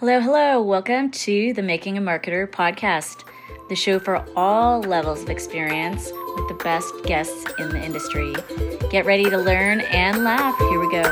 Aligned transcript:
Hello, 0.00 0.20
hello. 0.20 0.60
Welcome 0.60 1.10
to 1.12 1.54
the 1.54 1.62
Making 1.62 1.96
a 1.96 2.02
Marketer 2.02 2.46
podcast, 2.46 3.24
the 3.70 3.74
show 3.74 3.98
for 3.98 4.22
all 4.36 4.82
levels 4.82 5.22
of 5.22 5.30
experience 5.30 6.12
with 6.36 6.48
the 6.48 6.60
best 6.62 6.92
guests 7.04 7.46
in 7.58 7.70
the 7.70 7.82
industry. 7.82 8.34
Get 8.90 9.06
ready 9.06 9.24
to 9.30 9.38
learn 9.38 9.80
and 9.80 10.22
laugh. 10.22 10.54
Here 10.58 10.78
we 10.78 10.92
go. 10.92 11.02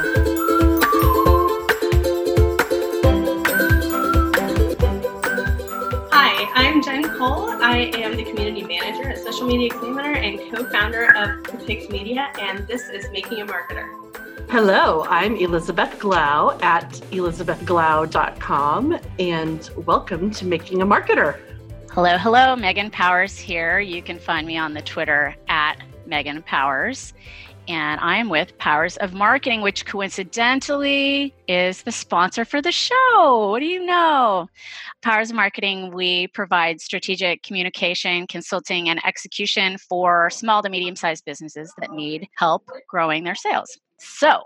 Hi, 6.12 6.46
I'm 6.54 6.82
Jen 6.82 7.04
Cole. 7.16 7.48
I 7.62 7.90
am 7.94 8.18
the 8.18 8.24
community 8.24 8.64
manager 8.64 9.08
at 9.08 9.18
Social 9.18 9.46
Media 9.46 9.68
Examiner 9.68 10.12
and 10.12 10.38
co 10.54 10.62
founder 10.70 11.06
of 11.16 11.42
Depict 11.44 11.90
Media, 11.90 12.30
and 12.38 12.68
this 12.68 12.90
is 12.90 13.10
Making 13.12 13.40
a 13.40 13.46
Marketer. 13.46 14.03
Hello, 14.50 15.04
I'm 15.08 15.36
Elizabeth 15.36 15.98
Glau 15.98 16.62
at 16.62 16.88
elizabethglau.com 17.10 18.98
and 19.18 19.70
welcome 19.84 20.30
to 20.30 20.46
Making 20.46 20.82
a 20.82 20.86
Marketer. 20.86 21.40
Hello, 21.90 22.16
hello, 22.18 22.54
Megan 22.54 22.90
Powers 22.90 23.36
here. 23.38 23.80
You 23.80 24.02
can 24.02 24.18
find 24.18 24.46
me 24.46 24.56
on 24.56 24.74
the 24.74 24.82
Twitter 24.82 25.34
at 25.48 25.76
Megan 26.06 26.42
Powers. 26.42 27.14
And 27.66 27.98
I 28.00 28.18
am 28.18 28.28
with 28.28 28.56
Powers 28.58 28.96
of 28.98 29.14
Marketing, 29.14 29.62
which 29.62 29.86
coincidentally 29.86 31.34
is 31.48 31.82
the 31.82 31.92
sponsor 31.92 32.44
for 32.44 32.60
the 32.60 32.72
show. 32.72 33.48
What 33.50 33.60
do 33.60 33.66
you 33.66 33.84
know? 33.84 34.48
Powers 35.02 35.30
of 35.30 35.36
Marketing, 35.36 35.92
we 35.92 36.26
provide 36.28 36.80
strategic 36.80 37.42
communication, 37.42 38.26
consulting, 38.26 38.90
and 38.90 39.04
execution 39.06 39.78
for 39.78 40.28
small 40.28 40.62
to 40.62 40.68
medium 40.68 40.94
sized 40.94 41.24
businesses 41.24 41.72
that 41.78 41.90
need 41.90 42.28
help 42.36 42.68
growing 42.88 43.24
their 43.24 43.34
sales. 43.34 43.78
So, 43.98 44.42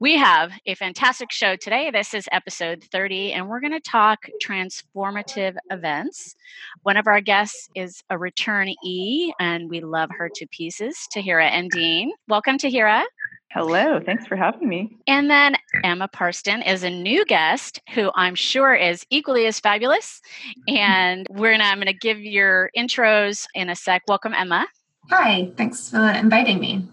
we 0.00 0.16
have 0.16 0.52
a 0.64 0.74
fantastic 0.74 1.30
show 1.30 1.56
today. 1.56 1.90
This 1.90 2.14
is 2.14 2.26
episode 2.32 2.82
30, 2.90 3.34
and 3.34 3.48
we're 3.50 3.60
going 3.60 3.72
to 3.72 3.80
talk 3.80 4.20
transformative 4.42 5.56
events. 5.70 6.36
One 6.84 6.96
of 6.96 7.06
our 7.06 7.20
guests 7.20 7.68
is 7.74 8.02
a 8.08 8.16
returnee, 8.16 9.32
and 9.38 9.68
we 9.68 9.80
love 9.80 10.08
her 10.16 10.30
to 10.36 10.46
pieces, 10.46 11.06
Tahira 11.14 11.50
Endean. 11.50 12.08
Welcome, 12.28 12.56
Tahira. 12.56 13.04
Hello, 13.52 14.00
thanks 14.00 14.26
for 14.26 14.36
having 14.36 14.68
me. 14.68 14.96
And 15.06 15.28
then 15.28 15.56
Emma 15.84 16.08
Parston 16.08 16.62
is 16.62 16.82
a 16.82 16.88
new 16.88 17.26
guest 17.26 17.82
who 17.94 18.10
I'm 18.14 18.36
sure 18.36 18.74
is 18.74 19.04
equally 19.10 19.44
as 19.46 19.60
fabulous. 19.60 20.22
And 20.68 21.26
we're 21.28 21.50
gonna 21.50 21.64
I'm 21.64 21.78
gonna 21.78 21.92
give 21.92 22.20
your 22.20 22.70
intros 22.76 23.46
in 23.54 23.68
a 23.68 23.74
sec. 23.74 24.02
Welcome, 24.06 24.34
Emma. 24.34 24.66
Hi, 25.10 25.50
thanks 25.56 25.90
for 25.90 26.08
inviting 26.10 26.60
me. 26.60 26.88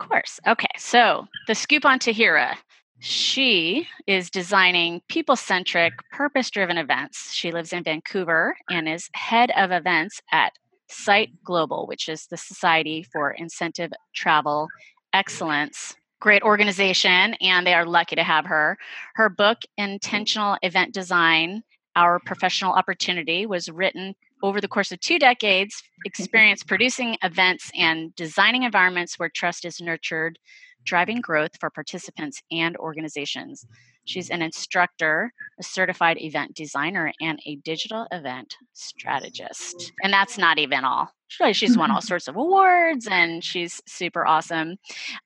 Of 0.00 0.08
course. 0.08 0.40
Okay, 0.46 0.68
so 0.78 1.26
the 1.46 1.54
scoop 1.54 1.84
on 1.84 1.98
Tahira. 1.98 2.56
She 3.00 3.86
is 4.06 4.30
designing 4.30 5.00
people 5.08 5.36
centric, 5.36 5.92
purpose 6.10 6.50
driven 6.50 6.78
events. 6.78 7.32
She 7.32 7.50
lives 7.50 7.72
in 7.72 7.82
Vancouver 7.82 8.56
and 8.70 8.88
is 8.88 9.08
head 9.14 9.50
of 9.56 9.70
events 9.72 10.20
at 10.32 10.52
SITE 10.88 11.42
Global, 11.44 11.86
which 11.86 12.08
is 12.08 12.26
the 12.26 12.36
Society 12.36 13.02
for 13.02 13.30
Incentive 13.30 13.92
Travel 14.14 14.68
Excellence. 15.12 15.96
Great 16.20 16.42
organization, 16.42 17.34
and 17.40 17.66
they 17.66 17.74
are 17.74 17.86
lucky 17.86 18.16
to 18.16 18.22
have 18.22 18.44
her. 18.46 18.76
Her 19.14 19.28
book, 19.28 19.58
Intentional 19.78 20.56
Event 20.62 20.92
Design 20.92 21.62
Our 21.96 22.18
Professional 22.20 22.72
Opportunity, 22.72 23.46
was 23.46 23.70
written 23.70 24.14
over 24.42 24.60
the 24.60 24.68
course 24.68 24.92
of 24.92 25.00
two 25.00 25.18
decades, 25.18 25.82
experience 26.04 26.62
producing 26.62 27.16
events 27.22 27.70
and 27.76 28.14
designing 28.14 28.62
environments 28.62 29.18
where 29.18 29.28
trust 29.28 29.64
is 29.64 29.80
nurtured, 29.80 30.38
driving 30.84 31.20
growth 31.20 31.52
for 31.60 31.70
participants 31.70 32.42
and 32.50 32.76
organizations. 32.76 33.66
She's 34.04 34.30
an 34.30 34.42
instructor, 34.42 35.32
a 35.58 35.62
certified 35.62 36.20
event 36.20 36.54
designer, 36.54 37.12
and 37.20 37.38
a 37.46 37.56
digital 37.56 38.06
event 38.10 38.56
strategist. 38.72 39.92
And 40.02 40.12
that's 40.12 40.38
not 40.38 40.58
even 40.58 40.84
all. 40.84 41.12
She's 41.52 41.78
won 41.78 41.90
all 41.90 42.00
sorts 42.00 42.26
of 42.26 42.36
awards 42.36 43.06
and 43.08 43.44
she's 43.44 43.80
super 43.86 44.26
awesome. 44.26 44.78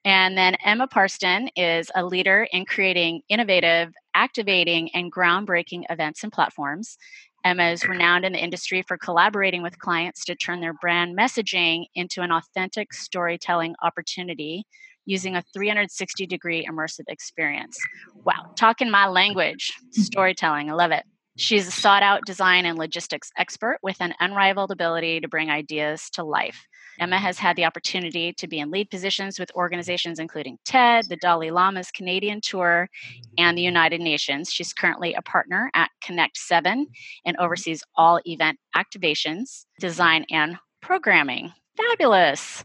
And 0.04 0.36
then 0.36 0.56
Emma 0.56 0.86
Parston 0.86 1.48
is 1.56 1.90
a 1.94 2.04
leader 2.04 2.46
in 2.52 2.66
creating 2.66 3.22
innovative, 3.28 3.94
activating, 4.12 4.90
and 4.94 5.10
groundbreaking 5.10 5.84
events 5.88 6.22
and 6.22 6.32
platforms. 6.32 6.98
Emma 7.44 7.64
is 7.64 7.86
renowned 7.86 8.24
in 8.24 8.32
the 8.32 8.42
industry 8.42 8.82
for 8.82 8.96
collaborating 8.96 9.62
with 9.62 9.78
clients 9.78 10.24
to 10.24 10.34
turn 10.34 10.60
their 10.60 10.72
brand 10.72 11.16
messaging 11.16 11.84
into 11.94 12.22
an 12.22 12.32
authentic 12.32 12.92
storytelling 12.94 13.74
opportunity 13.82 14.64
using 15.04 15.36
a 15.36 15.42
360 15.52 16.26
degree 16.26 16.66
immersive 16.66 17.04
experience. 17.08 17.78
Wow, 18.24 18.52
talking 18.56 18.90
my 18.90 19.06
language, 19.06 19.72
mm-hmm. 19.76 20.00
storytelling, 20.00 20.70
I 20.70 20.74
love 20.74 20.90
it. 20.90 21.04
She's 21.36 21.66
a 21.66 21.72
sought 21.72 22.02
out 22.02 22.24
design 22.26 22.64
and 22.64 22.78
logistics 22.78 23.30
expert 23.36 23.78
with 23.82 23.96
an 24.00 24.14
unrivaled 24.20 24.70
ability 24.70 25.20
to 25.20 25.28
bring 25.28 25.50
ideas 25.50 26.08
to 26.10 26.22
life. 26.22 26.66
Emma 27.00 27.18
has 27.18 27.38
had 27.38 27.56
the 27.56 27.64
opportunity 27.64 28.32
to 28.34 28.46
be 28.46 28.60
in 28.60 28.70
lead 28.70 28.88
positions 28.88 29.40
with 29.40 29.50
organizations 29.56 30.20
including 30.20 30.58
TED, 30.64 31.06
the 31.08 31.16
Dalai 31.16 31.50
Lama's 31.50 31.90
Canadian 31.90 32.40
Tour, 32.40 32.88
and 33.36 33.58
the 33.58 33.62
United 33.62 34.00
Nations. 34.00 34.52
She's 34.52 34.72
currently 34.72 35.14
a 35.14 35.22
partner 35.22 35.70
at 35.74 35.90
Connect 36.02 36.36
7 36.36 36.86
and 37.24 37.36
oversees 37.38 37.82
all 37.96 38.20
event 38.26 38.58
activations, 38.76 39.64
design, 39.80 40.24
and 40.30 40.56
programming. 40.82 41.52
Fabulous. 41.76 42.64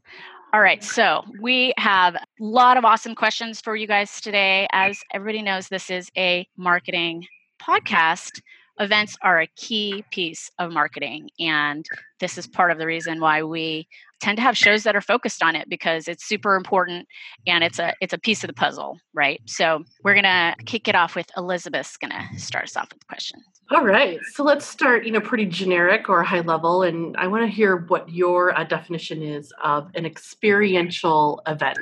All 0.53 0.62
right, 0.62 0.84
so 0.84 1.24
we 1.41 1.74
have 1.78 2.16
a 2.16 2.22
lot 2.40 2.78
of 2.78 2.86
awesome 2.86 3.16
questions 3.16 3.62
for 3.62 3.75
you 3.75 3.88
guys 3.88 4.22
today. 4.22 4.68
As 4.72 5.00
everybody 5.12 5.41
knows, 5.41 5.68
this 5.69 5.90
is 5.90 6.12
a 6.18 6.47
marketing 6.57 7.25
podcast 7.62 8.41
events 8.80 9.18
are 9.22 9.42
a 9.42 9.48
key 9.56 10.04
piece 10.12 10.50
of 10.58 10.72
marketing 10.72 11.30
and 11.40 11.86
this 12.20 12.38
is 12.38 12.48
part 12.48 12.72
of 12.72 12.78
the 12.78 12.86
reason 12.86 13.20
why 13.20 13.44
we 13.44 13.88
tend 14.22 14.38
to 14.38 14.42
have 14.42 14.58
shows 14.58 14.84
that 14.84 14.96
are 14.96 15.02
focused 15.02 15.44
on 15.44 15.56
it 15.56 15.70
because 15.70 16.08
it's 16.08 16.26
super 16.26 16.56
important 16.56 17.08
and 17.48 17.64
it's 17.64 17.80
a 17.80 17.94
it's 18.02 18.14
a 18.14 18.18
piece 18.18 18.44
of 18.44 18.48
the 18.48 18.54
puzzle 18.54 18.98
right? 19.14 19.42
So 19.46 19.84
we're 20.04 20.16
gonna 20.16 20.56
kick 20.66 20.88
it 20.88 20.96
off 20.96 21.16
with 21.16 21.28
elizabeth's 21.38 21.98
gonna 21.98 22.28
start 22.38 22.66
us 22.66 22.78
off 22.78 22.90
with 22.92 23.00
the 23.00 23.06
question 23.06 23.42
all 23.72 23.84
right 23.84 24.20
so 24.34 24.44
let's 24.44 24.66
start 24.66 25.06
you 25.06 25.12
know 25.12 25.22
pretty 25.22 25.46
generic 25.46 26.10
or 26.10 26.24
high 26.24 26.40
level 26.40 26.82
and 26.82 27.16
i 27.18 27.28
want 27.28 27.44
to 27.44 27.48
hear 27.48 27.78
what 27.88 28.10
your 28.10 28.58
uh, 28.58 28.64
definition 28.64 29.22
is 29.22 29.54
of 29.64 29.90
an 29.94 30.06
experiential 30.06 31.42
event 31.48 31.78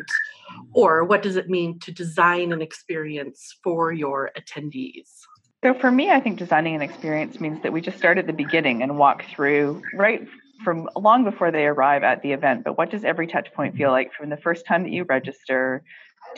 or 0.74 1.06
what 1.06 1.22
does 1.22 1.38
it 1.38 1.50
mean 1.50 1.80
to 1.80 1.92
design 1.92 2.52
an 2.52 2.62
experience 2.62 3.56
for 3.64 3.94
your 3.94 4.32
attendees 4.38 5.22
so 5.64 5.74
for 5.74 5.92
me, 5.92 6.12
I 6.12 6.20
think 6.20 6.38
designing 6.38 6.76
an 6.76 6.82
experience 6.82 7.40
means 7.40 7.62
that 7.64 7.74
we 7.74 7.82
just 7.82 7.98
start 7.98 8.18
at 8.18 8.28
the 8.28 8.34
beginning 8.34 8.84
and 8.84 8.98
walk 8.98 9.26
through 9.26 9.82
right 9.94 10.28
from 10.64 10.90
long 10.96 11.24
before 11.24 11.52
they 11.52 11.66
arrive 11.66 12.04
at 12.04 12.22
the 12.22 12.32
event. 12.32 12.64
But 12.64 12.78
what 12.78 12.92
does 12.92 13.04
every 13.04 13.28
touch 13.28 13.52
point 13.54 13.76
feel 13.76 13.92
like 13.92 14.14
from 14.14 14.30
the 14.30 14.38
first 14.38 14.66
time 14.66 14.84
that 14.84 14.92
you 14.92 15.04
register 15.04 15.84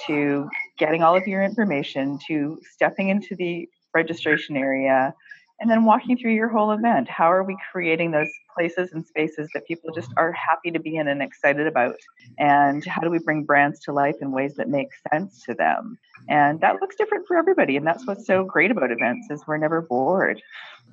to 0.07 0.49
getting 0.77 1.03
all 1.03 1.15
of 1.15 1.27
your 1.27 1.43
information 1.43 2.19
to 2.27 2.59
stepping 2.73 3.09
into 3.09 3.35
the 3.35 3.67
registration 3.93 4.55
area 4.55 5.13
and 5.59 5.69
then 5.69 5.85
walking 5.85 6.17
through 6.17 6.33
your 6.33 6.47
whole 6.47 6.71
event? 6.71 7.09
How 7.09 7.31
are 7.31 7.43
we 7.43 7.57
creating 7.71 8.11
those 8.11 8.29
places 8.53 8.91
and 8.93 9.05
spaces 9.05 9.49
that 9.53 9.65
people 9.67 9.91
just 9.93 10.09
are 10.17 10.31
happy 10.31 10.71
to 10.71 10.79
be 10.79 10.95
in 10.95 11.07
and 11.07 11.21
excited 11.21 11.67
about? 11.67 11.95
And 12.37 12.83
how 12.85 13.01
do 13.01 13.09
we 13.09 13.19
bring 13.19 13.43
brands 13.43 13.79
to 13.81 13.93
life 13.93 14.15
in 14.21 14.31
ways 14.31 14.55
that 14.55 14.69
make 14.69 14.89
sense 15.11 15.43
to 15.43 15.53
them? 15.53 15.97
And 16.27 16.61
that 16.61 16.81
looks 16.81 16.95
different 16.95 17.27
for 17.27 17.37
everybody. 17.37 17.77
And 17.77 17.85
that's 17.85 18.05
what's 18.07 18.25
so 18.25 18.43
great 18.43 18.71
about 18.71 18.91
events 18.91 19.27
is 19.29 19.41
we're 19.47 19.57
never 19.57 19.81
bored. 19.81 20.41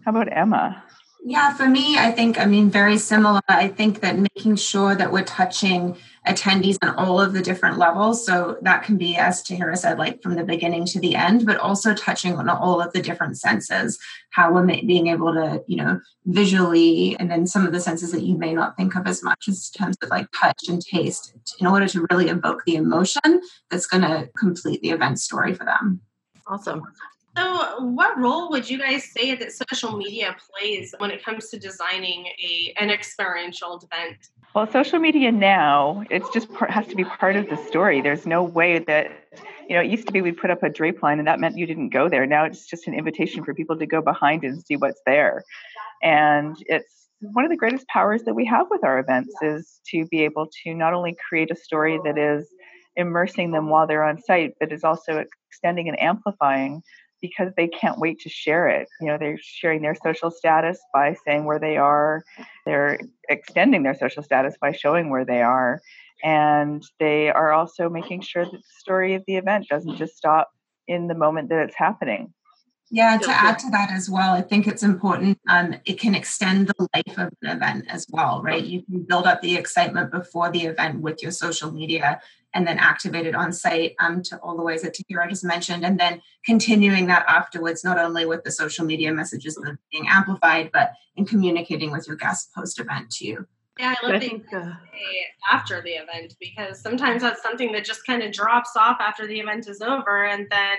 How 0.04 0.10
about 0.10 0.28
Emma? 0.30 0.82
Yeah, 1.24 1.54
for 1.54 1.68
me, 1.68 1.98
I 1.98 2.12
think, 2.12 2.38
I 2.38 2.44
mean, 2.44 2.70
very 2.70 2.98
similar. 2.98 3.40
I 3.48 3.66
think 3.68 4.00
that 4.00 4.16
making 4.16 4.56
sure 4.56 4.94
that 4.94 5.10
we're 5.10 5.24
touching 5.24 5.96
attendees 6.26 6.76
on 6.82 6.94
all 6.96 7.20
of 7.20 7.32
the 7.32 7.40
different 7.40 7.78
levels. 7.78 8.24
So 8.24 8.58
that 8.62 8.82
can 8.82 8.96
be, 8.96 9.16
as 9.16 9.42
Tahira 9.42 9.76
said, 9.76 9.98
like 9.98 10.22
from 10.22 10.34
the 10.34 10.44
beginning 10.44 10.84
to 10.86 11.00
the 11.00 11.14
end, 11.14 11.46
but 11.46 11.56
also 11.58 11.94
touching 11.94 12.34
on 12.34 12.48
all 12.48 12.80
of 12.80 12.92
the 12.92 13.00
different 13.00 13.38
senses, 13.38 13.98
how 14.30 14.52
we're 14.52 14.66
being 14.66 15.06
able 15.06 15.32
to, 15.32 15.62
you 15.66 15.76
know, 15.76 16.00
visually, 16.26 17.16
and 17.18 17.30
then 17.30 17.46
some 17.46 17.66
of 17.66 17.72
the 17.72 17.80
senses 17.80 18.12
that 18.12 18.22
you 18.22 18.36
may 18.36 18.52
not 18.52 18.76
think 18.76 18.96
of 18.96 19.06
as 19.06 19.22
much 19.22 19.46
in 19.46 19.54
terms 19.76 19.96
of 20.02 20.08
like 20.10 20.26
touch 20.34 20.68
and 20.68 20.82
taste, 20.82 21.34
in 21.60 21.66
order 21.66 21.86
to 21.86 22.06
really 22.10 22.28
evoke 22.28 22.62
the 22.66 22.76
emotion 22.76 23.40
that's 23.70 23.86
going 23.86 24.02
to 24.02 24.28
complete 24.36 24.80
the 24.82 24.90
event 24.90 25.20
story 25.20 25.54
for 25.54 25.64
them. 25.64 26.00
Awesome. 26.46 26.82
So, 27.36 27.84
what 27.84 28.18
role 28.18 28.48
would 28.50 28.68
you 28.68 28.78
guys 28.78 29.04
say 29.04 29.34
that 29.34 29.52
social 29.52 29.96
media 29.96 30.34
plays 30.50 30.94
when 30.98 31.10
it 31.10 31.22
comes 31.22 31.50
to 31.50 31.58
designing 31.58 32.26
a 32.26 32.74
an 32.78 32.90
experiential 32.90 33.76
event? 33.76 34.16
Well, 34.56 34.66
social 34.72 35.00
media 35.00 35.30
now 35.30 36.02
it's 36.08 36.30
just 36.30 36.50
part, 36.50 36.70
has 36.70 36.86
to 36.86 36.96
be 36.96 37.04
part 37.04 37.36
of 37.36 37.50
the 37.50 37.58
story. 37.58 38.00
There's 38.00 38.24
no 38.24 38.42
way 38.42 38.78
that 38.78 39.10
you 39.68 39.76
know 39.76 39.82
it 39.82 39.90
used 39.90 40.06
to 40.06 40.14
be 40.14 40.22
we'd 40.22 40.38
put 40.38 40.50
up 40.50 40.62
a 40.62 40.70
drape 40.70 41.02
line 41.02 41.18
and 41.18 41.28
that 41.28 41.38
meant 41.38 41.58
you 41.58 41.66
didn't 41.66 41.90
go 41.90 42.08
there. 42.08 42.24
Now 42.24 42.46
it's 42.46 42.64
just 42.64 42.86
an 42.86 42.94
invitation 42.94 43.44
for 43.44 43.52
people 43.52 43.76
to 43.76 43.84
go 43.84 44.00
behind 44.00 44.44
and 44.44 44.62
see 44.64 44.76
what's 44.76 45.02
there, 45.04 45.44
and 46.02 46.56
it's 46.60 47.10
one 47.20 47.44
of 47.44 47.50
the 47.50 47.56
greatest 47.58 47.86
powers 47.88 48.22
that 48.22 48.32
we 48.32 48.46
have 48.46 48.68
with 48.70 48.82
our 48.82 48.98
events 48.98 49.34
is 49.42 49.78
to 49.90 50.06
be 50.06 50.24
able 50.24 50.48
to 50.64 50.72
not 50.72 50.94
only 50.94 51.14
create 51.28 51.50
a 51.50 51.56
story 51.56 52.00
that 52.04 52.16
is 52.16 52.48
immersing 52.96 53.52
them 53.52 53.68
while 53.68 53.86
they're 53.86 54.04
on 54.04 54.22
site, 54.22 54.54
but 54.58 54.72
is 54.72 54.84
also 54.84 55.22
extending 55.50 55.86
and 55.86 56.00
amplifying 56.00 56.82
because 57.20 57.52
they 57.56 57.68
can't 57.68 57.98
wait 57.98 58.20
to 58.20 58.28
share 58.28 58.68
it. 58.68 58.88
You 59.00 59.08
know, 59.08 59.18
they're 59.18 59.38
sharing 59.42 59.82
their 59.82 59.94
social 59.94 60.30
status 60.30 60.78
by 60.92 61.16
saying 61.26 61.44
where 61.44 61.58
they 61.58 61.76
are, 61.76 62.22
they're 62.64 62.98
extending 63.28 63.82
their 63.82 63.94
social 63.94 64.22
status 64.22 64.54
by 64.60 64.72
showing 64.72 65.10
where 65.10 65.24
they 65.24 65.42
are, 65.42 65.80
and 66.22 66.82
they 66.98 67.30
are 67.30 67.52
also 67.52 67.88
making 67.88 68.22
sure 68.22 68.44
that 68.44 68.52
the 68.52 68.62
story 68.78 69.14
of 69.14 69.22
the 69.26 69.36
event 69.36 69.66
doesn't 69.68 69.96
just 69.96 70.16
stop 70.16 70.50
in 70.88 71.08
the 71.08 71.14
moment 71.14 71.48
that 71.48 71.62
it's 71.64 71.76
happening. 71.76 72.32
Yeah, 72.90 73.18
to 73.18 73.30
add 73.30 73.58
to 73.60 73.70
that 73.70 73.90
as 73.90 74.08
well, 74.08 74.32
I 74.32 74.42
think 74.42 74.68
it's 74.68 74.84
important. 74.84 75.40
Um, 75.48 75.74
it 75.84 75.98
can 75.98 76.14
extend 76.14 76.68
the 76.68 76.88
life 76.94 77.18
of 77.18 77.32
an 77.42 77.56
event 77.56 77.86
as 77.88 78.06
well, 78.10 78.42
right? 78.42 78.62
You 78.62 78.82
can 78.82 79.02
build 79.02 79.26
up 79.26 79.42
the 79.42 79.56
excitement 79.56 80.12
before 80.12 80.52
the 80.52 80.66
event 80.66 81.00
with 81.00 81.20
your 81.20 81.32
social 81.32 81.72
media 81.72 82.20
and 82.56 82.66
then 82.66 82.78
activate 82.78 83.26
it 83.26 83.34
on 83.34 83.52
site 83.52 83.94
um, 84.00 84.22
to 84.22 84.38
all 84.38 84.56
the 84.56 84.62
ways 84.62 84.80
that 84.80 84.96
Tahira 84.96 85.28
just 85.28 85.44
mentioned, 85.44 85.84
and 85.84 86.00
then 86.00 86.22
continuing 86.46 87.06
that 87.06 87.26
afterwards, 87.28 87.84
not 87.84 87.98
only 87.98 88.24
with 88.24 88.44
the 88.44 88.50
social 88.50 88.86
media 88.86 89.12
messages 89.12 89.56
that 89.56 89.68
are 89.68 89.78
being 89.92 90.08
amplified, 90.08 90.70
but 90.72 90.92
in 91.16 91.26
communicating 91.26 91.92
with 91.92 92.08
your 92.08 92.16
guests 92.16 92.50
post 92.56 92.80
event 92.80 93.10
too. 93.10 93.46
Yeah, 93.78 93.94
I 94.02 94.06
love 94.06 94.22
the 94.22 94.56
uh, 94.56 94.72
after 95.52 95.82
the 95.82 95.90
event 95.90 96.34
because 96.40 96.80
sometimes 96.80 97.20
that's 97.20 97.42
something 97.42 97.72
that 97.72 97.84
just 97.84 98.06
kind 98.06 98.22
of 98.22 98.32
drops 98.32 98.70
off 98.74 98.96
after 99.00 99.26
the 99.26 99.38
event 99.38 99.68
is 99.68 99.82
over, 99.82 100.24
and 100.24 100.46
then 100.50 100.76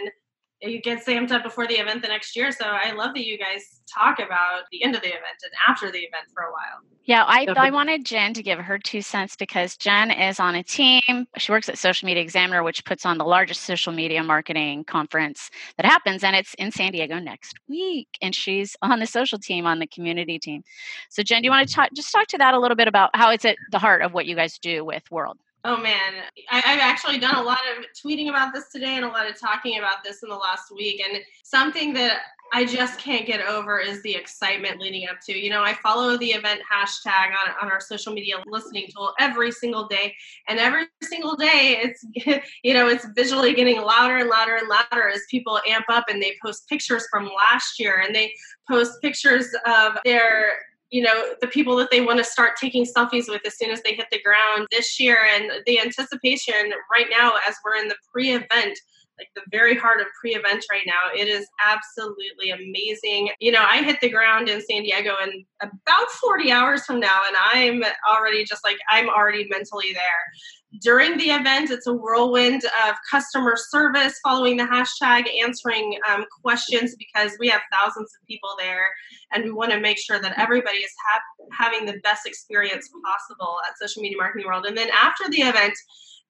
you 0.62 0.82
get 0.82 1.06
amped 1.06 1.32
up 1.32 1.44
before 1.44 1.68
the 1.68 1.76
event 1.76 2.02
the 2.02 2.08
next 2.08 2.36
year. 2.36 2.52
So 2.52 2.66
I 2.66 2.92
love 2.92 3.14
that 3.14 3.26
you 3.26 3.38
guys 3.38 3.82
talk 3.94 4.20
about 4.20 4.64
the 4.72 4.84
end 4.84 4.96
of 4.96 5.02
the 5.02 5.10
event 5.10 5.24
and 5.44 5.52
after 5.68 5.92
the 5.92 6.00
event 6.00 6.26
for 6.34 6.44
a 6.44 6.52
while. 6.52 6.82
Yeah, 7.06 7.24
I, 7.26 7.48
I 7.56 7.72
wanted 7.72 8.06
Jen 8.06 8.34
to 8.34 8.44
give 8.44 8.60
her 8.60 8.78
two 8.78 9.02
cents 9.02 9.38
because 9.38 9.78
Jen 9.78 10.12
is 10.12 10.42
on 10.42 10.56
a 10.56 10.64
team. 10.64 11.02
She 11.38 11.52
works 11.54 11.70
at 11.70 11.78
Social 11.78 12.06
Media 12.06 12.22
Examiner, 12.22 12.64
which 12.64 12.84
puts 12.84 13.06
on 13.06 13.18
the 13.18 13.24
largest 13.24 13.62
social 13.62 13.94
media 13.94 14.22
marketing 14.24 14.84
conference 14.84 15.50
that 15.78 15.86
happens, 15.86 16.22
and 16.22 16.36
it's 16.36 16.54
in 16.56 16.70
San 16.70 16.92
Diego 16.92 17.18
next 17.18 17.56
week. 17.70 18.10
And 18.22 18.36
she's 18.36 18.76
on 18.82 19.00
the 19.00 19.08
social 19.08 19.40
team, 19.40 19.66
on 19.66 19.80
the 19.80 19.88
community 19.88 20.38
team. 20.38 20.64
So, 21.10 21.24
Jen, 21.24 21.42
do 21.42 21.46
you 21.46 21.52
want 21.52 21.70
to 21.70 21.74
talk, 21.74 21.92
just 21.96 22.12
talk 22.12 22.28
to 22.28 22.38
that 22.40 22.54
a 22.54 22.60
little 22.60 22.76
bit 22.76 22.90
about 22.90 23.12
how 23.14 23.32
it's 23.32 23.46
at 23.46 23.56
the 23.72 23.80
heart 23.80 24.02
of 24.02 24.14
what 24.14 24.26
you 24.26 24.36
guys 24.36 24.60
do 24.60 24.84
with 24.84 25.10
World? 25.10 25.38
Oh 25.64 25.76
man, 25.76 26.14
I, 26.50 26.60
have 26.60 26.80
actually 26.80 27.18
done 27.18 27.36
a 27.36 27.42
lot 27.42 27.60
of 27.78 27.84
tweeting 28.02 28.30
about 28.30 28.54
this 28.54 28.70
today 28.72 28.96
and 28.96 29.04
a 29.04 29.10
lot 29.10 29.30
of 29.30 29.40
talking 29.40 29.80
about 29.80 30.04
this 30.04 30.24
in 30.24 30.30
the 30.30 30.36
last 30.36 30.72
week. 30.74 31.02
And 31.02 31.22
something 31.44 31.94
that 31.94 32.20
I 32.54 32.64
just 32.64 33.00
can't 33.00 33.26
get 33.26 33.46
over 33.46 33.80
is 33.80 34.02
the 34.04 34.16
excitement 34.16 34.80
leading 34.80 35.08
up 35.10 35.18
to. 35.26 35.38
You 35.38 35.50
know, 35.50 35.64
I 35.64 35.74
follow 35.74 36.16
the 36.18 36.28
event 36.28 36.62
hashtag 36.72 37.30
on, 37.30 37.56
on 37.62 37.72
our 37.72 37.82
social 37.82 38.14
media 38.14 38.36
listening 38.48 38.88
tool 38.96 39.14
every 39.20 39.52
single 39.52 39.88
day. 39.88 40.16
And 40.48 40.60
every 40.60 40.86
single 41.04 41.36
day 41.36 41.82
it's 41.84 42.06
you 42.64 42.74
know, 42.74 42.88
it's 42.88 43.06
visually 43.16 43.54
getting 43.54 43.82
louder 43.82 44.18
and 44.18 44.30
louder 44.30 44.56
and 44.56 44.70
louder 44.70 45.10
as 45.10 45.22
people 45.30 45.60
amp 45.68 45.86
up 45.90 46.06
and 46.08 46.22
they 46.22 46.36
post 46.42 46.70
pictures 46.70 47.06
from 47.12 47.30
last 47.52 47.80
year 47.80 48.02
and 48.06 48.16
they 48.16 48.32
post 48.70 49.02
pictures 49.02 49.48
of 49.66 49.98
their 50.06 50.54
you 50.90 51.02
know 51.02 51.34
the 51.42 51.48
people 51.48 51.76
that 51.76 51.92
they 51.92 52.02
want 52.02 52.18
to 52.18 52.24
start 52.24 52.52
taking 52.60 52.86
selfies 52.86 53.28
with 53.28 53.42
as 53.46 53.58
soon 53.58 53.72
as 53.72 53.82
they 53.84 53.94
hit 53.94 54.08
the 54.12 54.22
ground 54.22 54.68
this 54.72 55.00
year 55.00 55.20
and 55.34 55.52
the 55.66 55.80
anticipation 55.80 56.72
right 56.92 57.08
now 57.10 57.34
as 57.48 57.56
we're 57.64 57.76
in 57.76 57.88
the 57.88 57.96
pre-event 58.12 58.78
like 59.18 59.30
the 59.36 59.42
very 59.52 59.76
heart 59.76 60.00
of 60.00 60.08
pre-event 60.20 60.64
right 60.72 60.86
now. 60.86 61.12
It 61.16 61.28
is 61.28 61.48
absolutely 61.66 62.52
amazing. 62.52 63.30
You 63.40 63.52
know 63.52 63.66
i 63.68 63.84
hit 63.84 64.00
the 64.02 64.10
ground 64.10 64.50
in 64.50 64.62
san 64.62 64.84
diego 64.84 65.14
in 65.24 65.46
about 65.62 66.12
40 66.12 66.52
hours 66.52 66.84
from 66.86 67.00
now 67.00 67.22
and 67.28 67.36
i'm 67.54 67.84
already 68.10 68.44
just 68.44 68.64
like 68.64 68.78
i'm 68.90 69.10
already 69.10 69.48
mentally 69.50 69.94
there. 69.94 70.82
During 70.82 71.18
the 71.18 71.32
event 71.32 71.72
it's 71.72 71.88
a 71.88 71.94
whirlwind 71.94 72.64
of 72.88 72.96
customer 73.10 73.56
service 73.58 74.20
following 74.24 74.58
the 74.58 74.64
hashtag 74.64 75.26
answering 75.42 75.98
um, 76.10 76.26
questions 76.44 76.96
because 76.98 77.32
we 77.40 77.48
have 77.50 77.62
thousands 77.72 78.12
of 78.14 78.28
people 78.28 78.50
there 78.60 78.90
and 79.32 79.44
we 79.44 79.52
want 79.52 79.72
to 79.72 79.80
make 79.80 79.98
sure 79.98 80.20
that 80.20 80.38
everybody 80.38 80.78
is 80.78 80.92
ha- 81.08 81.22
having 81.58 81.86
the 81.86 82.00
best 82.04 82.26
experience 82.26 82.90
possible 83.04 83.58
at 83.68 83.78
social 83.78 84.02
media 84.02 84.18
marketing 84.18 84.48
world. 84.48 84.66
And 84.66 84.78
then 84.78 84.90
after 84.94 85.30
the 85.30 85.42
event 85.42 85.74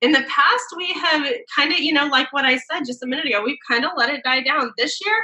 in 0.02 0.12
the 0.12 0.24
past 0.24 0.66
we 0.76 0.94
have 0.94 1.28
kind 1.56 1.72
of 1.72 1.80
you 1.80 1.94
know 1.94 2.08
like 2.08 2.32
what 2.32 2.46
i 2.46 2.58
said 2.58 2.86
just 2.86 3.04
a 3.04 3.08
minute 3.08 3.26
ago 3.26 3.44
we've 3.44 3.58
kind 3.70 3.86
of 3.86 3.92
let 3.98 4.10
it 4.10 4.24
die 4.24 4.42
down. 4.42 4.72
This 4.78 5.00
year 5.06 5.16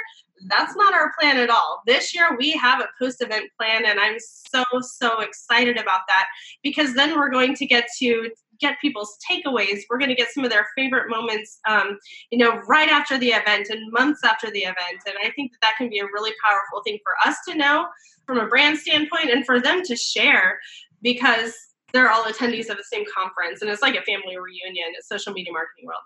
that's 0.48 0.76
not 0.76 0.94
our 0.94 1.14
plan 1.18 1.38
at 1.38 1.50
all. 1.50 1.82
This 1.86 2.14
year 2.14 2.36
we 2.38 2.52
have 2.52 2.82
a 2.82 2.90
post 3.00 3.22
event 3.22 3.50
plan 3.58 3.86
and 3.86 4.00
i'm 4.00 4.18
so 4.20 4.64
so 4.82 5.22
excited 5.22 5.78
about 5.78 6.02
that 6.08 6.28
because 6.64 6.94
then 6.94 7.16
we're 7.16 7.30
going 7.30 7.56
to 7.56 7.66
get 7.66 7.88
to 8.00 8.30
get 8.60 8.80
people's 8.80 9.18
takeaways. 9.30 9.82
We're 9.90 9.98
going 9.98 10.10
to 10.10 10.16
get 10.16 10.32
some 10.32 10.46
of 10.46 10.52
their 10.52 10.68
favorite 10.76 11.10
moments 11.10 11.60
um, 11.68 11.98
you 12.32 12.38
know 12.38 12.62
right 12.68 12.90
after 12.90 13.18
the 13.18 13.30
event 13.30 13.70
and 13.70 13.92
months 13.92 14.22
after 14.24 14.50
the 14.52 14.62
event 14.62 15.02
and 15.06 15.16
i 15.24 15.30
think 15.32 15.52
that 15.52 15.62
that 15.62 15.78
can 15.78 15.90
be 15.90 16.00
a 16.00 16.06
really 16.06 16.32
powerful 16.44 16.82
thing 16.84 17.00
for 17.04 17.14
us 17.28 17.38
to 17.48 17.56
know 17.56 17.88
from 18.26 18.40
a 18.40 18.48
brand 18.48 18.78
standpoint 18.78 19.30
and 19.30 19.46
for 19.46 19.60
them 19.60 19.82
to 19.84 19.96
share 19.96 20.60
because 21.02 21.54
they're 21.94 22.12
all 22.12 22.24
attendees 22.24 22.70
of 22.70 22.78
the 22.78 22.84
same 22.84 23.04
conference, 23.16 23.62
and 23.62 23.70
it's 23.70 23.82
like 23.82 23.96
a 23.96 24.02
family 24.02 24.38
reunion. 24.38 24.94
It's 24.98 25.08
social 25.08 25.32
media 25.32 25.54
marketing 25.54 25.86
world. 25.86 26.02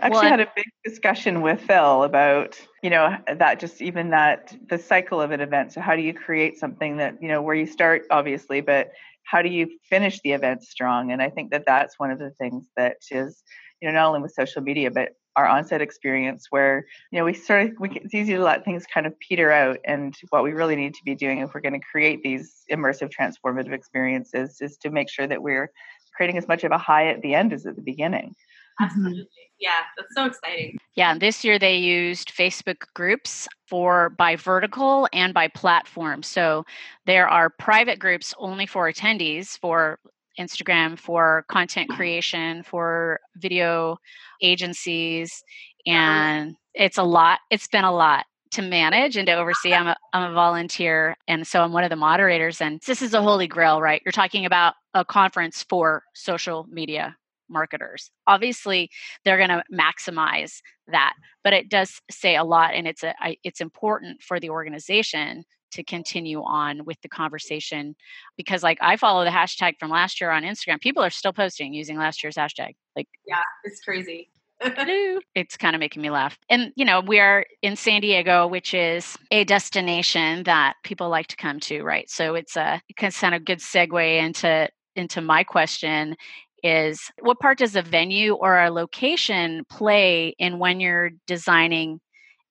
I 0.00 0.06
actually 0.06 0.20
well, 0.20 0.30
had 0.30 0.40
a 0.40 0.52
big 0.56 0.66
discussion 0.84 1.40
with 1.40 1.60
Phil 1.60 2.02
about, 2.02 2.58
you 2.82 2.90
know, 2.90 3.16
that 3.32 3.60
just 3.60 3.80
even 3.80 4.10
that 4.10 4.54
the 4.68 4.78
cycle 4.78 5.20
of 5.20 5.30
an 5.30 5.40
event. 5.40 5.72
So 5.72 5.80
how 5.80 5.94
do 5.94 6.02
you 6.02 6.12
create 6.14 6.58
something 6.58 6.96
that, 6.96 7.22
you 7.22 7.28
know, 7.28 7.42
where 7.42 7.54
you 7.54 7.66
start 7.66 8.02
obviously, 8.10 8.60
but 8.60 8.90
how 9.24 9.42
do 9.42 9.48
you 9.48 9.68
finish 9.88 10.20
the 10.24 10.32
event 10.32 10.62
strong? 10.62 11.12
And 11.12 11.22
I 11.22 11.30
think 11.30 11.50
that 11.52 11.64
that's 11.66 11.98
one 11.98 12.10
of 12.10 12.18
the 12.18 12.30
things 12.38 12.66
that 12.76 12.96
is, 13.10 13.42
you 13.80 13.88
know, 13.88 13.94
not 13.94 14.08
only 14.08 14.20
with 14.20 14.32
social 14.32 14.62
media, 14.62 14.90
but 14.90 15.10
our 15.38 15.46
onset 15.46 15.80
experience 15.80 16.48
where 16.50 16.84
you 17.12 17.18
know 17.18 17.24
we 17.24 17.32
sort 17.32 17.62
of 17.62 17.72
we, 17.78 17.90
it's 17.90 18.12
easy 18.12 18.32
to 18.32 18.42
let 18.42 18.64
things 18.64 18.84
kind 18.92 19.06
of 19.06 19.18
peter 19.20 19.52
out 19.52 19.78
and 19.84 20.16
what 20.30 20.42
we 20.42 20.50
really 20.50 20.74
need 20.74 20.92
to 20.92 21.04
be 21.04 21.14
doing 21.14 21.38
if 21.38 21.54
we're 21.54 21.60
going 21.60 21.80
to 21.80 21.86
create 21.92 22.22
these 22.24 22.64
immersive 22.72 23.08
transformative 23.08 23.72
experiences 23.72 24.60
is 24.60 24.76
to 24.76 24.90
make 24.90 25.08
sure 25.08 25.28
that 25.28 25.40
we're 25.40 25.70
creating 26.16 26.36
as 26.36 26.48
much 26.48 26.64
of 26.64 26.72
a 26.72 26.78
high 26.78 27.06
at 27.06 27.22
the 27.22 27.34
end 27.34 27.52
as 27.52 27.64
at 27.66 27.76
the 27.76 27.82
beginning. 27.82 28.34
Absolutely 28.80 29.28
yeah 29.60 29.82
that's 29.96 30.12
so 30.14 30.24
exciting. 30.24 30.76
Yeah 30.94 31.16
this 31.16 31.44
year 31.44 31.56
they 31.56 31.76
used 31.76 32.34
facebook 32.34 32.82
groups 32.94 33.46
for 33.68 34.10
by 34.10 34.34
vertical 34.34 35.08
and 35.12 35.32
by 35.32 35.46
platform. 35.46 36.24
So 36.24 36.64
there 37.06 37.28
are 37.28 37.48
private 37.48 38.00
groups 38.00 38.34
only 38.38 38.66
for 38.66 38.90
attendees 38.90 39.56
for 39.58 40.00
Instagram 40.38 40.98
for 40.98 41.44
content 41.48 41.90
creation, 41.90 42.62
for 42.62 43.20
video 43.36 43.98
agencies, 44.42 45.42
uh-huh. 45.86 45.96
and 45.96 46.54
it's 46.74 46.98
a 46.98 47.02
lot. 47.02 47.40
It's 47.50 47.68
been 47.68 47.84
a 47.84 47.92
lot 47.92 48.24
to 48.52 48.62
manage 48.62 49.16
and 49.16 49.26
to 49.26 49.34
oversee. 49.34 49.74
I'm 49.74 49.88
a, 49.88 49.96
I'm 50.12 50.30
a 50.30 50.34
volunteer, 50.34 51.16
and 51.26 51.46
so 51.46 51.62
I'm 51.62 51.72
one 51.72 51.84
of 51.84 51.90
the 51.90 51.96
moderators. 51.96 52.60
And 52.60 52.80
this 52.86 53.02
is 53.02 53.14
a 53.14 53.22
holy 53.22 53.46
grail, 53.46 53.80
right? 53.80 54.00
You're 54.04 54.12
talking 54.12 54.46
about 54.46 54.74
a 54.94 55.04
conference 55.04 55.64
for 55.68 56.02
social 56.14 56.66
media 56.70 57.16
marketers. 57.50 58.10
Obviously, 58.26 58.90
they're 59.24 59.38
going 59.38 59.48
to 59.50 59.64
maximize 59.72 60.60
that, 60.86 61.14
but 61.44 61.52
it 61.52 61.68
does 61.68 62.00
say 62.10 62.36
a 62.36 62.44
lot, 62.44 62.74
and 62.74 62.86
it's 62.86 63.02
a 63.02 63.14
it's 63.42 63.60
important 63.60 64.22
for 64.22 64.40
the 64.40 64.50
organization 64.50 65.44
to 65.72 65.82
continue 65.82 66.42
on 66.42 66.84
with 66.84 67.00
the 67.02 67.08
conversation 67.08 67.94
because 68.36 68.62
like 68.62 68.78
I 68.80 68.96
follow 68.96 69.24
the 69.24 69.30
hashtag 69.30 69.74
from 69.78 69.90
last 69.90 70.20
year 70.20 70.30
on 70.30 70.42
Instagram. 70.42 70.80
People 70.80 71.02
are 71.02 71.10
still 71.10 71.32
posting 71.32 71.74
using 71.74 71.98
last 71.98 72.22
year's 72.22 72.36
hashtag. 72.36 72.74
Like 72.96 73.08
yeah, 73.26 73.42
it's 73.64 73.80
crazy. 73.80 74.30
it's 74.60 75.56
kind 75.56 75.76
of 75.76 75.80
making 75.80 76.02
me 76.02 76.10
laugh. 76.10 76.36
And 76.50 76.72
you 76.74 76.84
know, 76.84 77.00
we 77.00 77.20
are 77.20 77.46
in 77.62 77.76
San 77.76 78.00
Diego, 78.00 78.46
which 78.46 78.74
is 78.74 79.16
a 79.30 79.44
destination 79.44 80.42
that 80.44 80.74
people 80.82 81.08
like 81.08 81.28
to 81.28 81.36
come 81.36 81.60
to, 81.60 81.82
right? 81.82 82.10
So 82.10 82.34
it's 82.34 82.56
a 82.56 82.80
kind 82.96 83.34
of 83.34 83.40
a 83.40 83.44
good 83.44 83.58
segue 83.58 84.18
into 84.18 84.68
into 84.96 85.20
my 85.20 85.44
question 85.44 86.16
is 86.64 87.00
what 87.20 87.38
part 87.38 87.58
does 87.58 87.76
a 87.76 87.82
venue 87.82 88.34
or 88.34 88.58
a 88.58 88.70
location 88.70 89.64
play 89.70 90.34
in 90.38 90.58
when 90.58 90.80
you're 90.80 91.10
designing 91.26 92.00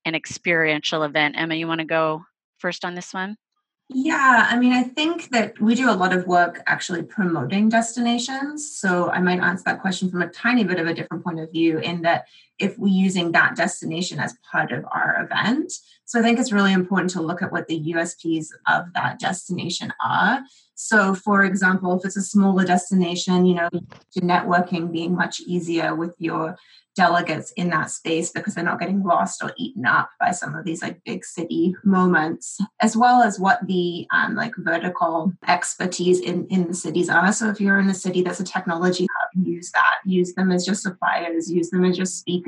an 0.05 0.15
experiential 0.15 1.03
event? 1.03 1.35
Emma, 1.37 1.55
you 1.55 1.67
want 1.67 1.79
to 1.79 1.85
go 1.85 2.23
first 2.57 2.85
on 2.85 2.95
this 2.95 3.13
one? 3.13 3.37
Yeah, 3.89 4.47
I 4.49 4.57
mean, 4.57 4.73
I 4.73 4.83
think 4.83 5.29
that 5.29 5.59
we 5.61 5.73
do 5.73 5.89
a 5.89 5.95
lot 5.95 6.11
of 6.11 6.27
work 6.27 6.61
actually 6.67 7.03
promoting 7.03 7.69
destinations. 7.69 8.77
So 8.77 9.09
I 9.09 9.19
might 9.19 9.39
answer 9.39 9.63
that 9.65 9.79
question 9.79 10.11
from 10.11 10.21
a 10.21 10.27
tiny 10.27 10.65
bit 10.65 10.79
of 10.79 10.87
a 10.87 10.93
different 10.93 11.23
point 11.23 11.39
of 11.39 11.51
view 11.51 11.79
in 11.79 12.01
that 12.01 12.25
if 12.59 12.77
we're 12.77 12.87
using 12.87 13.31
that 13.31 13.55
destination 13.55 14.19
as 14.19 14.35
part 14.51 14.71
of 14.71 14.85
our 14.91 15.21
event. 15.23 15.73
So 16.05 16.19
I 16.19 16.23
think 16.23 16.39
it's 16.39 16.51
really 16.51 16.73
important 16.73 17.11
to 17.11 17.21
look 17.21 17.41
at 17.41 17.51
what 17.51 17.67
the 17.67 17.93
USPs 17.93 18.47
of 18.67 18.93
that 18.93 19.19
destination 19.19 19.93
are. 20.03 20.41
So, 20.75 21.15
for 21.15 21.43
example, 21.43 21.97
if 21.97 22.05
it's 22.05 22.17
a 22.17 22.21
smaller 22.21 22.63
destination, 22.65 23.45
you 23.45 23.55
know, 23.55 23.69
networking 24.17 24.91
being 24.91 25.15
much 25.15 25.39
easier 25.41 25.95
with 25.95 26.15
your 26.19 26.57
delegates 26.97 27.51
in 27.51 27.69
that 27.69 27.91
space 27.91 28.31
because 28.31 28.55
they're 28.55 28.63
not 28.63 28.79
getting 28.79 29.03
lost 29.03 29.43
or 29.43 29.53
eaten 29.55 29.85
up 29.85 30.09
by 30.19 30.31
some 30.31 30.55
of 30.55 30.65
these 30.65 30.81
like 30.81 31.01
big 31.05 31.23
city 31.23 31.75
moments 31.83 32.57
as 32.81 32.97
well 32.97 33.21
as 33.21 33.39
what 33.39 33.65
the 33.67 34.07
um, 34.11 34.33
like 34.33 34.53
vertical 34.57 35.31
expertise 35.47 36.19
in 36.19 36.47
in 36.47 36.67
the 36.67 36.73
cities 36.73 37.07
are 37.07 37.31
so 37.31 37.49
if 37.49 37.61
you're 37.61 37.79
in 37.79 37.87
a 37.87 37.93
city 37.93 38.23
that's 38.23 38.39
a 38.39 38.43
technology 38.43 39.07
hub 39.15 39.45
use 39.45 39.71
that 39.71 39.97
use 40.05 40.33
them 40.33 40.51
as 40.51 40.65
your 40.65 40.75
suppliers 40.75 41.51
use 41.51 41.69
them 41.69 41.85
as 41.85 41.97
your 41.97 42.05
speakers 42.07 42.46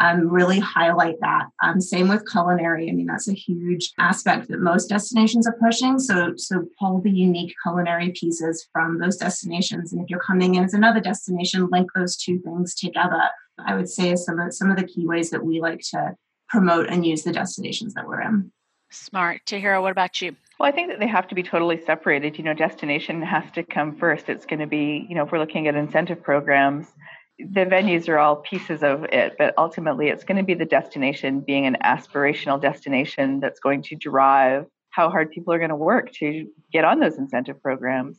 um, 0.00 0.28
really 0.28 0.58
highlight 0.58 1.16
that. 1.20 1.46
Um, 1.62 1.80
same 1.80 2.08
with 2.08 2.28
culinary. 2.30 2.88
I 2.88 2.92
mean, 2.92 3.06
that's 3.06 3.28
a 3.28 3.32
huge 3.32 3.92
aspect 3.98 4.48
that 4.48 4.60
most 4.60 4.88
destinations 4.88 5.46
are 5.46 5.56
pushing. 5.62 5.98
So, 5.98 6.32
so 6.36 6.66
pull 6.78 7.00
the 7.00 7.10
unique 7.10 7.54
culinary 7.62 8.10
pieces 8.10 8.66
from 8.72 8.98
those 8.98 9.16
destinations, 9.16 9.92
and 9.92 10.02
if 10.02 10.10
you're 10.10 10.20
coming 10.20 10.56
in 10.56 10.64
as 10.64 10.74
another 10.74 11.00
destination, 11.00 11.68
link 11.70 11.90
those 11.94 12.16
two 12.16 12.40
things 12.40 12.74
together. 12.74 13.22
I 13.64 13.76
would 13.76 13.88
say 13.88 14.16
some 14.16 14.40
of 14.40 14.52
some 14.52 14.70
of 14.70 14.76
the 14.76 14.86
key 14.86 15.06
ways 15.06 15.30
that 15.30 15.44
we 15.44 15.60
like 15.60 15.80
to 15.90 16.16
promote 16.48 16.88
and 16.88 17.06
use 17.06 17.22
the 17.22 17.32
destinations 17.32 17.94
that 17.94 18.06
we're 18.06 18.20
in. 18.20 18.50
Smart. 18.90 19.42
Tahira, 19.46 19.82
what 19.82 19.90
about 19.90 20.20
you? 20.20 20.36
Well, 20.58 20.68
I 20.68 20.72
think 20.72 20.88
that 20.88 21.00
they 21.00 21.08
have 21.08 21.26
to 21.28 21.34
be 21.34 21.42
totally 21.42 21.80
separated. 21.84 22.38
You 22.38 22.44
know, 22.44 22.54
destination 22.54 23.22
has 23.22 23.44
to 23.52 23.64
come 23.64 23.96
first. 23.96 24.28
It's 24.28 24.46
going 24.46 24.60
to 24.60 24.68
be, 24.68 25.04
you 25.08 25.16
know, 25.16 25.24
if 25.24 25.32
we're 25.32 25.40
looking 25.40 25.66
at 25.66 25.74
incentive 25.74 26.22
programs, 26.22 26.86
the 27.38 27.66
venues 27.66 28.08
are 28.08 28.18
all 28.18 28.36
pieces 28.36 28.82
of 28.82 29.04
it, 29.04 29.34
but 29.38 29.54
ultimately 29.58 30.08
it's 30.08 30.24
going 30.24 30.36
to 30.36 30.44
be 30.44 30.54
the 30.54 30.64
destination 30.64 31.40
being 31.40 31.66
an 31.66 31.76
aspirational 31.84 32.60
destination 32.60 33.40
that's 33.40 33.60
going 33.60 33.82
to 33.82 33.96
drive 33.96 34.66
how 34.90 35.10
hard 35.10 35.30
people 35.30 35.52
are 35.52 35.58
going 35.58 35.70
to 35.70 35.76
work 35.76 36.12
to 36.12 36.46
get 36.72 36.84
on 36.84 37.00
those 37.00 37.18
incentive 37.18 37.60
programs. 37.60 38.18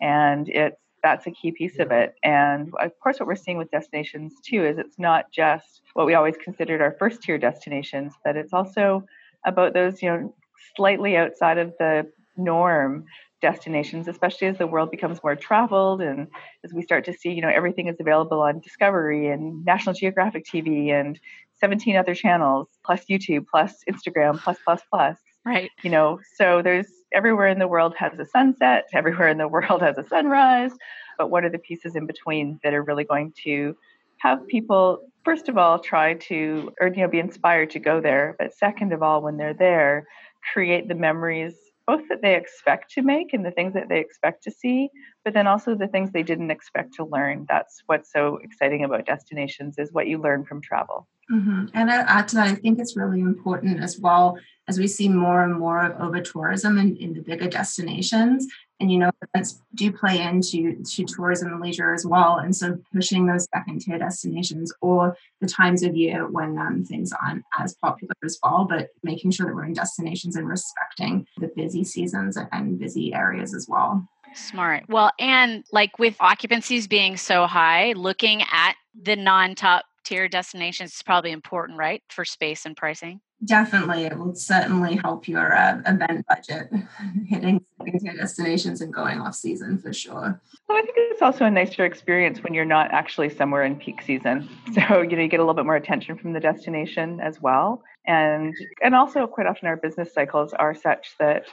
And 0.00 0.48
it's 0.48 0.76
that's 1.02 1.26
a 1.26 1.30
key 1.30 1.52
piece 1.52 1.78
of 1.78 1.90
it. 1.90 2.14
And 2.24 2.72
of 2.80 2.92
course, 3.00 3.20
what 3.20 3.26
we're 3.26 3.36
seeing 3.36 3.58
with 3.58 3.70
destinations 3.70 4.34
too 4.44 4.64
is 4.64 4.78
it's 4.78 4.98
not 4.98 5.30
just 5.32 5.82
what 5.94 6.06
we 6.06 6.14
always 6.14 6.36
considered 6.36 6.80
our 6.80 6.96
first 6.98 7.22
tier 7.22 7.38
destinations, 7.38 8.14
but 8.24 8.36
it's 8.36 8.52
also 8.52 9.04
about 9.46 9.74
those, 9.74 10.02
you 10.02 10.10
know, 10.10 10.34
slightly 10.76 11.16
outside 11.16 11.58
of 11.58 11.72
the 11.78 12.10
norm 12.36 13.04
destinations, 13.40 14.08
especially 14.08 14.48
as 14.48 14.58
the 14.58 14.66
world 14.66 14.90
becomes 14.90 15.22
more 15.22 15.36
traveled 15.36 16.00
and 16.00 16.28
as 16.64 16.72
we 16.72 16.82
start 16.82 17.04
to 17.04 17.12
see, 17.12 17.30
you 17.30 17.40
know, 17.40 17.48
everything 17.48 17.88
is 17.88 17.96
available 18.00 18.40
on 18.40 18.60
Discovery 18.60 19.28
and 19.28 19.64
National 19.64 19.94
Geographic 19.94 20.44
TV 20.44 20.90
and 20.90 21.18
17 21.60 21.96
other 21.96 22.14
channels, 22.14 22.68
plus 22.84 23.04
YouTube, 23.10 23.46
plus 23.50 23.82
Instagram, 23.90 24.38
plus, 24.40 24.58
plus, 24.64 24.82
plus. 24.90 25.18
Right. 25.44 25.70
You 25.82 25.90
know, 25.90 26.20
so 26.36 26.62
there's 26.62 26.86
everywhere 27.12 27.48
in 27.48 27.58
the 27.58 27.68
world 27.68 27.94
has 27.96 28.18
a 28.18 28.26
sunset, 28.26 28.86
everywhere 28.92 29.28
in 29.28 29.38
the 29.38 29.48
world 29.48 29.82
has 29.82 29.98
a 29.98 30.06
sunrise. 30.06 30.72
But 31.16 31.30
what 31.30 31.44
are 31.44 31.50
the 31.50 31.58
pieces 31.58 31.96
in 31.96 32.06
between 32.06 32.60
that 32.62 32.74
are 32.74 32.82
really 32.82 33.04
going 33.04 33.32
to 33.44 33.76
have 34.18 34.46
people, 34.48 35.00
first 35.24 35.48
of 35.48 35.56
all, 35.56 35.78
try 35.78 36.14
to, 36.14 36.72
or, 36.80 36.88
you 36.88 37.02
know, 37.02 37.08
be 37.08 37.18
inspired 37.18 37.70
to 37.70 37.78
go 37.78 38.00
there. 38.00 38.36
But 38.38 38.54
second 38.54 38.92
of 38.92 39.02
all, 39.02 39.22
when 39.22 39.36
they're 39.36 39.54
there, 39.54 40.06
create 40.52 40.88
the 40.88 40.94
memories 40.94 41.54
both 41.88 42.06
that 42.10 42.20
they 42.20 42.36
expect 42.36 42.90
to 42.92 43.00
make 43.00 43.32
and 43.32 43.46
the 43.46 43.50
things 43.50 43.72
that 43.72 43.88
they 43.88 43.98
expect 43.98 44.44
to 44.44 44.50
see, 44.50 44.90
but 45.24 45.32
then 45.32 45.46
also 45.46 45.74
the 45.74 45.88
things 45.88 46.12
they 46.12 46.22
didn't 46.22 46.50
expect 46.50 46.92
to 46.92 47.04
learn. 47.04 47.46
That's 47.48 47.82
what's 47.86 48.12
so 48.12 48.38
exciting 48.44 48.84
about 48.84 49.06
destinations 49.06 49.78
is 49.78 49.90
what 49.90 50.06
you 50.06 50.18
learn 50.18 50.44
from 50.44 50.60
travel. 50.60 51.08
Mm-hmm. 51.32 51.66
And 51.72 51.90
add 51.90 52.28
to 52.28 52.34
that, 52.36 52.48
I 52.48 52.54
think 52.56 52.78
it's 52.78 52.94
really 52.94 53.20
important 53.20 53.82
as 53.82 53.98
well 53.98 54.38
as 54.68 54.78
we 54.78 54.86
see 54.86 55.08
more 55.08 55.42
and 55.42 55.58
more 55.58 55.82
of 55.86 55.98
over 55.98 56.20
tourism 56.20 56.76
in, 56.76 56.94
in 56.98 57.14
the 57.14 57.22
bigger 57.22 57.48
destinations 57.48 58.46
and 58.80 58.90
you 58.92 58.98
know 58.98 59.10
events 59.22 59.60
do 59.74 59.92
play 59.92 60.22
into 60.22 60.82
to 60.82 61.04
tourism 61.04 61.52
and 61.52 61.60
leisure 61.60 61.92
as 61.92 62.06
well. 62.06 62.36
And 62.36 62.54
so 62.54 62.78
pushing 62.92 63.26
those 63.26 63.46
second 63.54 63.80
tier 63.80 63.98
destinations 63.98 64.72
or 64.80 65.16
the 65.40 65.48
times 65.48 65.82
of 65.82 65.96
year 65.96 66.28
when 66.28 66.58
um, 66.58 66.84
things 66.84 67.12
aren't 67.22 67.44
as 67.58 67.74
popular 67.74 68.14
as 68.24 68.38
well 68.42 68.66
but 68.68 68.88
making 69.02 69.30
sure 69.30 69.46
that 69.46 69.54
we're 69.54 69.64
in 69.64 69.72
destinations 69.72 70.36
and 70.36 70.48
respecting 70.48 71.26
the 71.38 71.50
busy 71.56 71.84
seasons 71.84 72.38
and 72.52 72.78
busy 72.78 73.14
areas 73.14 73.54
as 73.54 73.66
well. 73.68 74.06
Smart. 74.34 74.84
Well 74.88 75.10
and 75.18 75.64
like 75.72 75.98
with 75.98 76.16
occupancies 76.18 76.88
being 76.88 77.16
so 77.16 77.46
high 77.46 77.92
looking 77.92 78.42
at 78.42 78.74
the 79.00 79.16
non-top 79.16 79.84
tier 80.04 80.28
destinations 80.28 80.94
is 80.94 81.02
probably 81.02 81.32
important 81.32 81.78
right 81.78 82.02
for 82.08 82.24
space 82.24 82.66
and 82.66 82.76
pricing 82.76 83.20
Definitely, 83.44 84.04
it 84.04 84.18
will 84.18 84.34
certainly 84.34 84.96
help 84.96 85.28
your 85.28 85.54
uh, 85.54 85.80
event 85.86 86.26
budget, 86.26 86.70
hitting 87.26 87.64
your 87.86 88.14
destinations 88.14 88.80
and 88.80 88.92
going 88.92 89.20
off 89.20 89.36
season 89.36 89.78
for 89.78 89.92
sure. 89.92 90.40
Well, 90.68 90.78
I 90.78 90.82
think 90.82 90.96
it's 90.96 91.22
also 91.22 91.44
a 91.44 91.50
nicer 91.50 91.84
experience 91.84 92.42
when 92.42 92.52
you're 92.52 92.64
not 92.64 92.90
actually 92.90 93.30
somewhere 93.30 93.62
in 93.62 93.76
peak 93.76 94.02
season. 94.02 94.48
So 94.74 95.02
you 95.02 95.16
know 95.16 95.22
you 95.22 95.28
get 95.28 95.40
a 95.40 95.42
little 95.42 95.54
bit 95.54 95.66
more 95.66 95.76
attention 95.76 96.18
from 96.18 96.32
the 96.32 96.40
destination 96.40 97.20
as 97.20 97.40
well, 97.40 97.82
and 98.06 98.54
and 98.82 98.94
also 98.94 99.26
quite 99.26 99.46
often 99.46 99.68
our 99.68 99.76
business 99.76 100.12
cycles 100.12 100.52
are 100.52 100.74
such 100.74 101.14
that 101.18 101.44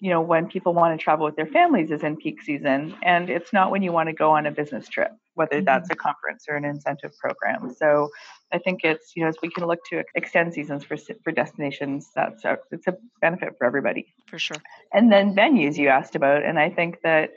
you 0.00 0.10
know 0.10 0.20
when 0.20 0.46
people 0.46 0.74
want 0.74 0.98
to 0.98 1.02
travel 1.02 1.24
with 1.26 1.36
their 1.36 1.46
families 1.46 1.90
is 1.90 2.02
in 2.02 2.16
peak 2.16 2.42
season 2.42 2.94
and 3.02 3.30
it's 3.30 3.52
not 3.52 3.70
when 3.70 3.82
you 3.82 3.92
want 3.92 4.08
to 4.08 4.12
go 4.12 4.30
on 4.30 4.46
a 4.46 4.50
business 4.50 4.88
trip 4.88 5.10
whether 5.34 5.62
that's 5.62 5.88
a 5.88 5.92
mm-hmm. 5.92 6.00
conference 6.00 6.44
or 6.48 6.56
an 6.56 6.64
incentive 6.64 7.16
program 7.18 7.74
so 7.74 8.10
i 8.52 8.58
think 8.58 8.80
it's 8.84 9.12
you 9.16 9.22
know 9.22 9.28
as 9.28 9.36
we 9.42 9.50
can 9.50 9.66
look 9.66 9.80
to 9.88 10.02
extend 10.14 10.52
seasons 10.52 10.84
for 10.84 10.96
for 11.22 11.32
destinations 11.32 12.10
that's 12.14 12.44
a, 12.44 12.56
it's 12.70 12.86
a 12.86 12.94
benefit 13.20 13.54
for 13.58 13.66
everybody 13.66 14.06
for 14.26 14.38
sure 14.38 14.58
and 14.92 15.12
then 15.12 15.34
venues 15.34 15.76
you 15.76 15.88
asked 15.88 16.16
about 16.16 16.44
and 16.44 16.58
i 16.58 16.70
think 16.70 16.98
that 17.02 17.30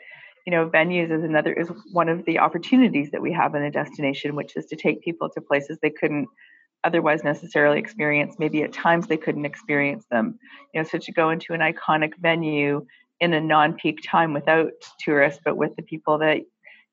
you 0.46 0.52
know 0.52 0.70
venues 0.70 1.12
is 1.12 1.24
another 1.24 1.54
is 1.54 1.70
one 1.92 2.10
of 2.10 2.26
the 2.26 2.40
opportunities 2.40 3.12
that 3.12 3.22
we 3.22 3.34
have 3.34 3.56
in 3.56 3.64
a 3.64 3.72
destination 3.72 4.36
which 4.36 4.56
is 4.56 4.66
to 4.66 4.76
take 4.76 5.02
people 5.04 5.30
to 5.30 5.42
places 5.42 5.78
they 5.82 5.90
couldn't 5.90 6.28
otherwise 6.84 7.24
necessarily 7.24 7.80
experience. 7.80 8.36
Maybe 8.40 8.64
at 8.64 8.74
times 8.74 9.08
they 9.08 9.18
couldn't 9.18 9.46
experience 9.46 10.06
them. 10.10 10.40
You 10.74 10.82
know, 10.82 10.88
so 10.88 10.98
to 10.98 11.12
go 11.12 11.30
into 11.30 11.54
an 11.54 11.60
iconic 11.60 12.14
venue 12.20 12.86
in 13.20 13.34
a 13.34 13.42
non-peak 13.42 14.00
time 14.06 14.34
without 14.34 14.72
tourists, 15.00 15.42
but 15.44 15.58
with 15.58 15.76
the 15.76 15.84
people 15.84 16.20
that 16.20 16.38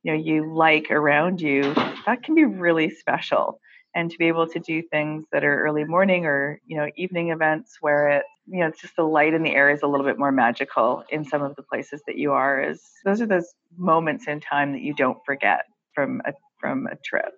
you 0.03 0.13
know 0.13 0.19
you 0.19 0.53
like 0.53 0.91
around 0.91 1.41
you, 1.41 1.75
that 2.07 2.23
can 2.23 2.35
be 2.35 2.45
really 2.45 2.91
special. 2.91 3.61
And 3.97 4.11
to 4.11 4.19
be 4.19 4.27
able 4.29 4.47
to 4.49 4.61
do 4.61 4.83
things 4.83 5.25
that 5.33 5.43
are 5.43 5.65
early 5.65 5.85
morning 5.85 6.27
or 6.27 6.61
you 6.67 6.77
know 6.77 6.89
evening 6.97 7.31
events 7.31 7.79
where 7.81 8.09
it 8.11 8.25
you 8.47 8.61
know 8.61 8.67
it's 8.69 8.81
just 8.81 8.95
the 8.95 9.03
light 9.03 9.33
in 9.35 9.43
the 9.43 9.55
air 9.55 9.71
is 9.71 9.83
a 9.83 9.87
little 9.87 10.05
bit 10.05 10.19
more 10.19 10.31
magical 10.31 11.03
in 11.11 11.25
some 11.25 11.43
of 11.43 11.57
the 11.57 11.63
places 11.63 12.03
that 12.07 12.19
you 12.19 12.33
are. 12.33 12.63
Is 12.63 12.83
those 13.05 13.21
are 13.23 13.27
those 13.27 13.55
moments 13.77 14.29
in 14.29 14.39
time 14.41 14.73
that 14.73 14.83
you 14.83 14.95
don't 14.95 15.19
forget 15.25 15.65
from 15.95 16.21
a 16.27 16.33
from 16.61 16.87
a 16.87 16.97
trip. 16.97 17.33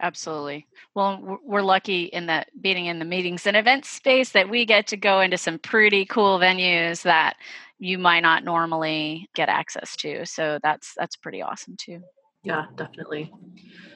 Absolutely. 0.00 0.66
Well, 0.94 1.38
we're 1.44 1.62
lucky 1.62 2.04
in 2.04 2.26
that 2.26 2.48
being 2.60 2.86
in 2.86 2.98
the 2.98 3.04
meetings 3.04 3.46
and 3.46 3.56
events 3.56 3.88
space 3.88 4.30
that 4.30 4.50
we 4.50 4.66
get 4.66 4.88
to 4.88 4.96
go 4.96 5.20
into 5.20 5.38
some 5.38 5.58
pretty 5.58 6.04
cool 6.04 6.38
venues 6.38 7.02
that 7.02 7.36
you 7.78 7.98
might 7.98 8.20
not 8.20 8.44
normally 8.44 9.28
get 9.34 9.48
access 9.48 9.96
to. 9.96 10.26
So 10.26 10.58
that's 10.62 10.94
that's 10.96 11.16
pretty 11.16 11.42
awesome 11.42 11.76
too. 11.78 12.02
Yeah, 12.44 12.66
definitely. 12.76 13.32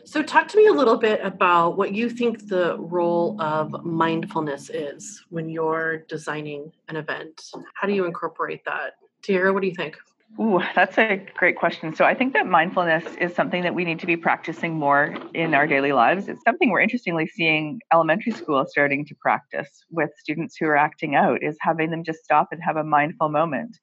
So 0.05 0.23
talk 0.23 0.49
to 0.49 0.57
me 0.57 0.69
a 0.69 0.73
little 0.73 0.97
bit 0.97 1.21
about 1.23 1.77
what 1.77 1.95
you 1.95 2.09
think 2.09 2.49
the 2.49 2.79
role 2.79 3.41
of 3.43 3.85
mindfulness 3.85 4.71
is 4.71 5.23
when 5.29 5.51
you're 5.51 5.99
designing 6.09 6.73
an 6.89 6.97
event. 6.97 7.43
How 7.75 7.87
do 7.87 7.93
you 7.93 8.07
incorporate 8.07 8.65
that? 8.65 8.95
Tahira, 9.23 9.53
what 9.53 9.61
do 9.61 9.69
you 9.69 9.75
think? 9.75 9.99
Ooh, 10.41 10.63
that's 10.75 10.97
a 10.99 11.27
great 11.37 11.57
question. 11.57 11.95
So 11.95 12.05
I 12.05 12.15
think 12.15 12.33
that 12.35 12.47
mindfulness 12.47 13.05
is 13.21 13.35
something 13.35 13.63
that 13.63 13.75
we 13.75 13.85
need 13.85 13.99
to 14.01 14.07
be 14.07 14.17
practicing 14.17 14.75
more 14.75 15.17
in 15.35 15.53
our 15.53 15.67
daily 15.67 15.93
lives. 15.93 16.29
It's 16.29 16.43
something 16.43 16.71
we're 16.71 16.81
interestingly 16.81 17.27
seeing 17.27 17.81
elementary 17.93 18.33
school 18.33 18.65
starting 18.67 19.05
to 19.07 19.15
practice 19.17 19.85
with 19.91 20.11
students 20.19 20.57
who 20.57 20.67
are 20.67 20.77
acting 20.77 21.17
out 21.17 21.43
is 21.43 21.57
having 21.61 21.91
them 21.91 22.05
just 22.05 22.25
stop 22.25 22.49
and 22.53 22.63
have 22.63 22.77
a 22.77 22.85
mindful 22.85 23.29
moment. 23.29 23.79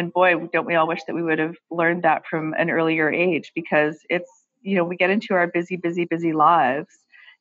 And 0.00 0.10
boy, 0.10 0.34
don't 0.50 0.64
we 0.66 0.76
all 0.76 0.88
wish 0.88 1.04
that 1.06 1.14
we 1.14 1.22
would 1.22 1.38
have 1.38 1.56
learned 1.70 2.04
that 2.04 2.26
from 2.26 2.54
an 2.54 2.70
earlier 2.70 3.12
age 3.12 3.52
because 3.54 3.98
it's, 4.08 4.30
you 4.62 4.74
know, 4.74 4.82
we 4.82 4.96
get 4.96 5.10
into 5.10 5.34
our 5.34 5.46
busy, 5.46 5.76
busy, 5.76 6.06
busy 6.06 6.32
lives 6.32 6.88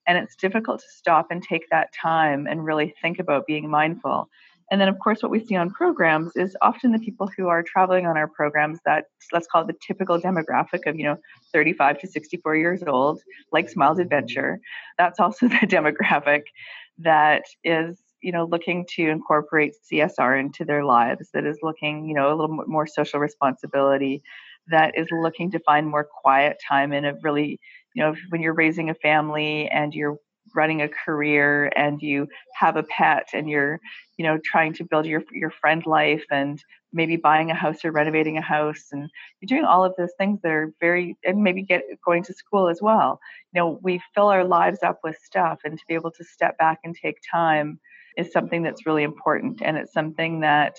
and 0.05 0.17
it's 0.17 0.35
difficult 0.35 0.81
to 0.81 0.85
stop 0.93 1.27
and 1.31 1.41
take 1.41 1.69
that 1.69 1.93
time 1.93 2.47
and 2.47 2.65
really 2.65 2.93
think 3.01 3.17
about 3.17 3.47
being 3.47 3.69
mindful. 3.69 4.27
And 4.69 4.81
then, 4.81 4.89
of 4.89 4.99
course, 4.99 5.23
what 5.23 5.31
we 5.31 5.39
see 5.39 5.55
on 5.55 5.69
programs 5.69 6.35
is 6.35 6.57
often 6.61 6.91
the 6.91 6.99
people 6.99 7.29
who 7.37 7.47
are 7.47 7.63
traveling 7.63 8.05
on 8.05 8.17
our 8.17 8.27
programs 8.27 8.79
that 8.85 9.05
let's 9.31 9.47
call 9.47 9.61
it 9.61 9.67
the 9.67 9.77
typical 9.81 10.19
demographic 10.19 10.85
of, 10.85 10.97
you 10.97 11.05
know, 11.05 11.15
35 11.53 11.99
to 11.99 12.07
64 12.07 12.57
years 12.57 12.83
old, 12.85 13.21
like 13.53 13.69
Smiles 13.69 13.99
mm-hmm. 13.99 14.01
Adventure. 14.01 14.59
That's 14.97 15.21
also 15.21 15.47
the 15.47 15.65
demographic 15.65 16.41
that 16.97 17.43
is, 17.63 17.97
you 18.21 18.31
know, 18.31 18.45
looking 18.45 18.85
to 18.95 19.07
incorporate 19.09 19.75
CSR 19.83 20.35
into 20.35 20.65
their 20.65 20.83
lives, 20.83 21.29
that 21.33 21.45
is 21.45 21.59
looking, 21.61 22.07
you 22.07 22.13
know, 22.15 22.29
a 22.29 22.35
little 22.35 22.63
more 22.67 22.87
social 22.87 23.19
responsibility, 23.19 24.21
that 24.67 24.97
is 24.97 25.07
looking 25.11 25.51
to 25.51 25.59
find 25.59 25.87
more 25.87 26.03
quiet 26.21 26.57
time 26.67 26.93
in 26.93 27.05
a 27.05 27.13
really, 27.23 27.59
you 27.93 28.03
know, 28.03 28.15
when 28.29 28.41
you're 28.41 28.53
raising 28.53 28.89
a 28.89 28.95
family 28.95 29.67
and 29.69 29.93
you're 29.93 30.17
running 30.55 30.81
a 30.81 30.89
career 30.89 31.71
and 31.75 32.01
you 32.01 32.27
have 32.55 32.75
a 32.75 32.83
pet 32.83 33.27
and 33.33 33.49
you're 33.49 33.79
you 34.17 34.25
know 34.25 34.39
trying 34.43 34.73
to 34.73 34.83
build 34.83 35.05
your 35.05 35.23
your 35.31 35.51
friend 35.51 35.85
life 35.85 36.25
and 36.31 36.63
maybe 36.91 37.17
buying 37.17 37.51
a 37.51 37.53
house 37.53 37.85
or 37.85 37.91
renovating 37.91 38.37
a 38.37 38.41
house 38.41 38.87
and 38.91 39.09
you're 39.39 39.47
doing 39.47 39.63
all 39.63 39.85
of 39.85 39.93
those 39.97 40.09
things 40.17 40.39
that 40.41 40.51
are 40.51 40.73
very 40.79 41.15
and 41.23 41.43
maybe 41.43 41.61
get 41.61 41.83
going 42.03 42.23
to 42.23 42.33
school 42.33 42.67
as 42.67 42.81
well. 42.81 43.19
You 43.53 43.61
know 43.61 43.79
we 43.83 44.01
fill 44.15 44.27
our 44.27 44.43
lives 44.43 44.79
up 44.81 44.99
with 45.03 45.17
stuff 45.23 45.59
and 45.63 45.77
to 45.77 45.83
be 45.87 45.93
able 45.93 46.11
to 46.11 46.23
step 46.23 46.57
back 46.57 46.79
and 46.83 46.95
take 46.95 47.17
time 47.31 47.79
is 48.19 48.31
something 48.31 48.63
that's 48.63 48.85
really 48.85 49.03
important 49.03 49.61
and 49.63 49.77
it's 49.77 49.93
something 49.93 50.41
that 50.41 50.75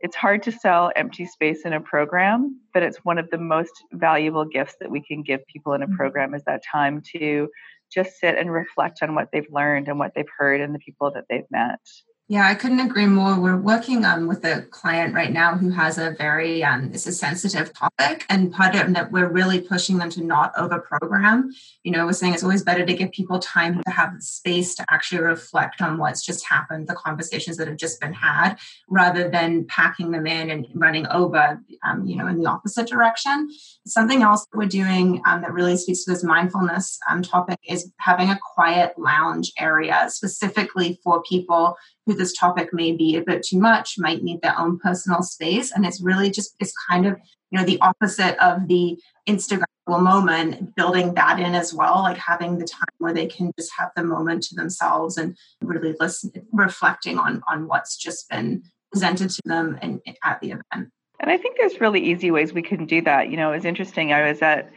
it's 0.00 0.16
hard 0.16 0.42
to 0.42 0.52
sell 0.52 0.92
empty 0.96 1.24
space 1.24 1.64
in 1.64 1.72
a 1.72 1.80
program 1.80 2.60
but 2.72 2.82
it's 2.82 2.98
one 3.04 3.18
of 3.18 3.30
the 3.30 3.38
most 3.38 3.72
valuable 3.92 4.44
gifts 4.44 4.76
that 4.80 4.90
we 4.90 5.00
can 5.00 5.22
give 5.22 5.40
people 5.46 5.72
in 5.72 5.82
a 5.82 5.86
mm-hmm. 5.86 5.96
program 5.96 6.34
is 6.34 6.42
that 6.44 6.62
time 6.70 7.02
to 7.12 7.48
just 7.92 8.18
sit 8.18 8.36
and 8.36 8.52
reflect 8.52 9.02
on 9.02 9.14
what 9.14 9.28
they've 9.32 9.46
learned 9.50 9.88
and 9.88 9.98
what 9.98 10.12
they've 10.14 10.26
heard 10.38 10.60
and 10.60 10.74
the 10.74 10.78
people 10.80 11.10
that 11.12 11.24
they've 11.30 11.50
met. 11.50 11.78
Yeah, 12.26 12.48
I 12.48 12.54
couldn't 12.54 12.80
agree 12.80 13.04
more. 13.04 13.38
We're 13.38 13.58
working 13.58 14.02
um, 14.06 14.26
with 14.26 14.46
a 14.46 14.62
client 14.70 15.14
right 15.14 15.30
now 15.30 15.58
who 15.58 15.68
has 15.68 15.98
a 15.98 16.12
very 16.12 16.64
um, 16.64 16.90
it's 16.94 17.06
a 17.06 17.12
sensitive 17.12 17.74
topic, 17.74 18.24
and 18.30 18.50
part 18.50 18.74
of 18.76 18.94
that 18.94 19.12
we're 19.12 19.28
really 19.28 19.60
pushing 19.60 19.98
them 19.98 20.08
to 20.08 20.24
not 20.24 20.50
over 20.56 20.78
program. 20.78 21.52
You 21.82 21.92
know, 21.92 22.06
we're 22.06 22.14
saying 22.14 22.32
it's 22.32 22.42
always 22.42 22.62
better 22.62 22.86
to 22.86 22.94
give 22.94 23.12
people 23.12 23.40
time 23.40 23.82
to 23.82 23.90
have 23.90 24.14
space 24.20 24.74
to 24.76 24.86
actually 24.90 25.20
reflect 25.20 25.82
on 25.82 25.98
what's 25.98 26.24
just 26.24 26.46
happened, 26.46 26.88
the 26.88 26.94
conversations 26.94 27.58
that 27.58 27.68
have 27.68 27.76
just 27.76 28.00
been 28.00 28.14
had, 28.14 28.56
rather 28.88 29.28
than 29.28 29.66
packing 29.66 30.10
them 30.10 30.26
in 30.26 30.48
and 30.48 30.66
running 30.72 31.06
over. 31.08 31.60
Um, 31.86 32.06
you 32.06 32.16
know, 32.16 32.26
in 32.26 32.38
the 32.38 32.48
opposite 32.48 32.88
direction. 32.88 33.50
Something 33.86 34.22
else 34.22 34.46
that 34.46 34.56
we're 34.56 34.64
doing 34.64 35.20
um, 35.26 35.42
that 35.42 35.52
really 35.52 35.76
speaks 35.76 36.04
to 36.04 36.10
this 36.10 36.24
mindfulness 36.24 36.98
um, 37.10 37.20
topic 37.20 37.58
is 37.68 37.92
having 37.98 38.30
a 38.30 38.38
quiet 38.54 38.94
lounge 38.96 39.52
area 39.58 40.06
specifically 40.08 40.98
for 41.04 41.22
people 41.22 41.76
who 42.06 42.14
this 42.14 42.32
topic 42.32 42.70
may 42.72 42.92
be 42.92 43.16
a 43.16 43.22
bit 43.22 43.42
too 43.42 43.58
much, 43.58 43.98
might 43.98 44.22
need 44.22 44.42
their 44.42 44.58
own 44.58 44.78
personal 44.78 45.22
space. 45.22 45.72
And 45.72 45.86
it's 45.86 46.02
really 46.02 46.30
just, 46.30 46.54
it's 46.60 46.74
kind 46.88 47.06
of, 47.06 47.16
you 47.50 47.58
know, 47.58 47.64
the 47.64 47.80
opposite 47.80 48.36
of 48.44 48.68
the 48.68 48.98
Instagram 49.28 49.64
moment, 49.86 50.74
building 50.74 51.12
that 51.14 51.38
in 51.38 51.54
as 51.54 51.74
well, 51.74 51.96
like 52.02 52.16
having 52.16 52.58
the 52.58 52.64
time 52.64 52.86
where 52.98 53.12
they 53.12 53.26
can 53.26 53.52
just 53.58 53.70
have 53.78 53.90
the 53.96 54.02
moment 54.02 54.42
to 54.42 54.54
themselves 54.54 55.18
and 55.18 55.36
really 55.60 55.94
listen, 56.00 56.32
reflecting 56.52 57.18
on, 57.18 57.42
on 57.48 57.68
what's 57.68 57.96
just 57.96 58.28
been 58.30 58.62
presented 58.90 59.28
to 59.28 59.42
them 59.44 59.78
and 59.82 60.00
at 60.24 60.40
the 60.40 60.52
event. 60.52 60.90
And 61.20 61.30
I 61.30 61.36
think 61.36 61.56
there's 61.58 61.80
really 61.80 62.00
easy 62.00 62.30
ways 62.30 62.52
we 62.52 62.62
can 62.62 62.86
do 62.86 63.02
that. 63.02 63.30
You 63.30 63.36
know, 63.36 63.52
it 63.52 63.56
was 63.56 63.64
interesting. 63.64 64.12
I 64.12 64.28
was 64.28 64.40
at 64.40 64.70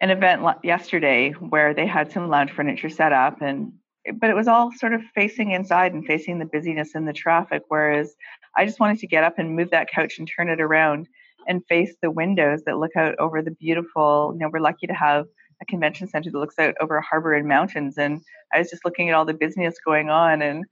an 0.00 0.10
event 0.10 0.42
yesterday 0.62 1.32
where 1.32 1.74
they 1.74 1.86
had 1.86 2.12
some 2.12 2.28
lounge 2.28 2.52
furniture 2.52 2.88
set 2.88 3.12
up 3.12 3.40
and 3.42 3.72
but 4.12 4.30
it 4.30 4.36
was 4.36 4.48
all 4.48 4.72
sort 4.72 4.92
of 4.92 5.02
facing 5.14 5.52
inside 5.52 5.92
and 5.92 6.04
facing 6.04 6.38
the 6.38 6.46
busyness 6.46 6.94
and 6.94 7.06
the 7.06 7.12
traffic. 7.12 7.62
Whereas 7.68 8.14
I 8.56 8.64
just 8.64 8.80
wanted 8.80 8.98
to 9.00 9.06
get 9.06 9.24
up 9.24 9.38
and 9.38 9.56
move 9.56 9.70
that 9.70 9.90
couch 9.90 10.18
and 10.18 10.28
turn 10.28 10.48
it 10.48 10.60
around 10.60 11.08
and 11.46 11.64
face 11.66 11.94
the 12.02 12.10
windows 12.10 12.62
that 12.66 12.78
look 12.78 12.96
out 12.96 13.14
over 13.18 13.42
the 13.42 13.50
beautiful, 13.52 14.32
you 14.34 14.40
know, 14.40 14.50
we're 14.52 14.60
lucky 14.60 14.86
to 14.86 14.94
have 14.94 15.26
a 15.60 15.64
convention 15.64 16.06
center 16.06 16.30
that 16.30 16.38
looks 16.38 16.58
out 16.58 16.74
over 16.80 16.96
a 16.96 17.02
harbor 17.02 17.34
and 17.34 17.48
mountains. 17.48 17.98
And 17.98 18.20
I 18.54 18.58
was 18.58 18.70
just 18.70 18.84
looking 18.84 19.08
at 19.08 19.14
all 19.14 19.24
the 19.24 19.34
busyness 19.34 19.76
going 19.84 20.10
on 20.10 20.42
and 20.42 20.64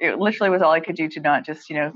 it 0.00 0.18
literally 0.18 0.50
was 0.50 0.62
all 0.62 0.72
I 0.72 0.80
could 0.80 0.96
do 0.96 1.08
to 1.08 1.20
not 1.20 1.44
just, 1.44 1.68
you 1.70 1.76
know, 1.76 1.92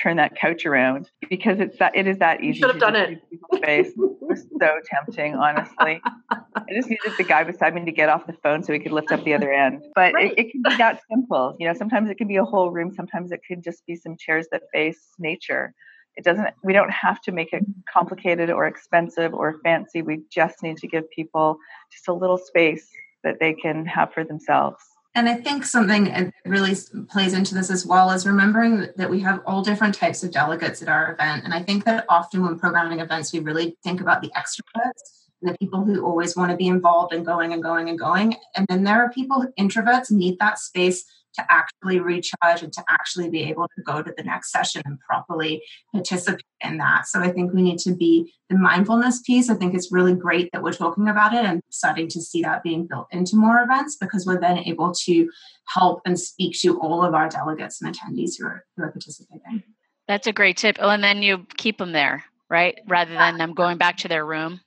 turn 0.00 0.16
that 0.16 0.34
couch 0.34 0.64
around 0.64 1.10
because 1.28 1.60
it's 1.60 1.78
that 1.78 1.94
it 1.94 2.06
is 2.06 2.18
that 2.18 2.40
easy. 2.40 2.46
You 2.46 2.54
should 2.54 2.70
have 2.70 2.80
done 2.80 2.96
it. 2.96 3.22
Face. 3.62 3.88
it 3.88 3.96
was 3.96 4.46
so 4.58 4.80
tempting, 4.90 5.34
honestly. 5.34 6.00
I 6.30 6.64
just 6.72 6.88
needed 6.88 7.12
the 7.16 7.24
guy 7.24 7.44
beside 7.44 7.74
me 7.74 7.84
to 7.84 7.92
get 7.92 8.08
off 8.08 8.26
the 8.26 8.32
phone 8.42 8.62
so 8.62 8.72
he 8.72 8.78
could 8.78 8.92
lift 8.92 9.12
up 9.12 9.24
the 9.24 9.34
other 9.34 9.52
end. 9.52 9.84
But 9.94 10.14
right. 10.14 10.32
it, 10.32 10.46
it 10.46 10.50
can 10.52 10.62
be 10.62 10.76
that 10.76 11.00
simple. 11.10 11.56
You 11.58 11.68
know, 11.68 11.74
sometimes 11.74 12.10
it 12.10 12.16
can 12.16 12.28
be 12.28 12.36
a 12.36 12.44
whole 12.44 12.70
room. 12.70 12.92
Sometimes 12.94 13.32
it 13.32 13.40
could 13.46 13.62
just 13.62 13.84
be 13.86 13.96
some 13.96 14.16
chairs 14.16 14.46
that 14.52 14.62
face 14.72 15.08
nature. 15.18 15.74
It 16.16 16.24
doesn't. 16.24 16.48
We 16.62 16.72
don't 16.72 16.90
have 16.90 17.20
to 17.22 17.32
make 17.32 17.52
it 17.52 17.64
complicated 17.92 18.50
or 18.50 18.66
expensive 18.66 19.32
or 19.32 19.60
fancy. 19.64 20.02
We 20.02 20.22
just 20.30 20.62
need 20.62 20.76
to 20.78 20.86
give 20.86 21.10
people 21.10 21.58
just 21.90 22.08
a 22.08 22.12
little 22.12 22.38
space 22.38 22.90
that 23.24 23.38
they 23.40 23.54
can 23.54 23.86
have 23.86 24.12
for 24.12 24.24
themselves. 24.24 24.82
And 25.14 25.28
I 25.28 25.34
think 25.34 25.64
something 25.64 26.04
that 26.04 26.32
really 26.46 26.74
plays 27.10 27.34
into 27.34 27.54
this 27.54 27.70
as 27.70 27.84
well 27.84 28.10
is 28.10 28.26
remembering 28.26 28.88
that 28.96 29.10
we 29.10 29.20
have 29.20 29.40
all 29.46 29.62
different 29.62 29.94
types 29.94 30.22
of 30.22 30.30
delegates 30.30 30.80
at 30.80 30.88
our 30.88 31.12
event. 31.12 31.44
And 31.44 31.52
I 31.52 31.62
think 31.62 31.84
that 31.84 32.06
often 32.08 32.42
when 32.42 32.58
programming 32.58 33.00
events, 33.00 33.32
we 33.32 33.40
really 33.40 33.76
think 33.84 34.00
about 34.00 34.22
the 34.22 34.30
extroverts 34.30 35.22
the 35.42 35.56
people 35.58 35.84
who 35.84 36.04
always 36.04 36.36
want 36.36 36.50
to 36.50 36.56
be 36.56 36.68
involved 36.68 37.12
and 37.12 37.26
going 37.26 37.52
and 37.52 37.62
going 37.62 37.88
and 37.88 37.98
going. 37.98 38.36
And 38.56 38.66
then 38.68 38.84
there 38.84 39.02
are 39.02 39.10
people, 39.10 39.44
introverts, 39.58 40.10
need 40.10 40.38
that 40.38 40.58
space 40.58 41.04
to 41.34 41.44
actually 41.50 42.00
recharge 42.00 42.62
and 42.62 42.72
to 42.72 42.82
actually 42.88 43.30
be 43.30 43.42
able 43.44 43.68
to 43.76 43.82
go 43.82 44.02
to 44.02 44.12
the 44.16 44.22
next 44.22 44.52
session 44.52 44.82
and 44.84 44.98
properly 45.00 45.62
participate 45.92 46.44
in 46.62 46.78
that. 46.78 47.06
So 47.06 47.20
I 47.20 47.30
think 47.30 47.52
we 47.52 47.62
need 47.62 47.78
to 47.80 47.94
be 47.94 48.32
the 48.48 48.56
mindfulness 48.56 49.22
piece. 49.22 49.50
I 49.50 49.54
think 49.54 49.74
it's 49.74 49.92
really 49.92 50.14
great 50.14 50.50
that 50.52 50.62
we're 50.62 50.72
talking 50.72 51.08
about 51.08 51.34
it 51.34 51.44
and 51.44 51.60
starting 51.70 52.08
to 52.08 52.20
see 52.20 52.42
that 52.42 52.62
being 52.62 52.86
built 52.86 53.06
into 53.10 53.36
more 53.36 53.62
events 53.62 53.96
because 53.96 54.26
we're 54.26 54.40
then 54.40 54.58
able 54.58 54.92
to 55.04 55.30
help 55.68 56.00
and 56.04 56.18
speak 56.18 56.58
to 56.60 56.78
all 56.80 57.04
of 57.04 57.14
our 57.14 57.28
delegates 57.28 57.80
and 57.80 57.94
attendees 57.94 58.32
who 58.38 58.46
are, 58.46 58.64
who 58.76 58.84
are 58.84 58.90
participating. 58.90 59.62
That's 60.08 60.26
a 60.26 60.32
great 60.32 60.56
tip. 60.56 60.76
Oh, 60.80 60.90
and 60.90 61.02
then 61.02 61.22
you 61.22 61.46
keep 61.56 61.78
them 61.78 61.92
there, 61.92 62.24
right? 62.50 62.78
Rather 62.88 63.14
than 63.14 63.38
them 63.38 63.54
going 63.54 63.78
back 63.78 63.98
to 63.98 64.08
their 64.08 64.26
room. 64.26 64.60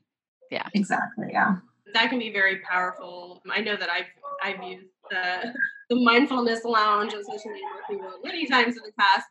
Yeah. 0.50 0.68
Exactly. 0.74 1.28
Yeah. 1.32 1.58
That 1.94 2.10
can 2.10 2.20
be 2.20 2.32
very 2.32 2.60
powerful. 2.60 3.42
I 3.50 3.62
know 3.62 3.76
that 3.76 3.90
I've 3.90 4.06
I've 4.44 4.64
used 4.64 4.88
the 5.10 5.54
the 5.90 6.04
mindfulness 6.04 6.64
lounge 6.64 7.14
on 7.14 7.24
social 7.24 7.52
media 7.52 8.10
many 8.24 8.46
times 8.48 8.76
in 8.78 8.84
the 8.84 8.92
past. 8.98 9.26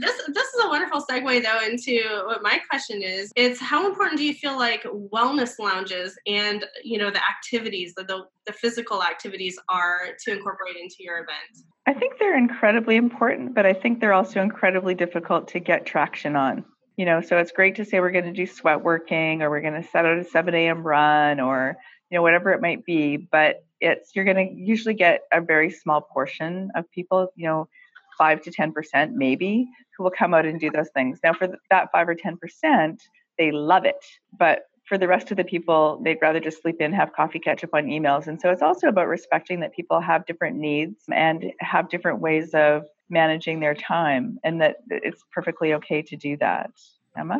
This 0.00 0.16
this 0.28 0.46
is 0.54 0.64
a 0.64 0.68
wonderful 0.68 1.04
segue 1.08 1.42
though 1.42 1.66
into 1.66 2.00
what 2.26 2.42
my 2.42 2.58
question 2.70 3.02
is. 3.02 3.32
It's 3.36 3.60
how 3.60 3.88
important 3.88 4.18
do 4.18 4.24
you 4.24 4.34
feel 4.34 4.58
like 4.58 4.84
wellness 4.84 5.58
lounges 5.58 6.18
and 6.26 6.64
you 6.82 6.98
know 6.98 7.10
the 7.10 7.20
activities, 7.22 7.94
the 7.94 8.04
the, 8.04 8.24
the 8.46 8.52
physical 8.52 9.02
activities 9.02 9.58
are 9.68 10.08
to 10.24 10.32
incorporate 10.32 10.76
into 10.76 10.96
your 11.00 11.16
event? 11.18 11.66
I 11.86 11.94
think 11.94 12.18
they're 12.18 12.36
incredibly 12.36 12.96
important, 12.96 13.54
but 13.54 13.66
I 13.66 13.72
think 13.72 14.00
they're 14.00 14.12
also 14.12 14.42
incredibly 14.42 14.94
difficult 14.94 15.48
to 15.48 15.60
get 15.60 15.86
traction 15.86 16.36
on. 16.36 16.64
You 16.96 17.04
know, 17.04 17.20
so 17.20 17.38
it's 17.38 17.52
great 17.52 17.76
to 17.76 17.84
say 17.84 18.00
we're 18.00 18.10
going 18.10 18.24
to 18.24 18.32
do 18.32 18.46
sweat 18.46 18.82
working 18.82 19.40
or 19.40 19.50
we're 19.50 19.60
going 19.60 19.80
to 19.80 19.88
set 19.88 20.04
out 20.04 20.18
a 20.18 20.24
7 20.24 20.54
a.m. 20.54 20.82
run 20.82 21.38
or 21.38 21.76
you 22.10 22.16
know 22.16 22.22
whatever 22.22 22.52
it 22.52 22.60
might 22.60 22.84
be 22.84 23.16
but 23.16 23.64
it's 23.80 24.14
you're 24.14 24.24
going 24.24 24.36
to 24.48 24.54
usually 24.54 24.94
get 24.94 25.22
a 25.32 25.40
very 25.40 25.70
small 25.70 26.00
portion 26.00 26.70
of 26.74 26.90
people 26.90 27.32
you 27.36 27.46
know 27.46 27.68
5 28.16 28.42
to 28.42 28.50
10% 28.50 29.12
maybe 29.12 29.68
who 29.96 30.02
will 30.02 30.10
come 30.10 30.34
out 30.34 30.44
and 30.44 30.58
do 30.58 30.70
those 30.70 30.88
things. 30.90 31.20
Now 31.22 31.32
for 31.32 31.48
that 31.70 31.90
5 31.92 32.08
or 32.08 32.14
10% 32.14 32.98
they 33.38 33.50
love 33.50 33.84
it 33.84 34.04
but 34.38 34.64
for 34.88 34.96
the 34.96 35.06
rest 35.06 35.30
of 35.30 35.36
the 35.36 35.44
people 35.44 36.00
they'd 36.02 36.18
rather 36.22 36.40
just 36.40 36.62
sleep 36.62 36.80
in 36.80 36.92
have 36.92 37.12
coffee 37.12 37.38
catch 37.38 37.62
up 37.62 37.74
on 37.74 37.86
emails. 37.86 38.26
And 38.26 38.40
so 38.40 38.50
it's 38.50 38.62
also 38.62 38.88
about 38.88 39.06
respecting 39.06 39.60
that 39.60 39.74
people 39.74 40.00
have 40.00 40.24
different 40.26 40.56
needs 40.56 41.04
and 41.12 41.52
have 41.60 41.90
different 41.90 42.20
ways 42.20 42.54
of 42.54 42.86
managing 43.10 43.60
their 43.60 43.74
time 43.74 44.38
and 44.44 44.60
that 44.60 44.76
it's 44.88 45.22
perfectly 45.32 45.74
okay 45.74 46.02
to 46.02 46.16
do 46.16 46.36
that. 46.38 46.70
Emma? 47.16 47.38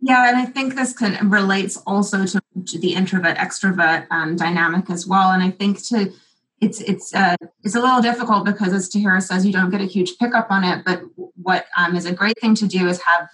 Yeah, 0.00 0.28
and 0.28 0.36
I 0.36 0.46
think 0.46 0.74
this 0.74 0.92
can 0.92 1.30
relates 1.30 1.76
also 1.86 2.26
to 2.26 2.41
the 2.54 2.94
introvert 2.94 3.36
extrovert 3.36 4.06
um, 4.10 4.36
dynamic 4.36 4.90
as 4.90 5.06
well. 5.06 5.30
And 5.30 5.42
I 5.42 5.50
think 5.50 5.84
to 5.88 6.12
it's 6.60 6.80
it's 6.80 7.14
uh, 7.14 7.36
it's 7.64 7.74
a 7.74 7.80
little 7.80 8.00
difficult 8.00 8.44
because 8.44 8.72
as 8.72 8.88
Tahira 8.88 9.20
says, 9.20 9.44
you 9.44 9.52
don't 9.52 9.70
get 9.70 9.80
a 9.80 9.86
huge 9.86 10.16
pickup 10.18 10.50
on 10.50 10.64
it. 10.64 10.84
But 10.84 11.02
what 11.16 11.66
um, 11.76 11.96
is 11.96 12.06
a 12.06 12.12
great 12.12 12.38
thing 12.40 12.54
to 12.56 12.66
do 12.66 12.86
is 12.86 13.00
have 13.02 13.28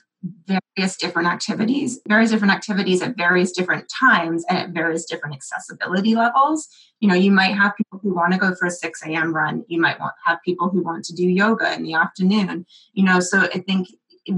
various 0.46 0.96
different 0.96 1.28
activities, 1.28 2.00
various 2.08 2.30
different 2.30 2.52
activities 2.52 3.02
at 3.02 3.16
various 3.16 3.52
different 3.52 3.88
times 3.88 4.44
and 4.48 4.58
at 4.58 4.70
various 4.70 5.04
different 5.04 5.34
accessibility 5.34 6.14
levels. 6.14 6.68
You 7.00 7.08
know, 7.08 7.14
you 7.14 7.30
might 7.30 7.54
have 7.54 7.76
people 7.76 8.00
who 8.02 8.14
want 8.14 8.32
to 8.32 8.38
go 8.38 8.54
for 8.54 8.66
a 8.66 8.70
6 8.70 9.02
a.m. 9.06 9.34
run. 9.34 9.64
You 9.68 9.80
might 9.80 10.00
want 10.00 10.14
have 10.24 10.38
people 10.44 10.70
who 10.70 10.82
want 10.82 11.04
to 11.04 11.14
do 11.14 11.28
yoga 11.28 11.72
in 11.74 11.82
the 11.82 11.94
afternoon. 11.94 12.66
You 12.94 13.04
know, 13.04 13.20
so 13.20 13.42
I 13.42 13.60
think 13.60 13.88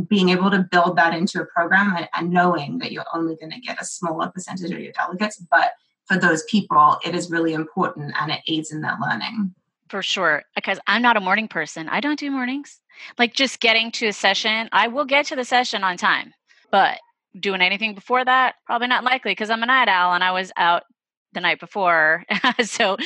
being 0.08 0.30
able 0.30 0.50
to 0.50 0.66
build 0.70 0.96
that 0.96 1.14
into 1.14 1.40
a 1.40 1.46
program 1.46 1.96
and, 1.96 2.08
and 2.14 2.30
knowing 2.30 2.78
that 2.78 2.92
you're 2.92 3.04
only 3.14 3.36
going 3.36 3.52
to 3.52 3.60
get 3.60 3.80
a 3.80 3.84
smaller 3.84 4.28
percentage 4.28 4.70
of 4.70 4.78
your 4.78 4.92
delegates, 4.92 5.38
but 5.50 5.72
for 6.06 6.16
those 6.16 6.42
people, 6.44 6.98
it 7.04 7.14
is 7.14 7.30
really 7.30 7.52
important 7.52 8.12
and 8.20 8.32
it 8.32 8.40
aids 8.48 8.72
in 8.72 8.80
their 8.80 8.96
learning. 9.00 9.54
For 9.88 10.02
sure, 10.02 10.44
because 10.54 10.78
I'm 10.86 11.02
not 11.02 11.16
a 11.16 11.20
morning 11.20 11.48
person. 11.48 11.88
I 11.88 12.00
don't 12.00 12.18
do 12.18 12.30
mornings. 12.30 12.80
Like 13.18 13.34
just 13.34 13.60
getting 13.60 13.90
to 13.92 14.08
a 14.08 14.12
session, 14.12 14.68
I 14.72 14.88
will 14.88 15.04
get 15.04 15.26
to 15.26 15.36
the 15.36 15.44
session 15.44 15.82
on 15.82 15.96
time, 15.96 16.32
but 16.70 16.98
doing 17.38 17.60
anything 17.60 17.94
before 17.94 18.24
that, 18.24 18.56
probably 18.66 18.88
not 18.88 19.04
likely 19.04 19.32
because 19.32 19.50
I'm 19.50 19.62
a 19.62 19.66
night 19.66 19.88
owl 19.88 20.14
and 20.14 20.24
I 20.24 20.32
was 20.32 20.52
out 20.56 20.84
the 21.32 21.40
night 21.40 21.60
before. 21.60 22.24
so, 22.64 22.96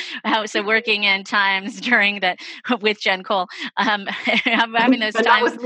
so 0.45 0.63
working 0.65 1.03
in 1.03 1.23
times 1.23 1.79
during 1.79 2.19
that 2.21 2.39
with 2.81 2.99
Jen 2.99 3.23
Cole, 3.23 3.47
um, 3.77 4.07
I'm 4.45 4.73
having 4.73 4.99
those 4.99 5.13
but 5.13 5.25
times. 5.25 5.57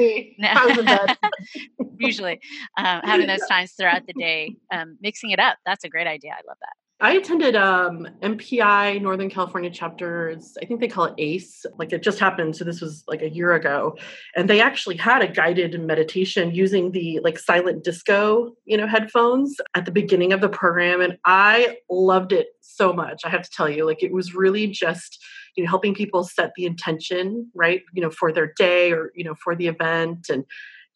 usually, 1.98 2.40
um, 2.78 3.02
having 3.04 3.28
those 3.28 3.46
times 3.50 3.72
throughout 3.74 4.06
the 4.08 4.14
day, 4.14 4.56
um, 4.72 4.98
mixing 5.02 5.32
it 5.32 5.40
up. 5.40 5.58
That's 5.66 5.84
a 5.84 5.90
great 5.90 6.08
idea. 6.08 6.32
I 6.32 6.42
love 6.48 6.58
that. 6.62 6.74
I 7.02 7.14
attended 7.14 7.56
um, 7.56 8.08
MPI 8.22 9.02
Northern 9.02 9.30
California 9.30 9.70
chapters. 9.70 10.58
I 10.62 10.66
think 10.66 10.82
they 10.82 10.90
call 10.90 11.06
it 11.06 11.14
ACE. 11.18 11.66
Like 11.78 11.94
it 11.94 12.04
just 12.04 12.20
happened. 12.20 12.58
So 12.58 12.66
this 12.66 12.82
was 12.82 13.06
like 13.08 13.22
a 13.22 13.30
year 13.30 13.54
ago, 13.54 13.96
and 14.36 14.50
they 14.50 14.60
actually 14.60 14.98
had 14.98 15.22
a 15.22 15.28
guided 15.28 15.80
meditation 15.80 16.54
using 16.54 16.92
the 16.92 17.22
like 17.24 17.40
silent 17.40 17.86
disco, 17.86 18.52
you 18.66 18.76
know, 18.76 18.86
headphones 18.86 19.56
at 19.76 19.86
the 19.86 19.92
beginning 19.92 20.34
of 20.34 20.42
the 20.42 20.50
program, 20.50 21.00
and 21.00 21.18
I 21.26 21.78
loved 21.90 22.34
it 22.34 22.48
so 22.60 22.92
much. 22.92 23.22
I 23.24 23.30
have 23.30 23.44
to 23.44 23.52
tell 23.52 23.70
you, 23.70 23.86
like 23.86 24.04
it 24.04 24.12
was 24.12 24.36
really 24.36 24.68
just 24.68 25.24
you 25.56 25.64
know 25.64 25.70
helping 25.70 25.94
people 25.96 26.26
set 26.26 26.52
the 26.58 26.66
intention 26.66 27.50
right, 27.56 27.82
you 27.94 28.02
know, 28.02 28.12
for 28.12 28.34
their 28.34 28.52
day 28.58 28.92
or 28.92 29.14
you 29.16 29.24
know 29.24 29.36
for 29.36 29.56
the 29.56 29.68
event 29.68 30.28
and 30.30 30.44